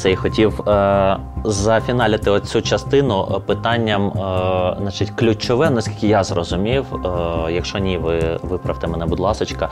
Це 0.00 0.10
і 0.10 0.16
хотів 0.16 0.68
е, 0.68 1.16
зафіналити 1.44 2.30
оцю 2.30 2.62
частину 2.62 3.28
е, 3.36 3.38
питанням, 3.38 4.08
е, 4.08 4.76
значить, 4.80 5.10
ключове, 5.10 5.70
наскільки 5.70 6.06
я 6.06 6.24
зрозумів, 6.24 6.84
е, 6.94 7.08
якщо 7.52 7.78
ні, 7.78 7.98
ви 7.98 8.38
виправте 8.42 8.86
мене, 8.86 9.06
будь 9.06 9.20
ласка, 9.20 9.68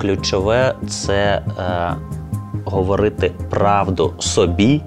ключове 0.00 0.74
це 0.88 1.42
е, 1.58 1.94
говорити 2.64 3.32
правду 3.50 4.14
собі. 4.18 4.82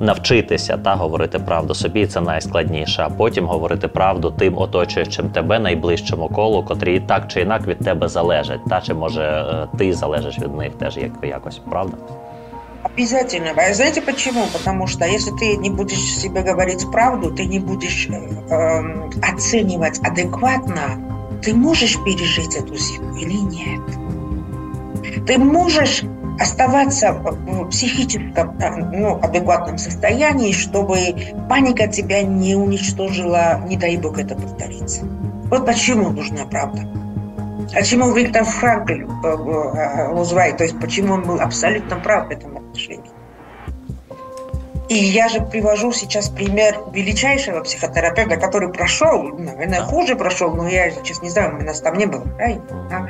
Навчитися 0.00 0.76
та 0.76 0.94
говорити 0.94 1.38
правду 1.38 1.74
собі 1.74 2.06
це 2.06 2.20
найскладніше, 2.20 3.02
а 3.02 3.08
потім 3.08 3.46
говорити 3.46 3.88
правду 3.88 4.34
тим 4.38 4.58
оточуючим 4.58 5.28
тебе 5.28 5.58
найближчому 5.58 6.28
колу, 6.28 6.62
котрі 6.62 7.00
так 7.00 7.28
чи 7.28 7.40
інак 7.40 7.66
від 7.66 7.78
тебе 7.78 8.08
залежать, 8.08 8.60
та 8.70 8.80
чи 8.80 8.94
може 8.94 9.22
е, 9.22 9.66
ти 9.78 9.92
залежиш 9.92 10.38
від 10.38 10.54
них 10.54 10.72
теж 10.74 10.96
як 10.96 11.12
якось, 11.22 11.60
правда? 11.70 11.96
Обязательно. 12.94 13.50
А 13.56 13.74
знаете 13.74 14.00
почему? 14.00 14.46
Потому 14.52 14.86
что 14.86 15.04
если 15.04 15.32
ты 15.32 15.56
не 15.56 15.70
будешь 15.70 15.98
себе 15.98 16.42
говорить 16.42 16.88
правду, 16.92 17.32
ты 17.32 17.44
не 17.44 17.58
будешь 17.58 18.08
э, 18.08 19.10
оценивать 19.22 19.98
адекватно, 19.98 21.40
ты 21.42 21.52
можешь 21.52 21.96
пережить 22.04 22.54
эту 22.54 22.76
зиму 22.76 23.16
или 23.16 23.38
нет. 23.38 25.26
Ты 25.26 25.38
можешь 25.38 26.04
оставаться 26.38 27.12
в 27.12 27.68
психическом 27.70 28.56
ну, 28.92 29.18
адекватном 29.20 29.78
состоянии, 29.78 30.52
чтобы 30.52 31.16
паника 31.48 31.88
тебя 31.88 32.22
не 32.22 32.54
уничтожила, 32.54 33.60
не 33.66 33.76
дай 33.76 33.96
бог 33.96 34.18
это 34.18 34.36
повторится. 34.36 35.02
Вот 35.50 35.66
почему 35.66 36.10
нужна 36.10 36.44
правда. 36.44 36.82
Почему 37.74 38.12
Виктор 38.12 38.44
Франкль 38.44 39.04
Рузвайт, 40.12 40.58
то 40.58 40.64
есть 40.64 40.78
почему 40.78 41.14
он 41.14 41.22
был 41.22 41.40
абсолютно 41.40 41.96
прав 41.96 42.28
в 42.28 42.30
этом 42.30 42.55
отношении. 42.76 43.10
И 44.88 44.94
я 44.94 45.28
же 45.28 45.40
привожу 45.40 45.92
сейчас 45.92 46.28
пример 46.28 46.78
величайшего 46.92 47.60
психотерапевта, 47.60 48.36
который 48.36 48.72
прошел, 48.72 49.36
наверное, 49.36 49.82
хуже 49.82 50.14
прошел, 50.14 50.54
но 50.54 50.68
я 50.68 50.90
сейчас 50.90 51.22
не 51.22 51.30
знаю, 51.30 51.58
у 51.58 51.62
нас 51.62 51.80
там 51.80 51.96
не 51.96 52.06
было. 52.06 52.24
Да? 52.88 53.08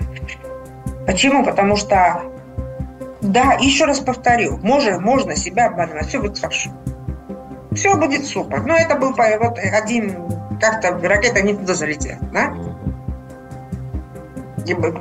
Почему? 1.06 1.44
Потому 1.44 1.76
что, 1.76 2.22
да, 3.20 3.58
еще 3.60 3.84
раз 3.84 4.00
повторю, 4.00 4.56
можно, 4.62 4.98
можно 4.98 5.36
себя 5.36 5.66
обманывать, 5.66 6.06
все 6.06 6.18
будет 6.18 6.38
хорошо. 6.38 6.70
Все 7.72 7.94
будет 7.94 8.24
супер. 8.24 8.62
Но 8.62 8.74
это 8.74 8.96
был 8.96 9.10
вот 9.10 9.58
один, 9.58 10.16
как-то 10.58 10.98
ракета 11.06 11.42
не 11.42 11.52
туда 11.52 11.74
залетела. 11.74 12.18
Да? 12.32 12.54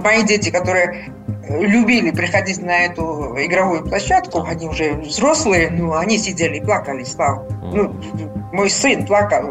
Мои 0.03 0.23
дети, 0.23 0.51
которые 0.51 1.05
любили 1.49 2.11
приходить 2.11 2.61
на 2.61 2.85
эту 2.85 3.35
игровую 3.37 3.83
площадку, 3.83 4.43
они 4.43 4.67
уже 4.67 4.93
взрослые, 4.93 5.69
ну, 5.69 5.95
они 5.95 6.17
сидели 6.17 6.57
и 6.57 6.61
плакали, 6.61 7.03
слава. 7.03 7.47
Ну, 7.61 7.95
мой 8.51 8.69
сын 8.69 9.05
плакал, 9.05 9.49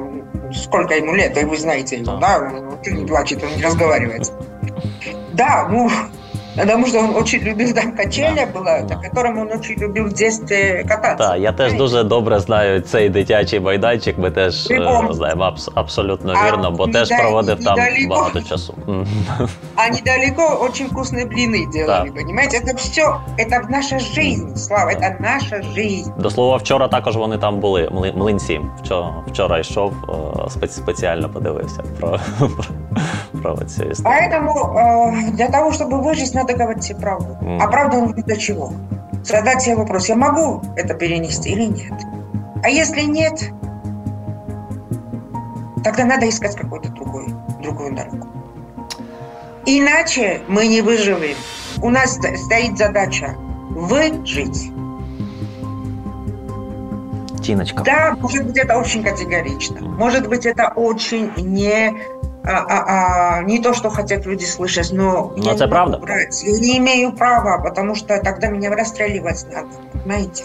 сколько 0.53 0.95
ему 0.95 1.15
лет, 1.15 1.37
и 1.41 1.45
вы 1.45 1.57
знаете 1.57 1.97
его, 1.97 2.17
да, 2.17 2.39
он 2.39 2.95
не 2.95 3.07
плачет, 3.07 3.43
он 3.43 3.57
не 3.57 3.63
разговаривает. 3.63 4.33
Да, 5.33 5.69
ну, 5.71 5.91
Тому 6.68 6.88
що 6.88 6.98
він 7.02 7.14
дуже 7.14 7.38
любив 7.40 7.74
там 7.74 7.92
качеля 7.92 8.46
була, 8.54 8.80
на 8.90 8.96
которому 8.96 9.46
він 9.46 9.58
дуже 9.58 9.76
любив 9.76 10.06
в 10.06 10.10
дитинстві 10.10 10.86
кататися. 10.90 11.30
Так, 11.30 11.40
я 11.40 11.52
теж 11.52 11.74
дуже 11.74 12.04
добре 12.04 12.40
знаю 12.40 12.82
цей 12.82 13.10
дитячий 13.10 13.60
майданчик. 13.60 14.18
Ми 14.18 14.32
теж 14.32 14.72
е, 14.72 15.08
знаємо 15.12 15.44
абс 15.44 15.70
абсолютно 15.76 16.34
вірно, 16.34 16.72
бо 16.72 16.88
теж 16.88 17.10
проводив 17.10 17.64
там 17.64 17.78
багато 18.10 18.42
часу. 18.42 18.76
А 19.76 19.90
недалеко 19.90 20.68
дуже 20.70 20.84
вкусні 20.84 21.26
бліни 21.26 21.68
делали, 21.74 22.12
понимаете? 22.12 22.58
Это 22.58 22.76
все, 22.76 23.16
это 23.38 23.70
наша 23.70 24.00
жизнь, 24.00 24.56
Слава, 24.56 24.92
это 24.92 25.16
наша 25.20 25.62
жизнь. 25.76 26.12
До 26.18 26.30
слова, 26.30 26.58
вчора 26.58 26.88
також 26.88 27.16
вони 27.18 27.38
там 27.38 27.60
були, 27.60 28.12
млинці. 28.16 28.62
Вчора, 28.84 29.14
вчора 29.28 29.60
йшов, 29.60 29.94
спеціально 30.68 31.30
подивився 31.30 31.84
про, 32.00 32.20
про, 33.42 33.56
про 33.56 33.66
цю 33.66 33.84
історію. 33.84 34.20
Поэтому 34.20 34.54
для 35.32 35.48
того, 35.48 35.72
чтобы 35.72 36.02
выжить, 36.04 36.34
надо 36.45 36.59
говорить 36.59 36.85
себе 36.85 37.01
правду. 37.01 37.37
Mm. 37.41 37.59
А 37.61 37.69
правда 37.69 38.01
нужно 38.01 38.23
для 38.23 38.37
чего? 38.37 38.73
Задать 39.25 39.63
себе 39.63 39.77
вопрос, 39.77 40.09
я 40.09 40.17
могу 40.17 40.63
это 40.77 40.95
перенести 40.95 41.51
или 41.51 41.65
нет? 41.65 41.93
А 42.63 42.69
если 42.69 43.03
нет, 43.03 43.51
тогда 45.83 46.05
надо 46.05 46.29
искать 46.29 46.55
какую-то 46.57 46.91
другую, 46.91 47.29
другую 47.63 47.95
дорогу. 47.95 48.29
Иначе 49.67 50.43
мы 50.49 50.67
не 50.67 50.83
выживем. 50.83 51.37
У 51.81 51.89
нас 51.89 52.15
стоит 52.15 52.77
задача 52.77 53.35
выжить. 53.71 54.71
Тиночка. 57.43 57.83
Да, 57.83 58.17
может 58.21 58.47
быть, 58.47 58.57
это 58.57 58.79
очень 58.79 59.03
категорично. 59.03 59.81
Может 59.81 60.29
быть, 60.29 60.47
это 60.47 60.69
очень 60.77 61.31
не 61.37 61.95
а, 62.45 62.51
а, 62.51 63.39
а, 63.39 63.43
не 63.43 63.59
то, 63.59 63.73
что 63.73 63.91
хотят 63.91 64.27
люди 64.27 64.45
слышать, 64.45 64.93
но, 64.93 65.33
но 65.37 65.45
я 65.45 65.53
это 65.53 65.67
правда. 65.67 65.99
Брать. 65.99 66.43
Я 66.43 66.59
не 66.59 66.79
имею 66.79 67.13
права, 67.13 67.59
потому 67.59 67.95
что 67.95 68.19
тогда 68.23 68.49
меня 68.49 68.71
расстреливать 68.71 69.47
надо, 69.53 69.69
понимаете? 69.93 70.45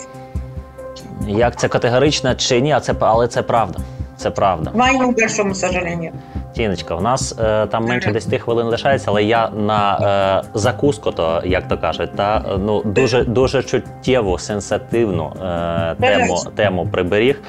Як 1.28 1.60
це 1.60 1.68
категорично 1.68 2.36
чи 2.36 2.62
ні, 2.62 2.72
а 2.72 2.80
це, 2.80 2.94
але 3.00 3.28
це 3.28 3.42
правда. 3.42 3.80
Це 4.18 4.30
правда. 4.32 4.72
Моєму 4.74 5.12
большому 5.12 5.56
сожалению. 5.56 6.12
Тіночка, 6.54 6.96
у 6.96 7.02
нас 7.02 7.36
е, 7.40 7.68
там 7.68 7.86
менше 7.86 8.12
10 8.12 8.42
хвилин 8.42 8.68
лишається, 8.68 9.06
але 9.12 9.24
я 9.24 9.50
на 9.50 9.98
е, 10.44 10.50
закуску, 10.54 11.12
то 11.12 11.42
як 11.46 11.68
то 11.68 11.78
кажуть, 11.78 12.16
та 12.16 12.46
ну 12.60 12.82
дуже 12.84 13.24
дуже 13.24 13.64
чуттєву, 13.64 14.38
сенситивну 14.38 15.34
е, 15.42 15.96
тему 16.00 16.38
тему 16.56 16.88
приберіг. 16.92 17.42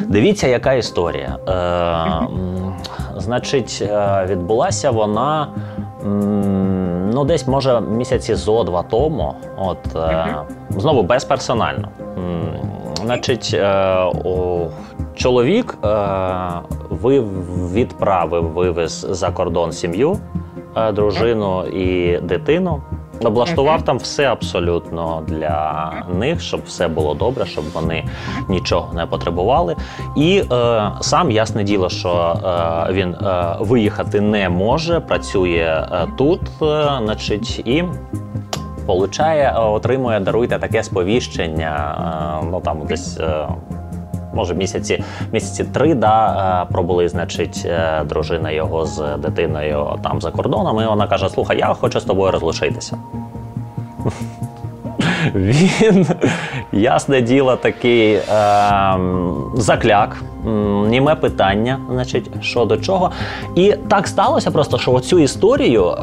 Дивіться, 0.00 0.46
яка 0.46 0.72
історія. 0.72 1.38
Е, 1.48 2.26
Значить, 3.16 3.78
е, 3.82 4.26
відбулася 4.30 4.90
вона 4.90 5.48
ну 7.12 7.24
десь 7.24 7.46
може 7.46 7.80
місяці 7.80 8.34
зо 8.34 8.64
два 8.64 8.82
тому. 8.82 9.34
От 9.56 9.96
е, 9.96 10.34
знову 10.70 11.02
безперсонально. 11.02 11.88
Значить, 13.04 13.50
е, 13.54 13.96
чоловік 15.14 15.78
відправив, 17.72 18.44
вивез 18.44 19.06
за 19.10 19.30
кордон 19.30 19.72
сім'ю, 19.72 20.18
дружину 20.92 21.64
і 21.64 22.18
дитину. 22.18 22.82
Облаштував 23.24 23.82
там 23.82 23.98
все 23.98 24.24
абсолютно 24.24 25.22
для 25.26 25.92
них, 26.14 26.40
щоб 26.40 26.60
все 26.66 26.88
було 26.88 27.14
добре, 27.14 27.46
щоб 27.46 27.64
вони 27.72 28.04
нічого 28.48 28.94
не 28.94 29.06
потребували. 29.06 29.76
І 30.16 30.42
е, 30.52 30.90
сам 31.00 31.30
ясне 31.30 31.64
діло, 31.64 31.88
що 31.88 32.36
е, 32.88 32.92
він 32.92 33.14
е, 33.14 33.56
виїхати 33.60 34.20
не 34.20 34.48
може, 34.48 35.00
працює 35.00 35.88
е, 35.92 36.06
тут, 36.18 36.40
е, 36.62 36.90
значить, 37.04 37.58
і. 37.58 37.84
Получає, 38.86 39.52
отримує, 39.58 40.20
даруйте 40.20 40.58
таке 40.58 40.82
сповіщення. 40.82 41.96
Е, 42.42 42.46
ну 42.50 42.60
там 42.60 42.86
десь 42.86 43.18
може 44.36 44.54
місяці 44.54 45.04
місяці 45.32 45.64
три 45.64 45.94
да, 45.94 46.62
е, 46.62 46.72
пробули, 46.72 47.08
значить, 47.08 47.62
е, 47.66 48.04
дружина 48.04 48.50
його 48.50 48.86
з 48.86 49.16
дитиною 49.18 49.98
там 50.02 50.20
за 50.20 50.30
кордоном. 50.30 50.80
І 50.80 50.86
вона 50.86 51.06
каже: 51.06 51.28
Слухай, 51.28 51.58
я 51.58 51.74
хочу 51.74 52.00
з 52.00 52.04
тобою 52.04 52.32
розлучитися. 52.32 52.98
Він, 55.34 56.06
ясне 56.72 57.20
діло, 57.20 57.56
такий 57.56 58.14
е, 58.14 58.22
закляк, 59.54 60.22
німе 60.86 61.14
питання, 61.14 61.78
значить, 61.90 62.30
що 62.40 62.64
до 62.64 62.76
чого. 62.76 63.10
І 63.54 63.74
так 63.88 64.06
сталося 64.06 64.50
просто, 64.50 64.78
що 64.78 64.92
оцю 64.92 65.18
історію, 65.18 65.88
е, 65.88 65.96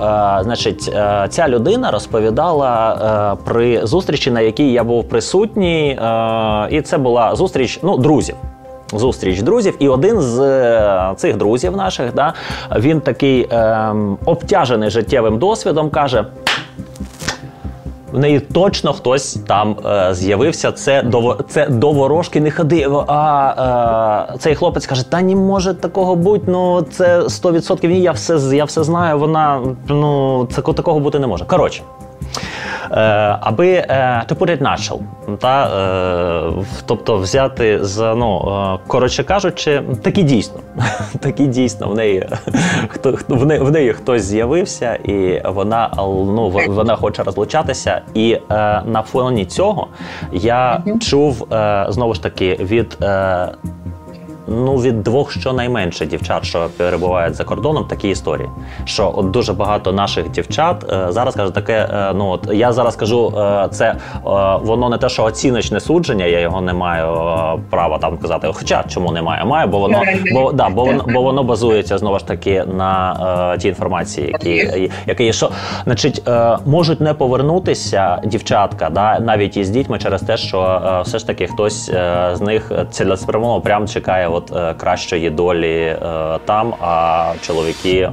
значить, 0.43 0.91
е, 0.95 1.27
ця 1.29 1.47
людина 1.47 1.91
розповідала 1.91 2.93
е, 3.33 3.43
при 3.45 3.87
зустрічі, 3.87 4.31
на 4.31 4.41
якій 4.41 4.71
я 4.71 4.83
був 4.83 5.09
присутній, 5.09 5.89
е, 5.89 6.67
і 6.71 6.81
це 6.81 6.97
була 6.97 7.35
зустріч 7.35 7.79
ну, 7.83 7.97
друзів. 7.97 8.35
Зустріч 8.95 9.41
друзів, 9.41 9.75
і 9.79 9.87
один 9.87 10.21
з 10.21 10.39
е, 10.39 11.13
цих 11.15 11.37
друзів 11.37 11.77
наших, 11.77 12.13
да, 12.13 12.33
він 12.75 13.01
такий 13.01 13.47
е, 13.51 13.93
обтяжений 14.25 14.89
життєвим 14.89 15.37
досвідом, 15.39 15.89
каже: 15.89 16.25
в 18.13 18.19
неї 18.19 18.39
точно 18.39 18.93
хтось 18.93 19.37
там 19.47 19.75
е, 19.85 20.13
з'явився. 20.13 20.71
Це 20.71 21.03
до 21.03 21.39
це 21.49 21.67
до 21.67 21.91
ворожки 21.91 22.41
не 22.41 22.51
ходи. 22.51 22.87
А 23.07 24.29
е, 24.33 24.37
цей 24.37 24.55
хлопець 24.55 24.85
каже: 24.85 25.11
Та 25.11 25.21
не 25.21 25.35
може 25.35 25.73
такого 25.73 26.15
бути. 26.15 26.43
Ну 26.47 26.81
це 26.81 27.19
100% 27.19 27.87
ні. 27.87 28.01
Я 28.01 28.11
все 28.11 28.55
я 28.55 28.65
все 28.65 28.83
знаю. 28.83 29.19
Вона 29.19 29.61
ну 29.87 30.47
це 30.51 30.61
такого 30.61 30.99
бути 30.99 31.19
не 31.19 31.27
може. 31.27 31.45
Коротше. 31.45 31.81
Е, 32.91 33.37
аби 33.41 33.67
е, 33.67 34.23
to 34.27 34.35
put 34.35 34.49
it 34.49 34.61
natural, 34.61 34.99
та, 35.37 35.65
е, 35.65 36.65
тобто 36.85 37.17
взяти 37.17 37.83
за 37.83 38.15
ну 38.15 38.79
коротше 38.87 39.23
кажучи, 39.23 39.83
такі 40.01 40.23
дійсно, 40.23 40.59
такі 41.19 41.47
дійсно 41.47 41.87
в 41.87 41.95
неї 41.95 42.29
хто 42.87 43.17
в 43.27 43.45
неї, 43.45 43.61
в 43.61 43.71
неї 43.71 43.93
хтось 43.93 44.23
з'явився, 44.23 44.93
і 44.93 45.41
вона 45.45 45.89
ну 45.97 46.49
вона 46.67 46.95
хоче 46.95 47.23
розлучатися. 47.23 48.01
І 48.13 48.37
на 48.85 49.03
фоні 49.11 49.45
цього 49.45 49.87
я 50.31 50.83
чув 51.01 51.47
знову 51.89 52.13
ж 52.13 52.23
таки 52.23 52.57
від 52.59 52.97
ну 54.47 54.75
від 54.75 55.03
двох 55.03 55.31
щонайменше 55.31 56.05
дівчат, 56.05 56.45
що 56.45 56.69
перебувають 56.77 57.35
за 57.35 57.43
кордоном, 57.43 57.85
такі 57.85 58.09
історії. 58.09 58.49
Що 58.85 59.13
от 59.15 59.31
дуже 59.31 59.53
багато 59.53 59.91
наших 59.91 60.31
дівчат 60.31 60.85
е, 60.91 61.05
зараз 61.09 61.35
каже 61.35 61.51
таке. 61.51 61.89
Е, 61.93 62.13
ну 62.15 62.27
от 62.29 62.49
я 62.53 62.73
зараз 62.73 62.95
кажу, 62.95 63.33
е, 63.37 63.67
це 63.71 63.85
е, 63.85 63.97
воно 64.61 64.89
не 64.89 64.97
те, 64.97 65.09
що 65.09 65.23
оціночне 65.23 65.79
судження, 65.79 66.25
я 66.25 66.39
його 66.39 66.61
не 66.61 66.73
маю 66.73 67.05
е, 67.05 67.59
права 67.69 67.97
там 67.97 68.17
казати. 68.17 68.49
Хоча 68.53 68.83
чому 68.87 69.11
немає? 69.11 69.45
Маю, 69.45 69.67
бо 69.67 69.79
воно 69.79 70.01
бо 70.33 70.51
да, 70.51 70.69
бо 70.69 70.85
воно 70.85 71.05
бо 71.13 71.21
воно 71.21 71.43
базується 71.43 71.97
знову 71.97 72.19
ж 72.19 72.27
таки 72.27 72.63
на 72.73 73.53
е, 73.53 73.57
ті 73.57 73.67
інформації, 73.67 74.27
які 74.27 74.91
які 75.07 75.23
є. 75.23 75.33
Що 75.33 75.49
значить, 75.83 76.23
можуть 76.65 77.01
не 77.01 77.13
повернутися 77.13 78.21
дівчатка, 78.25 78.89
да 78.89 79.19
навіть 79.19 79.57
із 79.57 79.69
дітьми 79.69 79.99
через 79.99 80.21
те, 80.21 80.37
що 80.37 80.81
все 81.05 81.19
ж 81.19 81.27
таки 81.27 81.47
хтось 81.47 81.91
з 82.33 82.41
них 82.41 82.71
цілеспрямовано 82.91 83.61
прям 83.61 83.87
чекає 83.87 84.27
от 84.32 84.52
е, 84.56 84.74
кращої 84.74 85.30
долі 85.30 85.80
е, 85.80 85.98
там, 86.44 86.74
а 86.80 87.32
чоловіки 87.42 88.10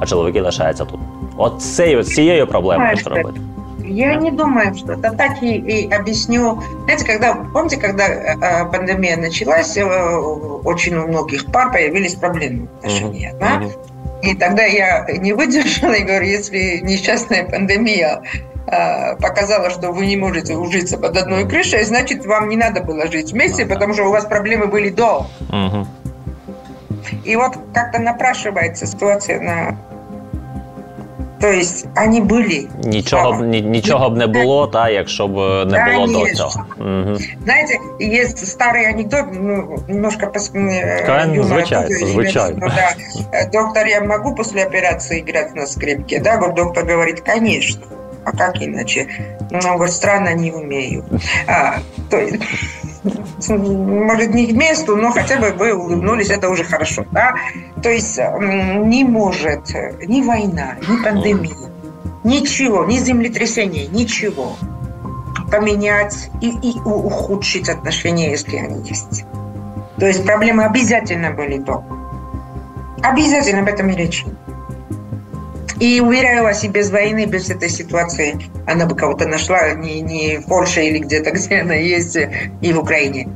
а 0.00 0.06
чоловіки 0.06 0.40
лишаються 0.40 0.84
тут. 0.84 1.00
От 1.36 1.62
цією 1.62 2.04
цією 2.04 2.46
проблемою 2.46 2.96
що 2.96 3.10
робити. 3.10 3.40
Я 3.86 4.18
не 4.18 4.30
думаю, 4.30 4.74
что 4.74 4.94
это 4.94 5.10
так 5.10 5.42
и, 5.42 5.56
и 5.56 5.92
объясню. 5.92 6.62
Знаете, 6.84 7.04
когда, 7.04 7.34
помните, 7.34 7.76
когда 7.76 8.08
э, 8.08 8.70
пандемия 8.70 9.16
началась, 9.16 9.76
э, 9.76 9.84
очень 9.84 10.96
у 10.96 11.06
многих 11.06 11.46
пар 11.52 11.70
появились 11.70 12.14
проблемы 12.14 12.66
в 12.66 12.78
отношениях, 12.78 13.34
mm-hmm. 13.34 13.38
да? 13.40 14.28
И 14.28 14.34
тогда 14.34 14.64
я 14.64 15.06
не 15.18 15.34
выдержала 15.34 15.92
и 15.92 16.02
говорю, 16.02 16.24
если 16.24 16.80
несчастная 16.82 17.44
пандемия 17.44 18.22
э, 18.57 18.57
показала, 19.20 19.70
что 19.70 19.92
вы 19.92 20.06
не 20.06 20.16
можете 20.16 20.54
ужиться 20.56 20.96
под 20.96 21.16
одной 21.16 21.46
крышей, 21.46 21.84
значит, 21.84 22.24
вам 22.24 22.48
не 22.48 22.56
надо 22.56 22.80
было 22.82 23.06
жить 23.10 23.32
вместе, 23.32 23.66
потому 23.66 23.92
что 23.94 24.04
у 24.04 24.10
вас 24.10 24.24
проблемы 24.24 24.66
были 24.66 24.88
до. 24.88 25.26
Угу. 25.50 25.86
И 27.24 27.36
вот 27.36 27.58
как-то 27.74 27.98
напрашивается 27.98 28.86
ситуация 28.86 29.40
на 29.40 29.76
то 31.44 31.50
есть 31.52 31.86
они 31.94 32.20
були. 32.20 32.68
Нічого 32.84 33.32
б 33.32 33.46
ні- 33.46 33.62
нічого 33.62 34.10
б 34.10 34.16
не 34.16 34.26
було, 34.26 34.66
та 34.66 34.88
якщо 34.88 35.28
б 35.28 35.64
не 35.64 35.84
було 35.84 36.06
до 36.06 36.12
Конечно. 36.12 36.34
цього. 36.34 36.64
Угу. 36.78 37.18
Знаете, 37.44 37.78
есть 38.00 38.38
старый 38.38 38.88
анекдот, 38.88 39.24
ну, 39.32 39.78
немножко 39.88 40.26
пос... 40.26 40.52
э, 40.54 41.06
Конечно, 41.06 41.34
юмора 41.34 41.44
звучайно, 41.44 41.88
тоже 41.88 42.06
звучайно. 42.06 42.58
имеется, 42.58 42.58
ну, 42.60 42.68
да. 43.32 43.38
Э, 43.38 43.50
Доктор, 43.52 43.86
я 43.86 44.00
могу 44.00 44.34
после 44.34 44.64
операции 44.64 45.20
играть 45.20 45.54
на 45.54 45.66
скрипке? 45.66 46.20
Да, 46.20 46.38
вот 46.38 46.54
доктор 46.54 46.84
говорит, 46.86 47.20
конечно. 47.20 47.82
А 48.25 48.31
как 48.31 48.61
иначе? 48.61 49.07
Ну, 49.51 49.77
вот 49.77 49.91
странно 49.91 50.33
не 50.33 50.51
умею. 50.51 51.05
А, 51.47 51.79
то 52.09 52.17
есть, 52.17 52.37
может, 53.47 54.33
не 54.33 54.47
к 54.47 54.51
месту, 54.53 54.95
но 54.95 55.11
хотя 55.11 55.37
бы 55.37 55.51
вы 55.51 55.73
улыбнулись, 55.73 56.29
это 56.29 56.49
уже 56.49 56.63
хорошо. 56.63 57.05
Да? 57.11 57.35
То 57.81 57.89
есть 57.89 58.17
не 58.17 59.03
может 59.03 59.73
ни 60.05 60.21
война, 60.21 60.75
ни 60.87 61.03
пандемия, 61.03 61.71
ничего, 62.23 62.85
ни 62.85 62.97
землетрясение, 62.97 63.87
ничего 63.87 64.55
поменять 65.49 66.29
и, 66.41 66.49
и 66.49 66.79
ухудшить 66.85 67.69
отношения, 67.69 68.31
если 68.31 68.57
они 68.57 68.87
есть. 68.87 69.25
То 69.97 70.05
есть 70.05 70.23
проблемы 70.25 70.63
обязательно 70.65 71.31
были 71.31 71.57
до. 71.57 71.83
Обязательно 73.01 73.61
об 73.61 73.67
этом 73.67 73.89
и 73.89 73.95
речь. 73.95 74.25
И 75.80 76.00
уверяю 76.00 76.44
вас, 76.44 76.64
и 76.64 76.68
без 76.68 76.90
войны, 76.90 77.26
без 77.26 77.50
этой 77.50 77.68
ситуации 77.68 78.38
она 78.66 78.86
бы 78.86 78.94
кого-то 78.94 79.26
нашла 79.26 79.72
не, 79.74 80.00
не 80.00 80.38
в 80.38 80.46
Польше 80.46 80.84
или 80.84 80.98
где-то, 80.98 81.32
где 81.32 81.60
она 81.60 81.74
есть, 81.74 82.16
и 82.60 82.72
в 82.72 82.78
Украине. 82.78 83.28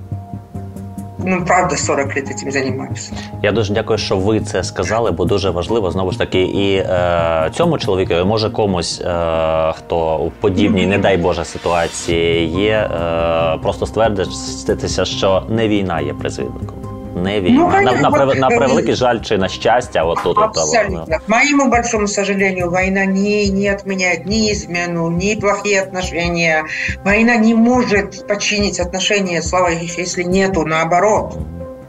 Ну, 1.25 1.45
правда, 1.45 1.77
40 1.77 2.17
лет 2.17 2.31
этим 2.31 2.51
занимаюсь. 2.51 3.11
Я 3.43 3.53
дуже 3.53 3.75
дякую, 3.75 3.99
що 3.99 4.17
ви 4.17 4.41
це 4.41 4.65
сказали, 4.65 5.11
бо 5.11 5.25
дуже 5.25 5.51
важливо 5.51 5.91
знову 5.91 6.13
ж 6.13 6.19
таки 6.19 6.43
і 6.43 6.77
е, 6.77 7.51
цьому 7.55 7.79
чоловікові, 7.79 8.25
може 8.25 8.51
комусь, 8.51 9.01
е, 9.01 9.73
хто 9.73 10.19
у 10.19 10.31
подібній, 10.31 10.87
не 10.87 10.99
дай 10.99 11.17
Боже, 11.17 11.45
ситуації 11.45 12.47
є, 12.47 12.73
е, 12.73 13.59
просто 13.63 13.87
ствердитися, 13.87 15.05
що 15.05 15.43
не 15.49 15.69
війна 15.69 16.01
є 16.01 16.15
призвідником. 16.15 16.92
Не 17.16 17.42
війна. 17.42 17.56
Ну, 17.60 17.82
на, 17.82 17.92
на, 17.92 18.10
прев- 18.10 18.40
на 18.40 18.48
превеликий 18.48 18.96
жаль 18.96 19.20
чи 19.22 19.38
на 19.38 19.48
щастя, 19.50 20.04
от 20.04 20.24
тут. 20.24 20.38
Абсолютно. 20.38 21.20
К 21.20 21.22
моему 21.28 21.70
большому 21.70 22.08
сожалению, 22.08 22.72
война 22.72 23.06
не, 23.06 23.50
не 23.50 23.68
отменяет 23.68 24.26
ни 24.26 24.52
измену, 24.52 25.10
ни 25.12 25.36
плохие 25.36 25.82
отношения. 25.82 26.64
Война 27.06 27.36
не 27.36 27.54
может 27.54 28.28
починить 28.28 28.80
отношения, 28.80 29.42
слава 29.42 29.70
если 29.70 30.24
нету, 30.24 30.66
наоборот. 30.66 31.38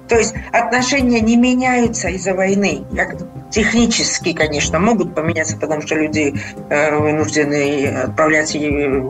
То 0.08 0.16
есть 0.16 0.34
отношения 0.52 1.20
не 1.20 1.36
меняются 1.36 2.08
из-за 2.08 2.34
войны. 2.34 2.84
Как 2.94 3.16
технически, 3.50 4.32
конечно, 4.32 4.78
могут 4.78 5.14
поменяться, 5.14 5.56
потому 5.56 5.82
что 5.82 5.94
люди 5.94 6.34
э, 6.68 6.96
вынуждены 6.98 7.86
отправлять, 8.04 8.54
э, 8.54 9.02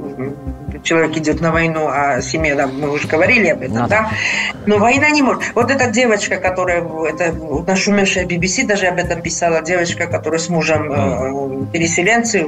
человек 0.83 1.17
идет 1.17 1.41
на 1.41 1.51
войну, 1.51 1.89
а 1.89 2.21
семья, 2.21 2.55
да, 2.55 2.67
мы 2.67 2.91
уже 2.91 3.09
говорили 3.09 3.49
об 3.49 3.63
этом, 3.63 3.75
Ну 3.75 3.89
да. 3.89 3.89
да? 3.89 4.11
Но 4.67 4.79
война 4.79 5.11
не 5.11 5.23
может. 5.23 5.43
Вот 5.55 5.71
эта 5.71 5.91
девочка, 5.91 6.37
которая, 6.37 6.85
это 7.09 7.33
нашумевшая 7.67 8.27
BBC 8.27 8.67
даже 8.67 8.87
об 8.87 8.99
этом 8.99 9.23
писала, 9.23 9.63
девочка, 9.63 10.07
которая 10.07 10.39
с 10.39 10.49
мужем 10.49 10.93
э, 10.93 11.67
переселенцы, 11.73 12.45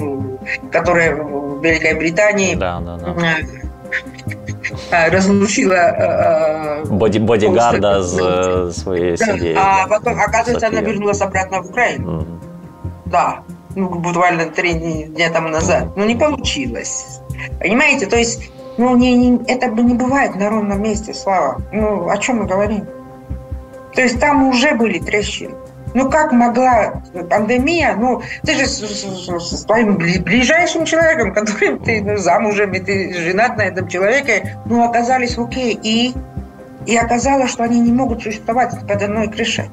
которая 0.70 1.16
в 1.16 1.64
Великой 1.64 1.94
Британии 1.94 2.54
Да, 2.54 2.80
да, 2.80 2.96
да. 2.96 3.14
э, 4.91 5.09
разлучила 5.09 5.75
э, 5.75 6.85
э, 6.85 6.87
Боді, 6.87 7.19
бодігарда 7.19 8.03
з 8.03 8.19
е, 8.19 8.73
своєю 8.73 9.15
да, 9.17 9.25
сім'єю. 9.25 9.57
а 9.59 9.87
потом, 9.87 10.13
оказывается, 10.13 10.67
она 10.67 10.77
София. 10.77 10.81
вернулась 10.81 11.21
обратно 11.21 11.61
в 11.61 11.65
Украину. 11.69 12.11
Мгм. 12.11 12.25
Да, 13.05 13.39
ну, 13.75 13.89
буквально 13.89 14.45
три 14.45 14.73
дня 15.05 15.29
тому 15.33 15.49
назад. 15.49 15.83
Ну, 15.95 16.05
не 16.05 16.15
получилось. 16.15 17.19
Понимаете, 17.61 18.05
то 18.05 18.17
есть, 18.17 18.51
ну, 18.77 18.97
не, 18.97 19.15
не- 19.17 19.37
это 19.37 19.67
бы 19.75 19.83
не 19.83 19.93
бывает 19.95 20.39
на 20.39 20.49
ровном 20.49 20.81
месте, 20.81 21.13
Слава. 21.13 21.57
Ну, 21.73 22.09
о 22.09 22.17
чем 22.17 22.41
мы 22.43 22.47
говорим? 22.51 22.81
То 23.95 24.01
есть 24.01 24.19
там 24.19 24.47
уже 24.49 24.71
были 24.71 24.99
трещины. 24.99 25.53
Ну, 25.96 26.10
как 26.10 26.30
могла 26.30 27.00
пандемия, 27.30 27.96
ну, 27.96 28.20
ты 28.44 28.52
же 28.52 28.66
с, 28.66 28.82
с- 28.82 29.40
с- 29.40 29.64
твоим 29.64 29.96
бли- 29.96 30.22
ближайшим 30.22 30.84
человеком, 30.84 31.32
которым 31.34 31.78
ты 31.78 32.02
ну, 32.02 32.18
замужем, 32.18 32.74
и 32.74 32.80
ты 32.80 33.14
женат 33.14 33.56
на 33.56 33.62
этом 33.62 33.88
человеке, 33.88 34.58
ну, 34.66 34.84
оказались 34.84 35.38
в 35.38 35.42
окей. 35.42 35.72
И, 35.82 36.12
и 36.84 36.94
оказалось, 36.98 37.50
что 37.50 37.64
они 37.64 37.80
не 37.80 37.92
могут 37.92 38.22
существовать 38.22 38.78
под 38.86 39.02
одной 39.02 39.28
крышей. 39.28 39.70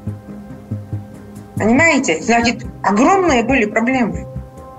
Понимаете? 1.57 2.21
Значит, 2.21 2.63
огромные 2.83 3.43
были 3.43 3.65
проблемы. 3.65 4.25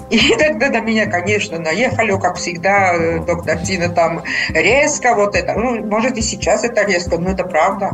И 0.08 0.34
тогда 0.38 0.70
на 0.70 0.80
меня, 0.80 1.04
конечно, 1.04 1.58
наехали, 1.58 2.18
как 2.18 2.36
всегда, 2.36 2.94
э, 2.94 3.18
доктор 3.18 3.58
Тина 3.58 3.90
там 3.90 4.22
резко 4.48 5.14
вот 5.14 5.36
это. 5.36 5.52
Ну, 5.52 5.84
может, 5.84 6.16
и 6.16 6.22
сейчас 6.22 6.64
это 6.64 6.86
резко, 6.86 7.18
но 7.18 7.32
это 7.32 7.44
правда. 7.44 7.90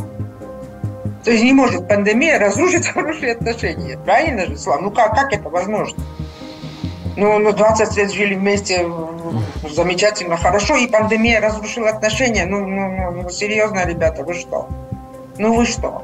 То 1.24 1.30
есть 1.30 1.44
не 1.44 1.52
может 1.52 1.88
пандемия 1.88 2.38
разрушить 2.38 2.86
хорошие 2.94 3.32
отношения. 3.32 3.98
Правильно 3.98 4.46
же, 4.46 4.56
Слава? 4.56 4.80
Ну 4.80 4.90
как, 4.90 5.14
как 5.14 5.32
это 5.32 5.48
возможно? 5.48 6.02
Ну, 7.16 7.38
ну, 7.38 7.52
20 7.52 7.96
лет 7.96 8.12
жили 8.12 8.34
вместе 8.34 8.86
замечательно, 9.68 10.36
хорошо, 10.36 10.76
и 10.76 10.86
пандемия 10.86 11.40
разрушила 11.40 11.90
отношения. 11.90 12.46
Ну, 12.46 12.66
ну, 12.66 12.88
ну, 12.88 13.22
ну, 13.22 13.30
серьезно, 13.30 13.84
ребята, 13.84 14.24
вы 14.24 14.34
что? 14.34 14.68
Ну 15.36 15.54
вы 15.54 15.66
что? 15.66 16.02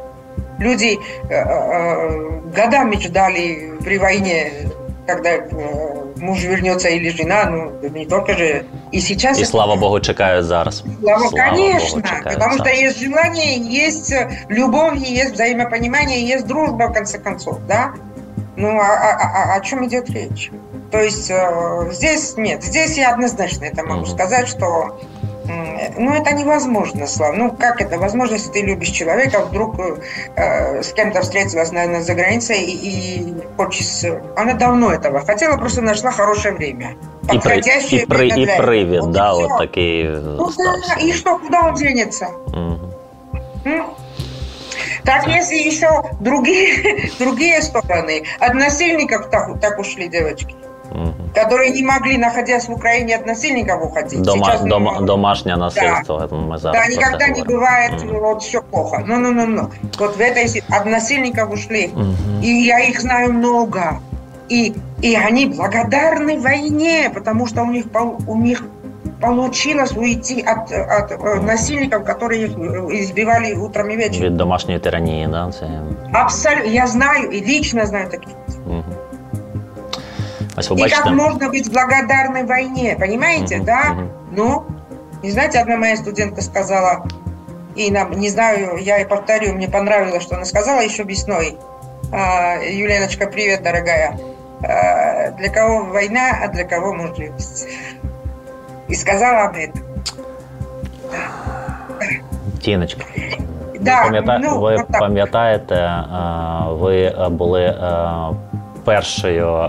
Люди 0.58 0.98
э, 1.28 1.34
э, 1.34 2.40
годами 2.54 2.96
ждали 2.96 3.72
при 3.82 3.98
войне, 3.98 4.52
когда 5.06 5.30
э, 5.30 5.46
муж 6.16 6.44
вернется 6.44 6.88
или 6.88 7.08
жена, 7.10 7.44
ну 7.50 7.88
не 7.90 8.06
только 8.06 8.34
же. 8.36 8.64
И 8.92 9.00
сейчас 9.00 9.38
І 9.38 9.42
это 9.42 9.46
слава 9.50 9.76
Богу, 9.76 10.00
чекають 10.00 10.46
зараз. 10.46 10.84
Слава, 11.02 11.28
Слава 11.28 11.50
конечно, 11.50 11.88
Богу, 11.90 12.02
чекают, 12.02 12.24
потому 12.34 12.56
да. 12.56 12.64
что 12.64 12.70
есть 12.86 13.00
желание, 13.00 13.58
есть 13.86 14.14
любовь, 14.50 14.98
и 15.08 15.14
есть 15.14 15.34
взаимопонимание, 15.34 16.20
и 16.20 16.26
есть 16.26 16.46
дружба, 16.46 16.86
в 16.88 16.92
конце 16.92 17.18
концов, 17.18 17.58
да? 17.68 17.92
Ну, 18.56 18.68
а, 18.68 18.82
а- 18.82 19.18
а- 19.20 19.52
а 19.52 19.56
о 19.56 19.60
чем 19.60 19.84
идет 19.86 20.10
речь? 20.10 20.50
То 20.90 20.98
есть 21.02 21.30
э, 21.30 21.90
здесь 21.92 22.34
нет, 22.36 22.62
здесь 22.64 22.96
я 22.98 23.12
однозначно 23.12 23.64
это 23.66 23.82
могу 23.82 24.00
Мгм. 24.00 24.06
сказать, 24.10 24.48
что 24.48 24.98
ну, 25.97 26.13
это 26.13 26.31
невозможно, 26.33 27.07
Слав. 27.07 27.35
Ну, 27.37 27.51
как 27.59 27.81
это 27.81 27.97
возможно, 27.99 28.35
если 28.35 28.51
ты 28.51 28.61
любишь 28.61 28.89
человека, 28.89 29.39
вдруг 29.45 29.75
э, 30.35 30.81
с 30.81 30.93
кем-то 30.93 31.21
встретилась, 31.21 31.71
наверное, 31.71 32.01
за 32.01 32.13
границей 32.13 32.61
и, 32.61 32.71
и 32.71 33.33
хочешь... 33.57 34.11
Она 34.35 34.53
давно 34.53 34.91
этого 34.93 35.19
хотела, 35.25 35.57
просто 35.57 35.81
нашла 35.81 36.11
хорошее 36.11 36.53
время. 36.55 36.87
І, 37.23 37.27
при, 37.27 37.37
подходящее 37.37 38.01
і, 38.01 38.05
при, 38.05 38.17
время 38.17 38.35
і 38.35 38.45
для 38.45 38.53
этого. 38.53 38.67
привід, 38.67 38.99
Вот 39.01 39.11
да, 39.11 39.29
и 39.31 39.33
от 39.33 39.51
всё. 39.51 39.57
такий 39.57 40.01
е, 40.01 40.19
Ну 40.37 40.51
стався. 40.51 40.95
да, 40.99 41.05
и 41.05 41.13
что, 41.13 41.37
куда 41.37 41.67
он 41.67 41.75
денется? 41.75 42.27
Мгм. 42.47 42.79
М? 43.65 43.83
Так 45.03 45.27
есть 45.27 45.51
и 45.51 45.67
еще 45.67 46.03
другие, 46.19 47.09
другие 47.19 47.61
стороны. 47.61 48.23
От 48.39 48.53
насильников 48.53 49.29
так, 49.29 49.59
так 49.59 49.79
ушли 49.79 50.07
девочки, 50.07 50.55
Мгм. 50.95 51.13
которые 51.33 51.69
не 51.71 51.83
могли, 51.83 52.17
находясь 52.17 52.67
в 52.69 52.71
Украине, 52.73 53.15
от 53.15 53.25
насильников 53.27 53.83
уходить. 53.83 54.21
Дома, 54.21 54.45
Сейчас, 54.45 54.61
ну, 54.61 54.67
дома, 54.69 55.01
домашнє 55.01 55.57
насильство. 55.57 56.27
Ми 56.49 56.57
зараз 56.57 56.61
да, 56.61 56.71
про 56.85 56.93
це 56.93 56.99
никогда 56.99 57.27
не 57.27 57.33
говоримо. 57.33 57.59
бывает 57.59 58.05
Мгм. 58.05 58.19
вот 58.19 58.41
все 58.41 58.61
плохо. 58.71 58.97
Ну, 59.07 59.19
ну, 59.19 59.31
ну, 59.31 59.45
ну. 59.47 59.67
Вот 59.99 60.17
в 60.17 60.21
этой 60.21 60.47
си- 60.47 60.63
от 60.69 60.85
насильников 60.85 61.53
ушли. 61.53 61.89
Мгм. 61.95 62.41
И 62.43 62.47
я 62.65 62.79
их 62.79 63.01
знаю 63.01 63.33
много. 63.33 63.81
И, 64.51 64.73
и 65.01 65.15
они 65.27 65.45
благодарны 65.47 66.41
войне, 66.41 67.09
потому 67.13 67.47
что 67.47 67.61
у 67.63 67.71
них, 67.71 67.85
пол- 67.91 68.17
у 68.27 68.35
них 68.35 68.63
получилось 69.21 69.93
уйти 69.97 70.45
от, 70.47 70.71
от 70.71 71.11
э, 71.11 71.41
насильников, 71.41 72.03
которые 72.03 72.45
их 72.45 72.51
э, 72.57 72.99
избивали 73.01 73.53
утром 73.53 73.89
и 73.89 73.95
вечером. 73.97 74.25
Від 74.25 74.37
домашньої 74.37 74.79
тиранії, 74.79 75.27
да? 75.31 75.51
Це... 75.59 75.69
Абсолютно. 76.13 76.71
Я 76.71 76.87
знаю 76.87 77.29
и 77.33 77.41
лично 77.47 77.85
знаю 77.85 78.05
таких. 78.09 78.33
Мгм. 78.67 78.83
Ви 80.56 80.62
И 80.62 80.90
как 80.90 81.04
бачите. 81.04 81.10
можно 81.10 81.48
быть 81.48 81.72
благодарной 81.72 82.44
войне, 82.44 82.96
понимаете, 82.98 83.56
Мгм, 83.56 83.64
да? 83.64 83.82
мгм. 83.92 84.10
Ну, 84.32 84.64
и 85.22 85.30
знаете, 85.30 85.60
одна 85.60 85.76
моя 85.76 85.96
студентка 85.96 86.42
сказала, 86.42 87.04
и 87.76 87.90
нам, 87.90 88.10
не 88.12 88.30
знаю, 88.30 88.76
я 88.78 88.98
и 88.98 89.04
повторю, 89.04 89.52
мне 89.54 89.68
понравилось, 89.68 90.22
что 90.22 90.36
она 90.36 90.44
сказала 90.44 90.80
еще 90.80 91.02
весной. 91.04 91.56
А, 92.12 92.56
Юленочка, 92.62 93.26
привет, 93.26 93.62
дорогая. 93.62 94.18
А, 94.62 95.30
для 95.32 95.48
кого 95.50 95.84
война, 95.84 96.38
а 96.42 96.48
для 96.48 96.64
кого 96.64 96.94
мужливость. 96.94 97.66
И 98.88 98.94
сказала 98.94 99.48
об 99.48 99.56
этом. 99.56 99.82
Тіночка. 102.62 103.04
Да, 103.80 104.02
ви 104.02 104.22
пам'ята- 104.22 104.38
ну, 104.42 104.60
ви 104.60 104.84
пам'ятаєте, 105.00 105.74
е, 105.74 106.02
ви 106.68 107.14
були 107.30 107.74
першою 108.86 109.56
е, 109.56 109.68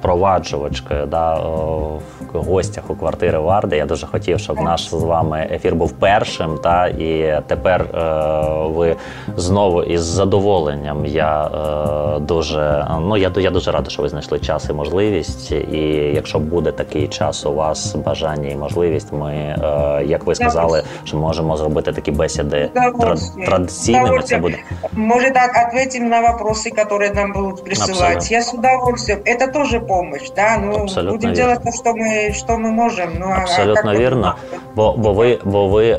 проваджувачкою 0.00 1.06
да, 1.06 1.34
в 1.34 2.02
гостях 2.33 2.83
у 2.89 2.95
квартири 2.95 3.39
Варди. 3.39 3.77
Я 3.77 3.85
дуже 3.85 4.07
хотів, 4.07 4.39
щоб 4.39 4.59
наш 4.59 4.89
з 4.89 4.93
вами 4.93 5.47
ефір 5.51 5.75
був 5.75 5.91
першим. 5.91 6.57
Та 6.57 6.87
і 6.87 7.41
тепер 7.47 7.81
е, 7.81 8.67
ви 8.67 8.95
знову 9.35 9.83
із 9.83 10.01
задоволенням. 10.01 11.05
Я 11.05 11.45
е, 11.45 12.19
дуже 12.19 12.87
ну 13.01 13.17
я 13.17 13.31
я 13.35 13.51
дуже 13.51 13.71
радий, 13.71 13.91
що 13.91 14.01
ви 14.01 14.09
знайшли 14.09 14.39
час 14.39 14.69
і 14.69 14.73
можливість. 14.73 15.51
І 15.51 16.11
якщо 16.15 16.39
буде 16.39 16.71
такий 16.71 17.07
час, 17.07 17.45
у 17.45 17.53
вас 17.53 17.95
бажання 17.95 18.49
і 18.49 18.55
можливість, 18.55 19.13
ми, 19.13 19.31
е, 19.33 20.03
як 20.05 20.25
ви 20.25 20.35
сказали, 20.35 20.83
що 21.03 21.17
можемо 21.17 21.57
зробити 21.57 21.91
такі 21.91 22.11
бесіди 22.11 22.69
традиційними. 23.45 24.21
Це 24.23 24.37
буде 24.37 24.57
може 24.93 25.31
так 25.31 25.51
ответим 25.67 26.09
на 26.09 26.21
вопросы, 26.21 26.71
которые 26.71 27.13
нам 27.13 27.31
будут 27.33 27.63
присылать. 27.63 28.17
Абсолютно. 28.17 28.35
Я 28.35 28.41
с 28.41 28.53
удовольствием. 28.53 29.21
Это 29.25 29.47
тоже 29.47 29.79
помощь, 29.79 30.31
да. 30.35 30.57
Ну 30.57 30.83
Абсолютно 30.83 31.11
будем 31.11 31.29
вірно. 31.29 31.43
делать 31.43 31.63
то, 31.63 31.71
что 31.71 31.93
мы 31.93 32.20
что 32.30 32.58
ми 32.58 32.70
можемо. 32.70 33.12
Ну, 33.20 33.26
Абсолютно 33.26 33.94
вірно. 33.94 34.34
Бо 34.74 34.94
бо 34.96 35.12
ви, 35.12 35.38
бо 35.44 35.68
ви, 35.68 35.90
е, 35.90 35.98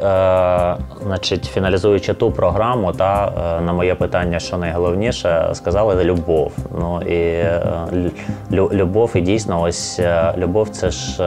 значить, 1.03 1.45
фіналізуючи 1.45 2.13
ту 2.13 2.31
програму, 2.31 2.93
та 2.93 3.33
е, 3.57 3.61
на 3.61 3.73
моє 3.73 3.95
питання, 3.95 4.39
що 4.39 4.57
найголовніше, 4.57 5.49
сказали 5.53 6.03
любов. 6.03 6.51
Ну 6.79 7.01
і 7.01 7.15
е, 7.15 8.11
любов, 8.51 9.11
і 9.15 9.21
дійсно, 9.21 9.61
ось 9.61 9.99
е, 9.99 10.33
любов, 10.37 10.69
це 10.69 10.89
ж. 10.91 11.23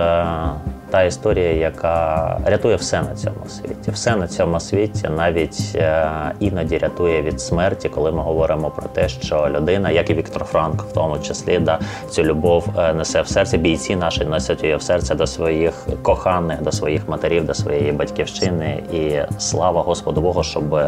Та 0.96 1.02
історія, 1.02 1.52
яка 1.52 2.38
рятує 2.44 2.76
все 2.76 3.02
на 3.02 3.14
цьому 3.14 3.48
світі. 3.48 3.90
Все 3.90 4.16
на 4.16 4.28
цьому 4.28 4.60
світі 4.60 5.08
навіть 5.16 5.72
е, 5.74 6.10
іноді 6.40 6.78
рятує 6.78 7.22
від 7.22 7.40
смерті, 7.40 7.88
коли 7.88 8.12
ми 8.12 8.22
говоримо 8.22 8.70
про 8.70 8.88
те, 8.88 9.08
що 9.08 9.48
людина, 9.50 9.90
як 9.90 10.10
і 10.10 10.14
Віктор 10.14 10.44
Франк, 10.44 10.82
в 10.82 10.92
тому 10.92 11.18
числі, 11.18 11.58
да 11.58 11.78
цю 12.10 12.22
любов 12.22 12.68
е, 12.78 12.92
несе 12.92 13.22
в 13.22 13.28
серці. 13.28 13.58
Бійці 13.58 13.96
наші 13.96 14.24
несуть 14.24 14.62
її 14.62 14.76
в 14.76 14.82
серце 14.82 15.14
до 15.14 15.26
своїх 15.26 15.86
коханих, 16.02 16.62
до 16.62 16.72
своїх 16.72 17.08
матерів, 17.08 17.46
до 17.46 17.54
своєї 17.54 17.92
батьківщини. 17.92 18.82
І 18.92 19.18
слава 19.38 19.82
Господу 19.82 20.20
Богу, 20.20 20.42
щоб 20.42 20.80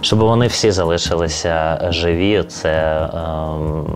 щоб 0.00 0.18
вони 0.18 0.46
всі 0.46 0.70
залишилися 0.70 1.86
живі. 1.90 2.42
Це 2.42 3.08
ем, 3.14 3.86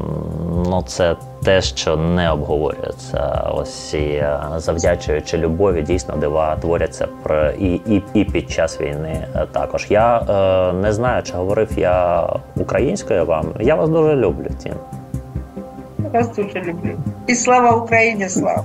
ну 0.70 0.82
це 0.86 1.16
те, 1.44 1.62
що 1.62 1.96
не 1.96 2.30
обговорюється. 2.30 3.42
Ось 3.54 3.94
і 3.94 3.98
е, 3.98 4.38
завдячуючи 4.56 5.38
любові, 5.38 5.82
дійсно 5.82 6.16
дива 6.16 6.56
творяться 6.56 7.08
і 7.58 7.74
і, 7.74 8.02
і 8.14 8.24
під 8.24 8.50
час 8.50 8.80
війни. 8.80 9.26
Е, 9.34 9.46
також 9.52 9.86
я 9.90 10.18
е, 10.18 10.72
не 10.72 10.92
знаю, 10.92 11.22
чи 11.22 11.32
говорив 11.32 11.68
я 11.76 12.26
українською 12.56 13.24
вам. 13.26 13.46
Я 13.60 13.74
вас 13.74 13.88
дуже 13.88 14.16
люблю. 14.16 14.46
Тім. 14.62 14.72
Вас 16.12 16.36
дуже 16.36 16.60
люблю. 16.60 16.90
І 17.26 17.34
слава 17.34 17.70
Україні! 17.70 18.28
Слава 18.28 18.64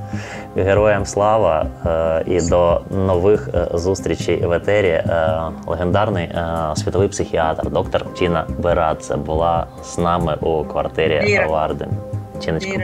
героям 0.56 1.06
слава 1.06 1.66
е, 1.86 2.24
і 2.28 2.50
до 2.50 2.82
нових 2.92 3.50
зустрічей 3.74 4.46
в 4.46 4.52
етері. 4.52 5.04
Легендарний 5.68 6.30
світовий 6.76 7.08
психіатр, 7.08 7.70
доктор 7.70 8.14
Тіна 8.14 8.46
Берадзе 8.60 9.16
була 9.16 9.68
з 9.84 9.98
нами 9.98 10.38
у 10.42 10.64
квартирі 10.64 11.46
Варди. 11.50 11.88
Тіночку. 12.40 12.82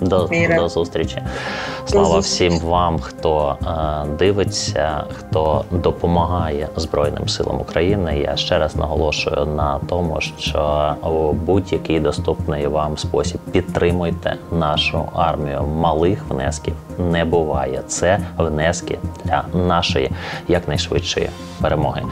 До 0.00 0.28
до 0.56 0.68
зустрічі. 0.68 1.22
Слава 1.86 2.18
всім 2.18 2.58
вам, 2.58 2.98
хто 2.98 3.56
е, 3.62 4.06
дивиться, 4.18 5.04
хто 5.12 5.64
допомагає 5.70 6.68
Збройним 6.76 7.28
силам 7.28 7.60
України. 7.60 8.18
Я 8.18 8.36
ще 8.36 8.58
раз 8.58 8.76
наголошую 8.76 9.46
на 9.46 9.80
тому, 9.88 10.20
що 10.20 10.94
у 11.02 11.32
будь-який 11.32 12.00
доступний 12.00 12.66
вам 12.66 12.98
спосіб 12.98 13.40
підтримуйте 13.52 14.36
нашу 14.52 15.04
армію. 15.14 15.62
Малих 15.62 16.24
внесків 16.28 16.74
не 16.98 17.24
буває. 17.24 17.82
Це 17.86 18.18
внески 18.38 18.98
для 19.24 19.44
нашої 19.54 20.10
якнайшвидшої 20.48 21.30
перемоги. 21.60 22.02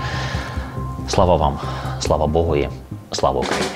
Слава 1.09 1.37
вам, 1.37 1.59
слава 2.01 2.27
Богу 2.27 2.57
і 2.57 2.69
слава 3.12 3.40
Україні! 3.40 3.68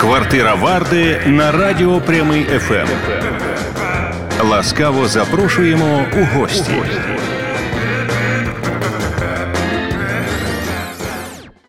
Квартира 0.00 0.54
Варди 0.54 1.20
на 1.26 1.52
радіо 1.52 2.00
Прямий 2.00 2.44
ФМ. 2.44 2.86
Ласкаво 4.48 5.08
запрошуємо 5.08 6.04
у 6.16 6.38
гості. 6.38 6.72